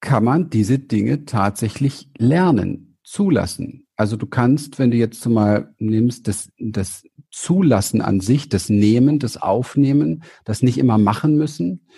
kann 0.00 0.24
man 0.24 0.48
diese 0.48 0.78
Dinge 0.78 1.26
tatsächlich 1.26 2.08
lernen, 2.16 2.96
zulassen. 3.04 3.86
Also 3.96 4.16
du 4.16 4.26
kannst, 4.26 4.78
wenn 4.78 4.90
du 4.90 4.96
jetzt 4.96 5.26
mal 5.26 5.74
nimmst, 5.78 6.26
das, 6.26 6.50
das 6.58 7.04
Zulassen 7.32 8.00
an 8.00 8.20
sich, 8.20 8.48
das 8.48 8.68
Nehmen, 8.68 9.18
das 9.18 9.36
Aufnehmen, 9.36 10.22
das 10.44 10.62
nicht 10.62 10.78
immer 10.78 10.98
machen 10.98 11.36
müssen 11.36 11.88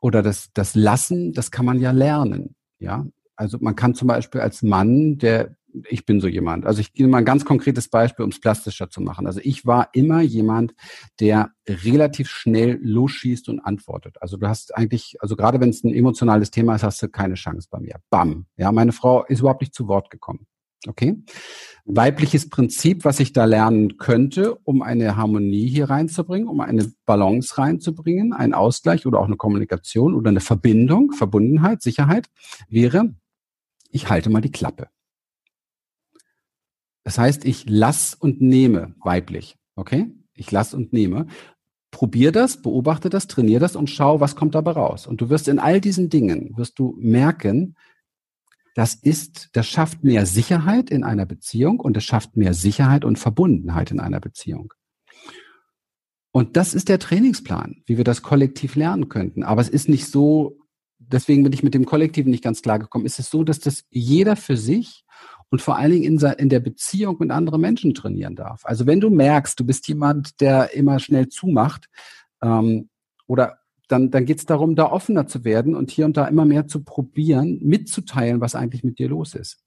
oder 0.00 0.22
das, 0.22 0.52
das 0.52 0.74
Lassen, 0.74 1.32
das 1.32 1.50
kann 1.50 1.64
man 1.64 1.80
ja 1.80 1.92
lernen. 1.92 2.54
Ja, 2.78 3.06
also 3.36 3.58
man 3.60 3.76
kann 3.76 3.94
zum 3.94 4.08
Beispiel 4.08 4.40
als 4.40 4.62
Mann, 4.62 5.18
der 5.18 5.56
ich 5.88 6.06
bin 6.06 6.20
so 6.20 6.28
jemand. 6.28 6.66
Also 6.66 6.80
ich 6.80 6.92
gebe 6.92 7.08
mal 7.08 7.18
ein 7.18 7.24
ganz 7.24 7.44
konkretes 7.44 7.88
Beispiel, 7.88 8.24
um 8.24 8.30
es 8.30 8.40
plastischer 8.40 8.90
zu 8.90 9.00
machen. 9.00 9.26
Also 9.26 9.40
ich 9.42 9.66
war 9.66 9.88
immer 9.92 10.20
jemand, 10.20 10.74
der 11.20 11.50
relativ 11.68 12.28
schnell 12.28 12.78
losschießt 12.80 13.48
und 13.48 13.60
antwortet. 13.60 14.16
Also 14.20 14.36
du 14.36 14.46
hast 14.46 14.76
eigentlich, 14.76 15.16
also 15.20 15.36
gerade 15.36 15.60
wenn 15.60 15.70
es 15.70 15.82
ein 15.82 15.92
emotionales 15.92 16.50
Thema 16.50 16.76
ist, 16.76 16.84
hast 16.84 17.02
du 17.02 17.08
keine 17.08 17.34
Chance 17.34 17.68
bei 17.70 17.80
mir. 17.80 17.96
Bam. 18.10 18.46
Ja, 18.56 18.70
meine 18.72 18.92
Frau 18.92 19.24
ist 19.24 19.40
überhaupt 19.40 19.62
nicht 19.62 19.74
zu 19.74 19.88
Wort 19.88 20.10
gekommen. 20.10 20.46
Okay. 20.86 21.16
Weibliches 21.86 22.48
Prinzip, 22.48 23.04
was 23.04 23.20
ich 23.20 23.32
da 23.32 23.44
lernen 23.44 23.98
könnte, 23.98 24.54
um 24.54 24.82
eine 24.82 25.16
Harmonie 25.16 25.68
hier 25.68 25.90
reinzubringen, 25.90 26.48
um 26.48 26.60
eine 26.60 26.90
Balance 27.04 27.58
reinzubringen, 27.58 28.32
ein 28.32 28.54
Ausgleich 28.54 29.06
oder 29.06 29.20
auch 29.20 29.26
eine 29.26 29.36
Kommunikation 29.36 30.14
oder 30.14 30.30
eine 30.30 30.40
Verbindung, 30.40 31.12
Verbundenheit, 31.12 31.82
Sicherheit, 31.82 32.28
wäre, 32.68 33.14
ich 33.90 34.08
halte 34.08 34.30
mal 34.30 34.40
die 34.40 34.52
Klappe. 34.52 34.88
Das 37.04 37.18
heißt, 37.18 37.44
ich 37.44 37.66
lass 37.68 38.14
und 38.14 38.40
nehme 38.40 38.94
weiblich. 39.02 39.56
Okay? 39.76 40.10
Ich 40.32 40.50
lass 40.50 40.74
und 40.74 40.92
nehme. 40.92 41.26
Probier 41.90 42.32
das, 42.32 42.60
beobachte 42.60 43.10
das, 43.10 43.28
trainier 43.28 43.60
das 43.60 43.76
und 43.76 43.88
schau, 43.88 44.20
was 44.20 44.34
kommt 44.34 44.54
dabei 44.54 44.72
raus. 44.72 45.06
Und 45.06 45.20
du 45.20 45.28
wirst 45.28 45.48
in 45.48 45.58
all 45.58 45.80
diesen 45.80 46.08
Dingen, 46.08 46.56
wirst 46.56 46.78
du 46.78 46.96
merken, 46.98 47.76
das 48.74 48.94
ist, 48.94 49.50
das 49.52 49.66
schafft 49.66 50.04
mehr 50.04 50.26
Sicherheit 50.26 50.90
in 50.90 51.04
einer 51.04 51.26
Beziehung 51.26 51.80
und 51.80 51.96
es 51.96 52.04
schafft 52.04 52.36
mehr 52.36 52.54
Sicherheit 52.54 53.04
und 53.04 53.18
Verbundenheit 53.18 53.90
in 53.90 54.00
einer 54.00 54.20
Beziehung. 54.20 54.72
Und 56.32 56.56
das 56.56 56.74
ist 56.74 56.88
der 56.88 56.98
Trainingsplan, 56.98 57.82
wie 57.86 57.96
wir 57.96 58.04
das 58.04 58.22
kollektiv 58.22 58.74
lernen 58.74 59.08
könnten. 59.08 59.44
Aber 59.44 59.60
es 59.60 59.68
ist 59.68 59.88
nicht 59.88 60.06
so 60.06 60.58
deswegen 61.12 61.42
bin 61.42 61.52
ich 61.52 61.62
mit 61.62 61.74
dem 61.74 61.84
Kollektiven 61.84 62.30
nicht 62.30 62.44
ganz 62.44 62.62
klar 62.62 62.78
gekommen. 62.78 63.06
Ist 63.06 63.18
es 63.18 63.30
so, 63.30 63.44
dass 63.44 63.60
das 63.60 63.84
jeder 63.90 64.36
für 64.36 64.56
sich 64.56 65.04
und 65.50 65.62
vor 65.62 65.76
allen 65.76 65.92
Dingen 65.92 66.04
in, 66.04 66.30
in 66.38 66.48
der 66.48 66.60
Beziehung 66.60 67.16
mit 67.18 67.30
anderen 67.30 67.60
Menschen 67.60 67.94
trainieren 67.94 68.36
darf? 68.36 68.64
Also 68.64 68.86
wenn 68.86 69.00
du 69.00 69.10
merkst, 69.10 69.58
du 69.58 69.64
bist 69.64 69.86
jemand, 69.88 70.40
der 70.40 70.74
immer 70.74 70.98
schnell 70.98 71.28
zumacht, 71.28 71.88
ähm, 72.42 72.88
oder 73.26 73.58
dann, 73.88 74.10
dann 74.10 74.24
geht 74.24 74.38
es 74.38 74.46
darum, 74.46 74.76
da 74.76 74.90
offener 74.90 75.26
zu 75.26 75.44
werden 75.44 75.74
und 75.74 75.90
hier 75.90 76.06
und 76.06 76.16
da 76.16 76.26
immer 76.26 76.44
mehr 76.44 76.66
zu 76.66 76.82
probieren, 76.82 77.58
mitzuteilen, 77.62 78.40
was 78.40 78.54
eigentlich 78.54 78.84
mit 78.84 78.98
dir 78.98 79.08
los 79.08 79.34
ist. 79.34 79.62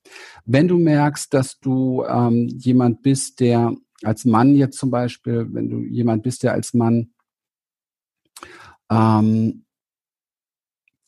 Wenn 0.46 0.68
du 0.68 0.78
merkst, 0.78 1.34
dass 1.34 1.60
du 1.60 2.04
ähm, 2.04 2.48
jemand 2.48 3.02
bist, 3.04 3.40
der 3.40 3.76
als 4.04 4.26
Mann 4.26 4.56
jetzt 4.56 4.78
zum 4.78 4.92
Beispiel, 4.92 5.48
wenn 5.52 5.70
du 5.70 5.82
jemand 5.82 6.24
bist, 6.24 6.44
der 6.44 6.54
als 6.54 6.74
Mann 6.74 7.14
ähm, 8.92 9.66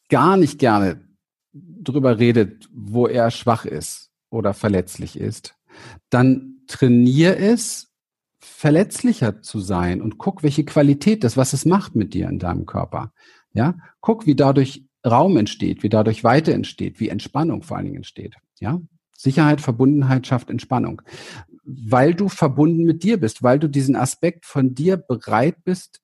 gar 0.09 0.37
nicht 0.37 0.59
gerne 0.59 1.07
drüber 1.53 2.19
redet, 2.19 2.67
wo 2.73 3.07
er 3.07 3.31
schwach 3.31 3.65
ist 3.65 4.11
oder 4.29 4.53
verletzlich 4.53 5.19
ist, 5.19 5.55
dann 6.09 6.61
trainier 6.67 7.37
es, 7.37 7.88
verletzlicher 8.59 9.41
zu 9.41 9.61
sein 9.61 10.01
und 10.01 10.17
guck, 10.17 10.43
welche 10.43 10.65
Qualität 10.65 11.23
das, 11.23 11.37
was 11.37 11.53
es 11.53 11.63
macht 11.63 11.95
mit 11.95 12.13
dir 12.13 12.27
in 12.27 12.39
deinem 12.39 12.65
Körper. 12.65 13.13
Ja, 13.53 13.77
guck, 14.01 14.25
wie 14.25 14.35
dadurch 14.35 14.83
Raum 15.07 15.37
entsteht, 15.37 15.81
wie 15.81 15.87
dadurch 15.87 16.25
Weite 16.25 16.53
entsteht, 16.53 16.99
wie 16.99 17.07
Entspannung 17.07 17.63
vor 17.63 17.77
allen 17.77 17.85
Dingen 17.85 17.95
entsteht. 17.95 18.35
Ja, 18.59 18.81
Sicherheit, 19.15 19.61
Verbundenheit 19.61 20.27
schafft 20.27 20.49
Entspannung. 20.49 21.01
Weil 21.63 22.13
du 22.13 22.27
verbunden 22.27 22.83
mit 22.83 23.01
dir 23.01 23.17
bist, 23.17 23.43
weil 23.43 23.59
du 23.59 23.69
diesen 23.69 23.95
Aspekt 23.95 24.45
von 24.45 24.75
dir 24.75 24.97
bereit 24.97 25.63
bist, 25.63 26.01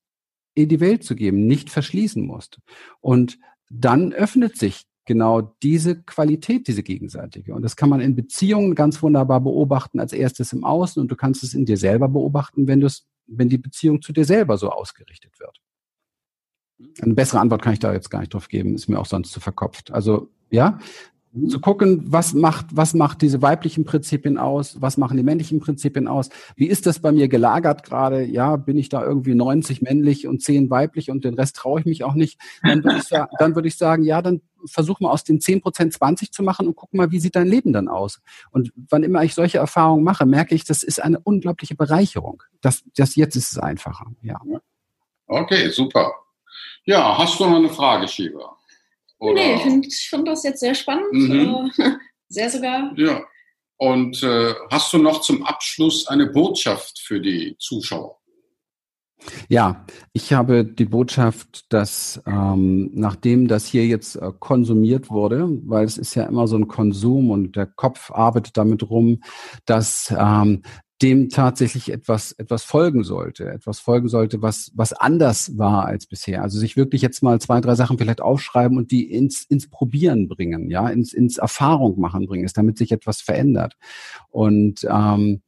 in 0.53 0.69
die 0.69 0.79
Welt 0.79 1.03
zu 1.03 1.17
geben, 1.17 1.47
nicht 1.47 1.69
verschließen 1.69 2.25
musst. 2.25 2.59
Und 3.01 3.37
dann 3.69 4.13
öffnet 4.13 4.57
sich 4.57 4.85
genau 5.05 5.41
diese 5.63 6.01
Qualität, 6.03 6.67
diese 6.67 6.83
gegenseitige. 6.83 7.53
Und 7.53 7.61
das 7.61 7.75
kann 7.75 7.89
man 7.89 8.01
in 8.01 8.15
Beziehungen 8.15 8.75
ganz 8.75 9.01
wunderbar 9.01 9.41
beobachten, 9.41 9.99
als 9.99 10.13
erstes 10.13 10.53
im 10.53 10.63
Außen 10.63 11.01
und 11.01 11.09
du 11.09 11.15
kannst 11.15 11.43
es 11.43 11.53
in 11.53 11.65
dir 11.65 11.77
selber 11.77 12.09
beobachten, 12.09 12.67
wenn 12.67 12.79
du 12.79 12.87
es, 12.87 13.07
wenn 13.27 13.49
die 13.49 13.57
Beziehung 13.57 14.01
zu 14.01 14.13
dir 14.13 14.25
selber 14.25 14.57
so 14.57 14.69
ausgerichtet 14.69 15.39
wird. 15.39 15.61
Eine 17.01 17.13
bessere 17.13 17.39
Antwort 17.39 17.61
kann 17.61 17.73
ich 17.73 17.79
da 17.79 17.93
jetzt 17.93 18.09
gar 18.09 18.19
nicht 18.19 18.33
drauf 18.33 18.47
geben, 18.47 18.75
ist 18.75 18.89
mir 18.89 18.99
auch 18.99 19.05
sonst 19.05 19.31
zu 19.31 19.39
verkopft. 19.39 19.91
Also, 19.91 20.29
ja, 20.49 20.79
Mhm. 21.35 21.49
zu 21.49 21.59
gucken, 21.59 22.01
was 22.05 22.33
macht, 22.33 22.67
was 22.71 22.93
macht 22.93 23.21
diese 23.21 23.41
weiblichen 23.41 23.83
Prinzipien 23.83 24.37
aus, 24.37 24.81
was 24.81 24.97
machen 24.97 25.17
die 25.17 25.23
männlichen 25.23 25.59
Prinzipien 25.59 26.07
aus, 26.07 26.29
wie 26.55 26.67
ist 26.67 26.85
das 26.85 26.99
bei 26.99 27.11
mir 27.11 27.27
gelagert 27.27 27.83
gerade, 27.83 28.23
ja, 28.23 28.55
bin 28.55 28.77
ich 28.77 28.87
da 28.87 29.03
irgendwie 29.03 29.35
90 29.35 29.81
männlich 29.81 30.27
und 30.27 30.41
10 30.41 30.69
weiblich 30.69 31.11
und 31.11 31.25
den 31.25 31.33
Rest 31.33 31.57
traue 31.57 31.81
ich 31.81 31.85
mich 31.85 32.03
auch 32.05 32.13
nicht, 32.13 32.39
dann 32.63 32.83
würde 32.83 32.99
ich, 32.99 33.09
dann 33.37 33.55
würde 33.55 33.67
ich 33.67 33.75
sagen, 33.75 34.03
ja, 34.03 34.21
dann 34.21 34.41
versuch 34.68 34.99
mal 34.99 35.11
aus 35.11 35.24
den 35.24 35.41
10 35.41 35.61
Prozent 35.61 35.93
20 35.93 36.32
zu 36.32 36.43
machen 36.43 36.68
und 36.68 36.76
guck 36.76 36.93
mal, 36.93 37.11
wie 37.11 37.20
sieht 37.20 37.36
dein 37.36 37.47
Leben 37.47 37.74
dann 37.74 37.88
aus. 37.88 38.22
Und 38.51 38.72
wann 38.89 39.03
immer 39.03 39.24
ich 39.24 39.34
solche 39.34 39.57
Erfahrungen 39.57 40.03
mache, 40.03 40.26
merke 40.26 40.55
ich, 40.55 40.63
das 40.63 40.84
ist 40.84 41.01
eine 41.01 41.20
unglaubliche 41.20 41.76
Bereicherung. 41.76 42.43
Das, 42.61 42.84
das 42.95 43.16
jetzt 43.16 43.36
ist 43.36 43.51
es 43.51 43.57
einfacher, 43.57 44.07
ja. 44.22 44.39
Okay, 45.28 45.70
super. 45.70 46.13
Ja, 46.86 47.18
hast 47.18 47.39
du 47.39 47.45
noch 47.45 47.57
eine 47.57 47.70
Frage, 47.70 48.07
Shiva? 48.07 48.55
Oder? 49.18 49.34
Nee, 49.34 49.55
ich 49.55 49.61
finde 49.61 49.89
find 49.89 50.28
das 50.28 50.43
jetzt 50.43 50.59
sehr 50.59 50.76
spannend. 50.76 51.11
Mhm. 51.11 51.72
Äh, 51.78 51.91
sehr 52.28 52.49
sogar. 52.49 52.91
Ja. 52.95 53.24
Und 53.78 54.24
äh, 54.24 54.53
hast 54.72 54.93
du 54.93 54.97
noch 54.99 55.22
zum 55.22 55.43
Abschluss 55.43 56.07
eine 56.07 56.28
Botschaft 56.28 56.99
für 56.99 57.20
die 57.20 57.57
Zuschauer? 57.59 58.20
Ja, 59.47 59.86
ich 60.13 60.34
habe 60.34 60.66
die 60.66 60.86
Botschaft, 60.86 61.72
dass 61.74 62.22
ähm, 62.26 62.91
nachdem 62.93 63.47
das 63.47 63.66
hier 63.66 63.86
jetzt 63.86 64.18
äh, 64.18 64.32
konsumiert 64.39 65.09
wurde, 65.09 65.47
weil 65.66 65.86
es 65.86 65.97
ist 65.97 66.16
ja 66.16 66.24
immer 66.26 66.47
so 66.47 66.57
ein 66.57 66.68
Konsum 66.68 67.32
und 67.32 67.55
der 67.55 67.66
Kopf 67.66 68.11
arbeitet 68.11 68.57
damit 68.57 68.89
rum, 68.89 69.22
dass 69.66 70.13
ähm, 70.18 70.61
dem 71.01 71.30
tatsächlich 71.30 71.91
etwas, 71.91 72.32
etwas 72.34 72.63
folgen 72.63 73.03
sollte, 73.03 73.49
etwas 73.49 73.80
folgen 73.80 74.07
sollte, 74.07 74.41
was, 74.41 74.72
was 74.76 74.93
anders 74.93 75.57
war 75.57 75.86
als 75.86 76.05
bisher. 76.05 76.41
Also 76.41 76.57
sich 76.57 76.78
wirklich 76.78 77.01
jetzt 77.01 77.22
mal 77.22 77.39
zwei, 77.41 77.59
drei 77.59 77.76
Sachen 77.76 77.97
vielleicht 77.97 78.22
aufschreiben 78.22 78.78
und 78.78 78.91
die 78.91 79.11
ins, 79.11 79.43
ins 79.43 79.70
Probieren 79.70 80.30
bringen, 80.30 80.70
ja, 80.70 80.88
ins, 80.88 81.13
ins 81.13 81.38
Erfahrung 81.38 81.99
machen 81.99 82.28
bringen, 82.28 82.45
ist, 82.45 82.57
damit 82.57 82.78
sich 82.78 82.91
etwas 82.93 83.22
verändert. 83.22 83.76
Und 84.30 84.88
ähm, 84.89 85.41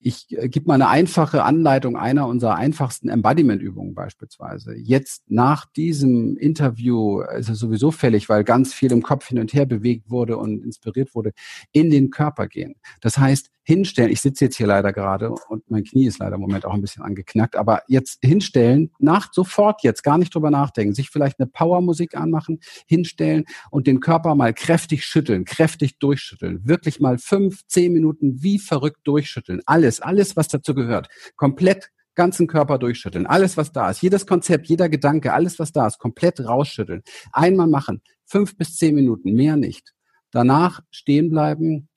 ich 0.00 0.26
äh, 0.36 0.48
gebe 0.48 0.66
mal 0.66 0.74
eine 0.74 0.88
einfache 0.88 1.44
Anleitung 1.44 1.96
einer 1.96 2.26
unserer 2.26 2.56
einfachsten 2.56 3.08
Embodiment-Übungen 3.08 3.94
beispielsweise. 3.94 4.74
Jetzt 4.74 5.30
nach 5.30 5.66
diesem 5.66 6.36
Interview 6.38 7.20
ist 7.20 7.50
es 7.50 7.58
sowieso 7.58 7.90
fällig, 7.90 8.28
weil 8.28 8.44
ganz 8.44 8.72
viel 8.72 8.92
im 8.92 9.02
Kopf 9.02 9.28
hin 9.28 9.38
und 9.38 9.52
her 9.52 9.66
bewegt 9.66 10.10
wurde 10.10 10.38
und 10.38 10.64
inspiriert 10.64 11.14
wurde, 11.14 11.32
in 11.72 11.90
den 11.90 12.10
Körper 12.10 12.48
gehen. 12.48 12.76
Das 13.00 13.18
heißt, 13.18 13.50
hinstellen. 13.62 14.10
Ich 14.10 14.20
sitze 14.20 14.46
jetzt 14.46 14.56
hier 14.56 14.66
leider 14.66 14.92
gerade 14.92 15.30
und 15.30 15.70
mein 15.70 15.84
Knie 15.84 16.06
ist 16.06 16.18
leider 16.18 16.36
im 16.36 16.40
Moment 16.40 16.64
auch 16.64 16.74
ein 16.74 16.80
bisschen 16.80 17.02
angeknackt, 17.02 17.56
aber 17.56 17.82
jetzt 17.88 18.18
hinstellen, 18.22 18.90
nach 18.98 19.32
sofort 19.32 19.82
jetzt 19.82 20.02
gar 20.02 20.18
nicht 20.18 20.34
drüber 20.34 20.50
nachdenken, 20.50 20.94
sich 20.94 21.10
vielleicht 21.10 21.38
eine 21.38 21.46
Powermusik 21.46 22.16
anmachen, 22.16 22.60
hinstellen 22.86 23.44
und 23.70 23.86
den 23.86 24.00
Körper 24.00 24.34
mal 24.34 24.54
kräftig 24.54 25.04
schütteln, 25.04 25.44
kräftig 25.44 25.98
durchschütteln, 25.98 26.60
wirklich 26.64 27.00
mal 27.00 27.18
fünf, 27.18 27.66
zehn 27.66 27.92
Minuten 27.92 28.42
wie 28.42 28.58
verrückt 28.58 29.00
durchschütteln. 29.04 29.60
Alles, 29.66 30.00
alles, 30.00 30.36
was 30.36 30.48
dazu 30.48 30.74
gehört, 30.74 31.08
komplett 31.36 31.90
ganzen 32.14 32.46
Körper 32.46 32.78
durchschütteln. 32.78 33.26
Alles, 33.26 33.56
was 33.56 33.72
da 33.72 33.90
ist, 33.90 34.02
jedes 34.02 34.26
Konzept, 34.26 34.66
jeder 34.66 34.88
Gedanke, 34.88 35.32
alles, 35.32 35.58
was 35.58 35.72
da 35.72 35.86
ist, 35.86 35.98
komplett 35.98 36.40
rausschütteln. 36.40 37.02
Einmal 37.32 37.66
machen, 37.66 38.02
fünf 38.26 38.56
bis 38.56 38.76
zehn 38.76 38.94
Minuten, 38.94 39.32
mehr 39.32 39.56
nicht. 39.56 39.94
Danach 40.30 40.80
stehen 40.90 41.30
bleiben, 41.30 41.88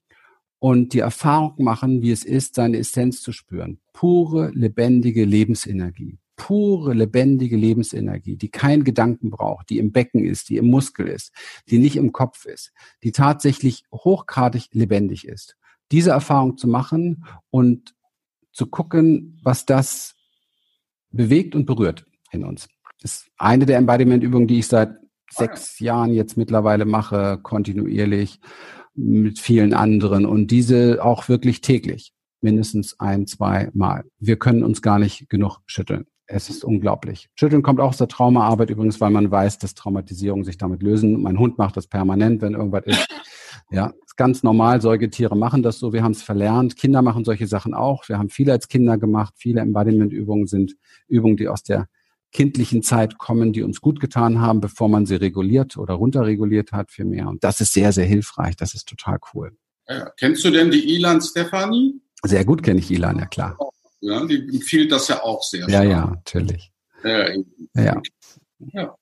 und 0.64 0.94
die 0.94 1.00
Erfahrung 1.00 1.56
machen, 1.58 2.02
wie 2.02 2.12
es 2.12 2.24
ist, 2.24 2.56
seine 2.56 2.78
Essenz 2.78 3.22
zu 3.22 3.34
spüren. 3.34 3.80
Pure, 3.92 4.50
lebendige 4.54 5.26
Lebensenergie. 5.26 6.20
Pure, 6.38 6.94
lebendige 6.94 7.58
Lebensenergie, 7.58 8.38
die 8.38 8.48
keinen 8.48 8.86
Gedanken 8.86 9.30
braucht, 9.30 9.70
die 9.70 9.78
im 9.78 9.92
Becken 9.92 10.24
ist, 10.24 10.48
die 10.48 10.56
im 10.56 10.68
Muskel 10.68 11.10
ist, 11.10 11.34
die 11.70 11.80
nicht 11.80 11.98
im 11.98 12.14
Kopf 12.14 12.46
ist, 12.46 12.72
die 13.04 13.12
tatsächlich 13.12 13.84
hochgradig 13.92 14.70
lebendig 14.72 15.28
ist. 15.28 15.58
Diese 15.92 16.12
Erfahrung 16.12 16.58
zu 16.58 16.70
machen 16.70 17.26
und 17.50 17.94
zu 18.54 18.68
gucken, 18.68 19.42
was 19.44 19.66
das 19.66 20.16
bewegt 21.12 21.56
und 21.56 21.66
berührt 21.66 22.06
in 22.32 22.46
uns. 22.46 22.70
Das 23.02 23.16
ist 23.16 23.32
eine 23.38 23.66
der 23.66 23.80
Embodiment-Übungen, 23.80 24.48
die 24.48 24.60
ich 24.60 24.68
seit 24.68 24.96
sechs 25.30 25.80
Jahren 25.80 26.14
jetzt 26.14 26.38
mittlerweile 26.38 26.86
mache, 26.86 27.38
kontinuierlich 27.44 28.40
mit 28.96 29.40
vielen 29.40 29.74
anderen 29.74 30.26
und 30.26 30.48
diese 30.48 31.04
auch 31.04 31.30
wirklich 31.30 31.62
täglich, 31.62 32.14
mindestens 32.42 33.00
ein, 33.00 33.28
zwei 33.28 33.70
Mal. 33.74 34.06
Wir 34.20 34.38
können 34.38 34.64
uns 34.64 34.82
gar 34.82 35.00
nicht 35.00 35.30
genug 35.30 35.60
schütteln. 35.66 36.06
Es 36.26 36.50
ist 36.50 36.64
unglaublich. 36.64 37.30
Schütteln 37.36 37.64
kommt 37.64 37.80
auch 37.80 37.90
aus 37.90 37.98
der 37.98 38.08
Traumaarbeit 38.08 38.70
übrigens, 38.70 39.02
weil 39.02 39.12
man 39.12 39.30
weiß, 39.30 39.58
dass 39.60 39.74
Traumatisierungen 39.74 40.46
sich 40.46 40.58
damit 40.58 40.82
lösen. 40.82 41.22
Mein 41.22 41.38
Hund 41.38 41.58
macht 41.58 41.76
das 41.76 41.88
permanent, 41.88 42.42
wenn 42.42 42.54
irgendwas 42.54 42.86
ist. 42.86 43.08
Ja, 43.72 43.94
ist 44.06 44.18
ganz 44.18 44.44
normal. 44.44 44.82
Säugetiere 44.82 45.36
machen 45.36 45.64
das 45.64 45.80
so. 45.80 45.94
Wir 45.94 46.04
haben 46.04 46.12
es 46.12 46.22
verlernt. 46.22 46.76
Kinder 46.76 47.02
machen 47.02 47.24
solche 47.24 47.48
Sachen 47.48 47.74
auch. 47.74 48.08
Wir 48.08 48.20
haben 48.20 48.30
viele 48.30 48.52
als 48.52 48.68
Kinder 48.68 49.00
gemacht. 49.00 49.34
Viele 49.38 49.62
Embodiment-Übungen 49.62 50.46
sind 50.46 50.76
Übungen, 51.08 51.38
die 51.38 51.48
aus 51.48 51.64
der 51.64 51.88
kindlichen 52.34 52.84
Zeit 52.84 53.18
kommen, 53.18 53.54
die 53.54 53.64
uns 53.64 53.80
gut 53.80 54.00
getan 54.00 54.42
haben, 54.42 54.60
bevor 54.60 54.90
man 54.90 55.06
sie 55.06 55.16
reguliert 55.16 55.78
oder 55.78 55.94
runterreguliert 55.94 56.72
hat 56.72 56.92
für 56.92 57.06
mehr. 57.06 57.28
Und 57.28 57.44
das 57.44 57.62
ist 57.62 57.74
sehr, 57.74 57.94
sehr 57.94 58.06
hilfreich. 58.06 58.56
Das 58.58 58.74
ist 58.74 58.88
total 58.88 59.20
cool. 59.34 59.56
Ja, 59.88 60.10
kennst 60.18 60.44
du 60.44 60.50
denn 60.50 60.72
die 60.72 60.96
Ilan 60.96 61.22
Stefani? 61.22 61.94
Sehr 62.24 62.44
gut 62.44 62.64
kenne 62.64 62.80
ich 62.80 62.90
Ilan, 62.90 63.20
ja 63.20 63.26
klar. 63.26 63.58
Ja, 64.02 64.26
die 64.26 64.36
empfiehlt 64.36 64.92
das 64.92 65.08
ja 65.08 65.24
auch 65.24 65.44
sehr. 65.44 65.62
Ja, 65.62 65.68
stark. 65.68 65.90
ja, 65.90 66.06
natürlich. 66.08 66.72
Ja. 67.04 67.30
ja. 67.76 68.02
ja. 68.74 68.96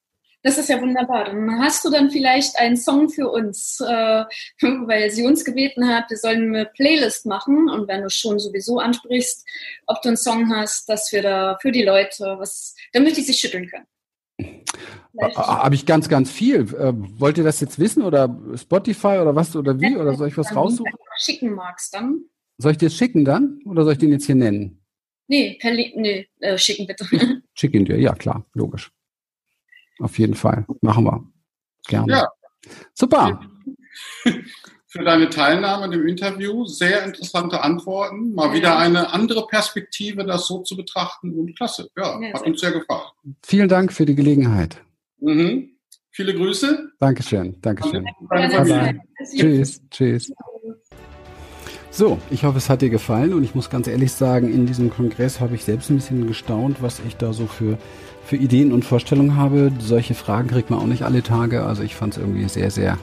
Das 0.43 0.57
ist 0.57 0.69
ja 0.69 0.81
wunderbar. 0.81 1.25
Dann 1.25 1.59
hast 1.59 1.85
du 1.85 1.91
dann 1.91 2.09
vielleicht 2.09 2.57
einen 2.57 2.77
Song 2.77 3.09
für 3.09 3.29
uns, 3.29 3.79
äh, 3.79 3.85
weil 4.61 5.11
sie 5.11 5.25
uns 5.25 5.45
gebeten 5.45 5.87
hat, 5.87 6.09
wir 6.09 6.17
sollen 6.17 6.55
eine 6.55 6.65
Playlist 6.65 7.25
machen. 7.25 7.69
Und 7.69 7.87
wenn 7.87 8.01
du 8.01 8.09
schon 8.09 8.39
sowieso 8.39 8.79
ansprichst, 8.79 9.45
ob 9.87 10.01
du 10.01 10.09
einen 10.09 10.17
Song 10.17 10.53
hast, 10.55 10.89
dass 10.89 11.11
wir 11.11 11.21
da 11.21 11.57
für 11.61 11.71
die 11.71 11.83
Leute 11.83 12.35
was, 12.39 12.75
damit 12.93 13.17
die 13.17 13.21
sich 13.21 13.37
schütteln 13.37 13.69
können. 13.69 13.85
Habe 15.35 15.75
ich 15.75 15.85
ganz, 15.85 16.09
ganz 16.09 16.31
viel. 16.31 16.61
Äh, 16.61 16.93
wollt 17.19 17.37
ihr 17.37 17.43
das 17.43 17.59
jetzt 17.59 17.77
wissen 17.77 18.01
oder 18.01 18.39
Spotify 18.55 19.19
oder 19.19 19.35
was 19.35 19.55
oder 19.55 19.79
wie? 19.79 19.95
Oder 19.95 20.15
soll 20.15 20.29
ich 20.29 20.37
was 20.37 20.55
raussuchen? 20.55 20.85
Wenn 20.85 20.91
du 20.93 21.11
schicken 21.17 21.53
magst, 21.53 21.93
dann. 21.93 22.25
Soll 22.57 22.71
ich 22.71 22.77
dir 22.77 22.89
schicken 22.89 23.25
dann? 23.25 23.59
Oder 23.65 23.83
soll 23.83 23.93
ich 23.93 23.99
den 23.99 24.11
jetzt 24.11 24.25
hier 24.25 24.35
nennen? 24.35 24.83
Nee, 25.27 25.57
per 25.61 25.73
nee, 25.73 26.27
äh, 26.39 26.57
schicken 26.57 26.87
bitte. 26.87 27.05
Schicken 27.53 27.85
dir, 27.85 27.99
ja 27.99 28.13
klar, 28.13 28.45
logisch. 28.53 28.91
Auf 29.99 30.17
jeden 30.19 30.35
Fall. 30.35 30.65
Machen 30.81 31.05
wir. 31.05 31.23
Gerne. 31.87 32.11
Ja. 32.13 32.27
Super. 32.93 33.41
Für 34.87 35.05
deine 35.05 35.29
Teilnahme 35.29 35.93
im 35.95 36.07
Interview. 36.07 36.65
Sehr 36.65 37.05
interessante 37.05 37.61
Antworten. 37.63 38.33
Mal 38.33 38.47
ja. 38.47 38.53
wieder 38.53 38.77
eine 38.77 39.13
andere 39.13 39.47
Perspektive, 39.47 40.25
das 40.25 40.47
so 40.47 40.63
zu 40.63 40.75
betrachten. 40.75 41.33
Und 41.33 41.55
klasse. 41.55 41.89
Ja, 41.95 42.19
ja 42.19 42.33
hat 42.33 42.45
uns 42.45 42.59
sehr 42.59 42.71
gefallen. 42.71 43.09
Vielen 43.43 43.69
Dank 43.69 43.93
für 43.93 44.05
die 44.05 44.15
Gelegenheit. 44.15 44.81
Mhm. 45.19 45.69
Viele 46.09 46.35
Grüße. 46.35 46.91
Dankeschön. 46.99 47.55
Dankeschön. 47.61 48.05
Bye 48.27 48.49
bye. 48.49 49.01
Tschüss. 49.33 49.81
Tschüss. 49.89 50.33
So, 51.89 52.19
ich 52.29 52.43
hoffe, 52.43 52.57
es 52.57 52.69
hat 52.69 52.81
dir 52.81 52.89
gefallen 52.89 53.33
und 53.33 53.43
ich 53.43 53.53
muss 53.53 53.69
ganz 53.69 53.87
ehrlich 53.87 54.13
sagen, 54.13 54.53
in 54.53 54.65
diesem 54.65 54.89
Kongress 54.89 55.39
habe 55.39 55.55
ich 55.55 55.63
selbst 55.63 55.89
ein 55.89 55.95
bisschen 55.95 56.27
gestaunt, 56.27 56.81
was 56.81 57.01
ich 57.05 57.17
da 57.17 57.33
so 57.33 57.47
für 57.47 57.77
für 58.31 58.37
Ideen 58.37 58.71
und 58.71 58.85
Vorstellungen 58.85 59.35
habe. 59.35 59.73
Solche 59.79 60.13
Fragen 60.13 60.47
kriegt 60.47 60.69
man 60.69 60.79
auch 60.79 60.85
nicht 60.85 61.03
alle 61.03 61.21
Tage. 61.21 61.65
Also 61.65 61.83
ich 61.83 61.95
fand 61.95 62.13
es 62.13 62.17
irgendwie 62.17 62.47
sehr, 62.47 62.71
sehr 62.71 62.97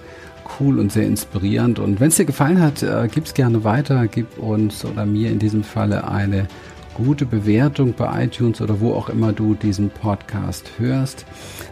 cool 0.59 0.79
und 0.79 0.91
sehr 0.91 1.07
inspirierend. 1.07 1.79
Und 1.79 2.01
wenn 2.01 2.09
es 2.09 2.17
dir 2.17 2.25
gefallen 2.25 2.63
hat, 2.63 2.83
äh, 2.83 3.09
gib 3.13 3.27
es 3.27 3.35
gerne 3.35 3.63
weiter. 3.63 4.07
Gib 4.07 4.39
uns 4.39 4.87
oder 4.87 5.05
mir 5.05 5.31
in 5.31 5.39
diesem 5.39 5.65
Falle 5.65 6.09
eine 6.09 6.49
gute 6.95 7.27
Bewertung 7.27 7.93
bei 7.93 8.25
iTunes 8.25 8.63
oder 8.63 8.81
wo 8.81 8.95
auch 8.95 9.11
immer 9.11 9.35
du 9.35 9.55
diesen 9.55 9.91
Podcast 9.91 10.71
hörst. 10.79 11.27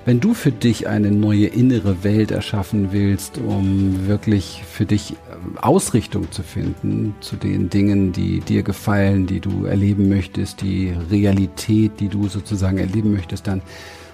Wenn 0.04 0.20
du 0.20 0.34
für 0.34 0.52
dich 0.52 0.86
eine 0.86 1.11
neue 1.11 1.46
innere 1.46 2.04
Welt 2.04 2.32
erschaffen 2.32 2.92
willst, 2.92 3.38
um 3.38 4.07
wirklich 4.07 4.64
für 4.70 4.84
dich 4.84 5.14
Ausrichtung 5.61 6.30
zu 6.30 6.42
finden 6.42 7.14
zu 7.20 7.36
den 7.36 7.70
Dingen, 7.70 8.12
die 8.12 8.40
dir 8.40 8.62
gefallen, 8.62 9.26
die 9.26 9.40
du 9.40 9.64
erleben 9.64 10.09
möchtest, 10.09 10.62
die 10.62 10.94
Realität, 11.11 12.01
die 12.01 12.09
du 12.09 12.28
sozusagen 12.28 12.78
erleben 12.78 13.12
möchtest, 13.12 13.47
dann 13.47 13.62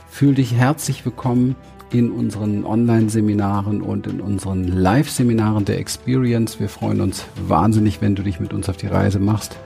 fühl 0.08 0.34
dich 0.34 0.54
herzlich 0.54 1.04
willkommen 1.04 1.56
in 1.92 2.10
unseren 2.10 2.64
Online-Seminaren 2.64 3.82
und 3.82 4.06
in 4.06 4.20
unseren 4.20 4.64
Live-Seminaren 4.64 5.64
der 5.64 5.78
Experience. 5.78 6.58
Wir 6.58 6.68
freuen 6.68 7.00
uns 7.00 7.24
wahnsinnig, 7.46 8.00
wenn 8.00 8.14
du 8.14 8.22
dich 8.22 8.40
mit 8.40 8.52
uns 8.52 8.68
auf 8.68 8.76
die 8.76 8.86
Reise 8.86 9.18
machst 9.18 9.56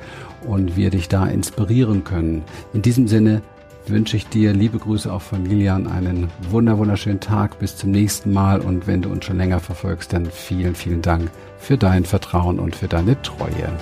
und 0.46 0.76
wir 0.76 0.90
dich 0.90 1.08
da 1.08 1.26
inspirieren 1.26 2.04
können. 2.04 2.42
In 2.72 2.82
diesem 2.82 3.08
Sinne 3.08 3.42
wünsche 3.86 4.16
ich 4.16 4.26
dir 4.28 4.52
liebe 4.52 4.78
Grüße 4.78 5.12
auch 5.12 5.22
von 5.22 5.44
Lilian, 5.44 5.86
einen 5.86 6.28
wunder 6.50 6.78
wunderschönen 6.78 7.20
Tag, 7.20 7.58
bis 7.58 7.76
zum 7.76 7.92
nächsten 7.92 8.32
Mal 8.32 8.60
und 8.60 8.86
wenn 8.86 9.02
du 9.02 9.08
uns 9.10 9.24
schon 9.24 9.38
länger 9.38 9.60
verfolgst, 9.60 10.12
dann 10.12 10.26
vielen, 10.26 10.74
vielen 10.74 11.02
Dank 11.02 11.30
für 11.58 11.78
dein 11.78 12.04
Vertrauen 12.04 12.58
und 12.58 12.76
für 12.76 12.88
deine 12.88 13.20
Treue. 13.22 13.72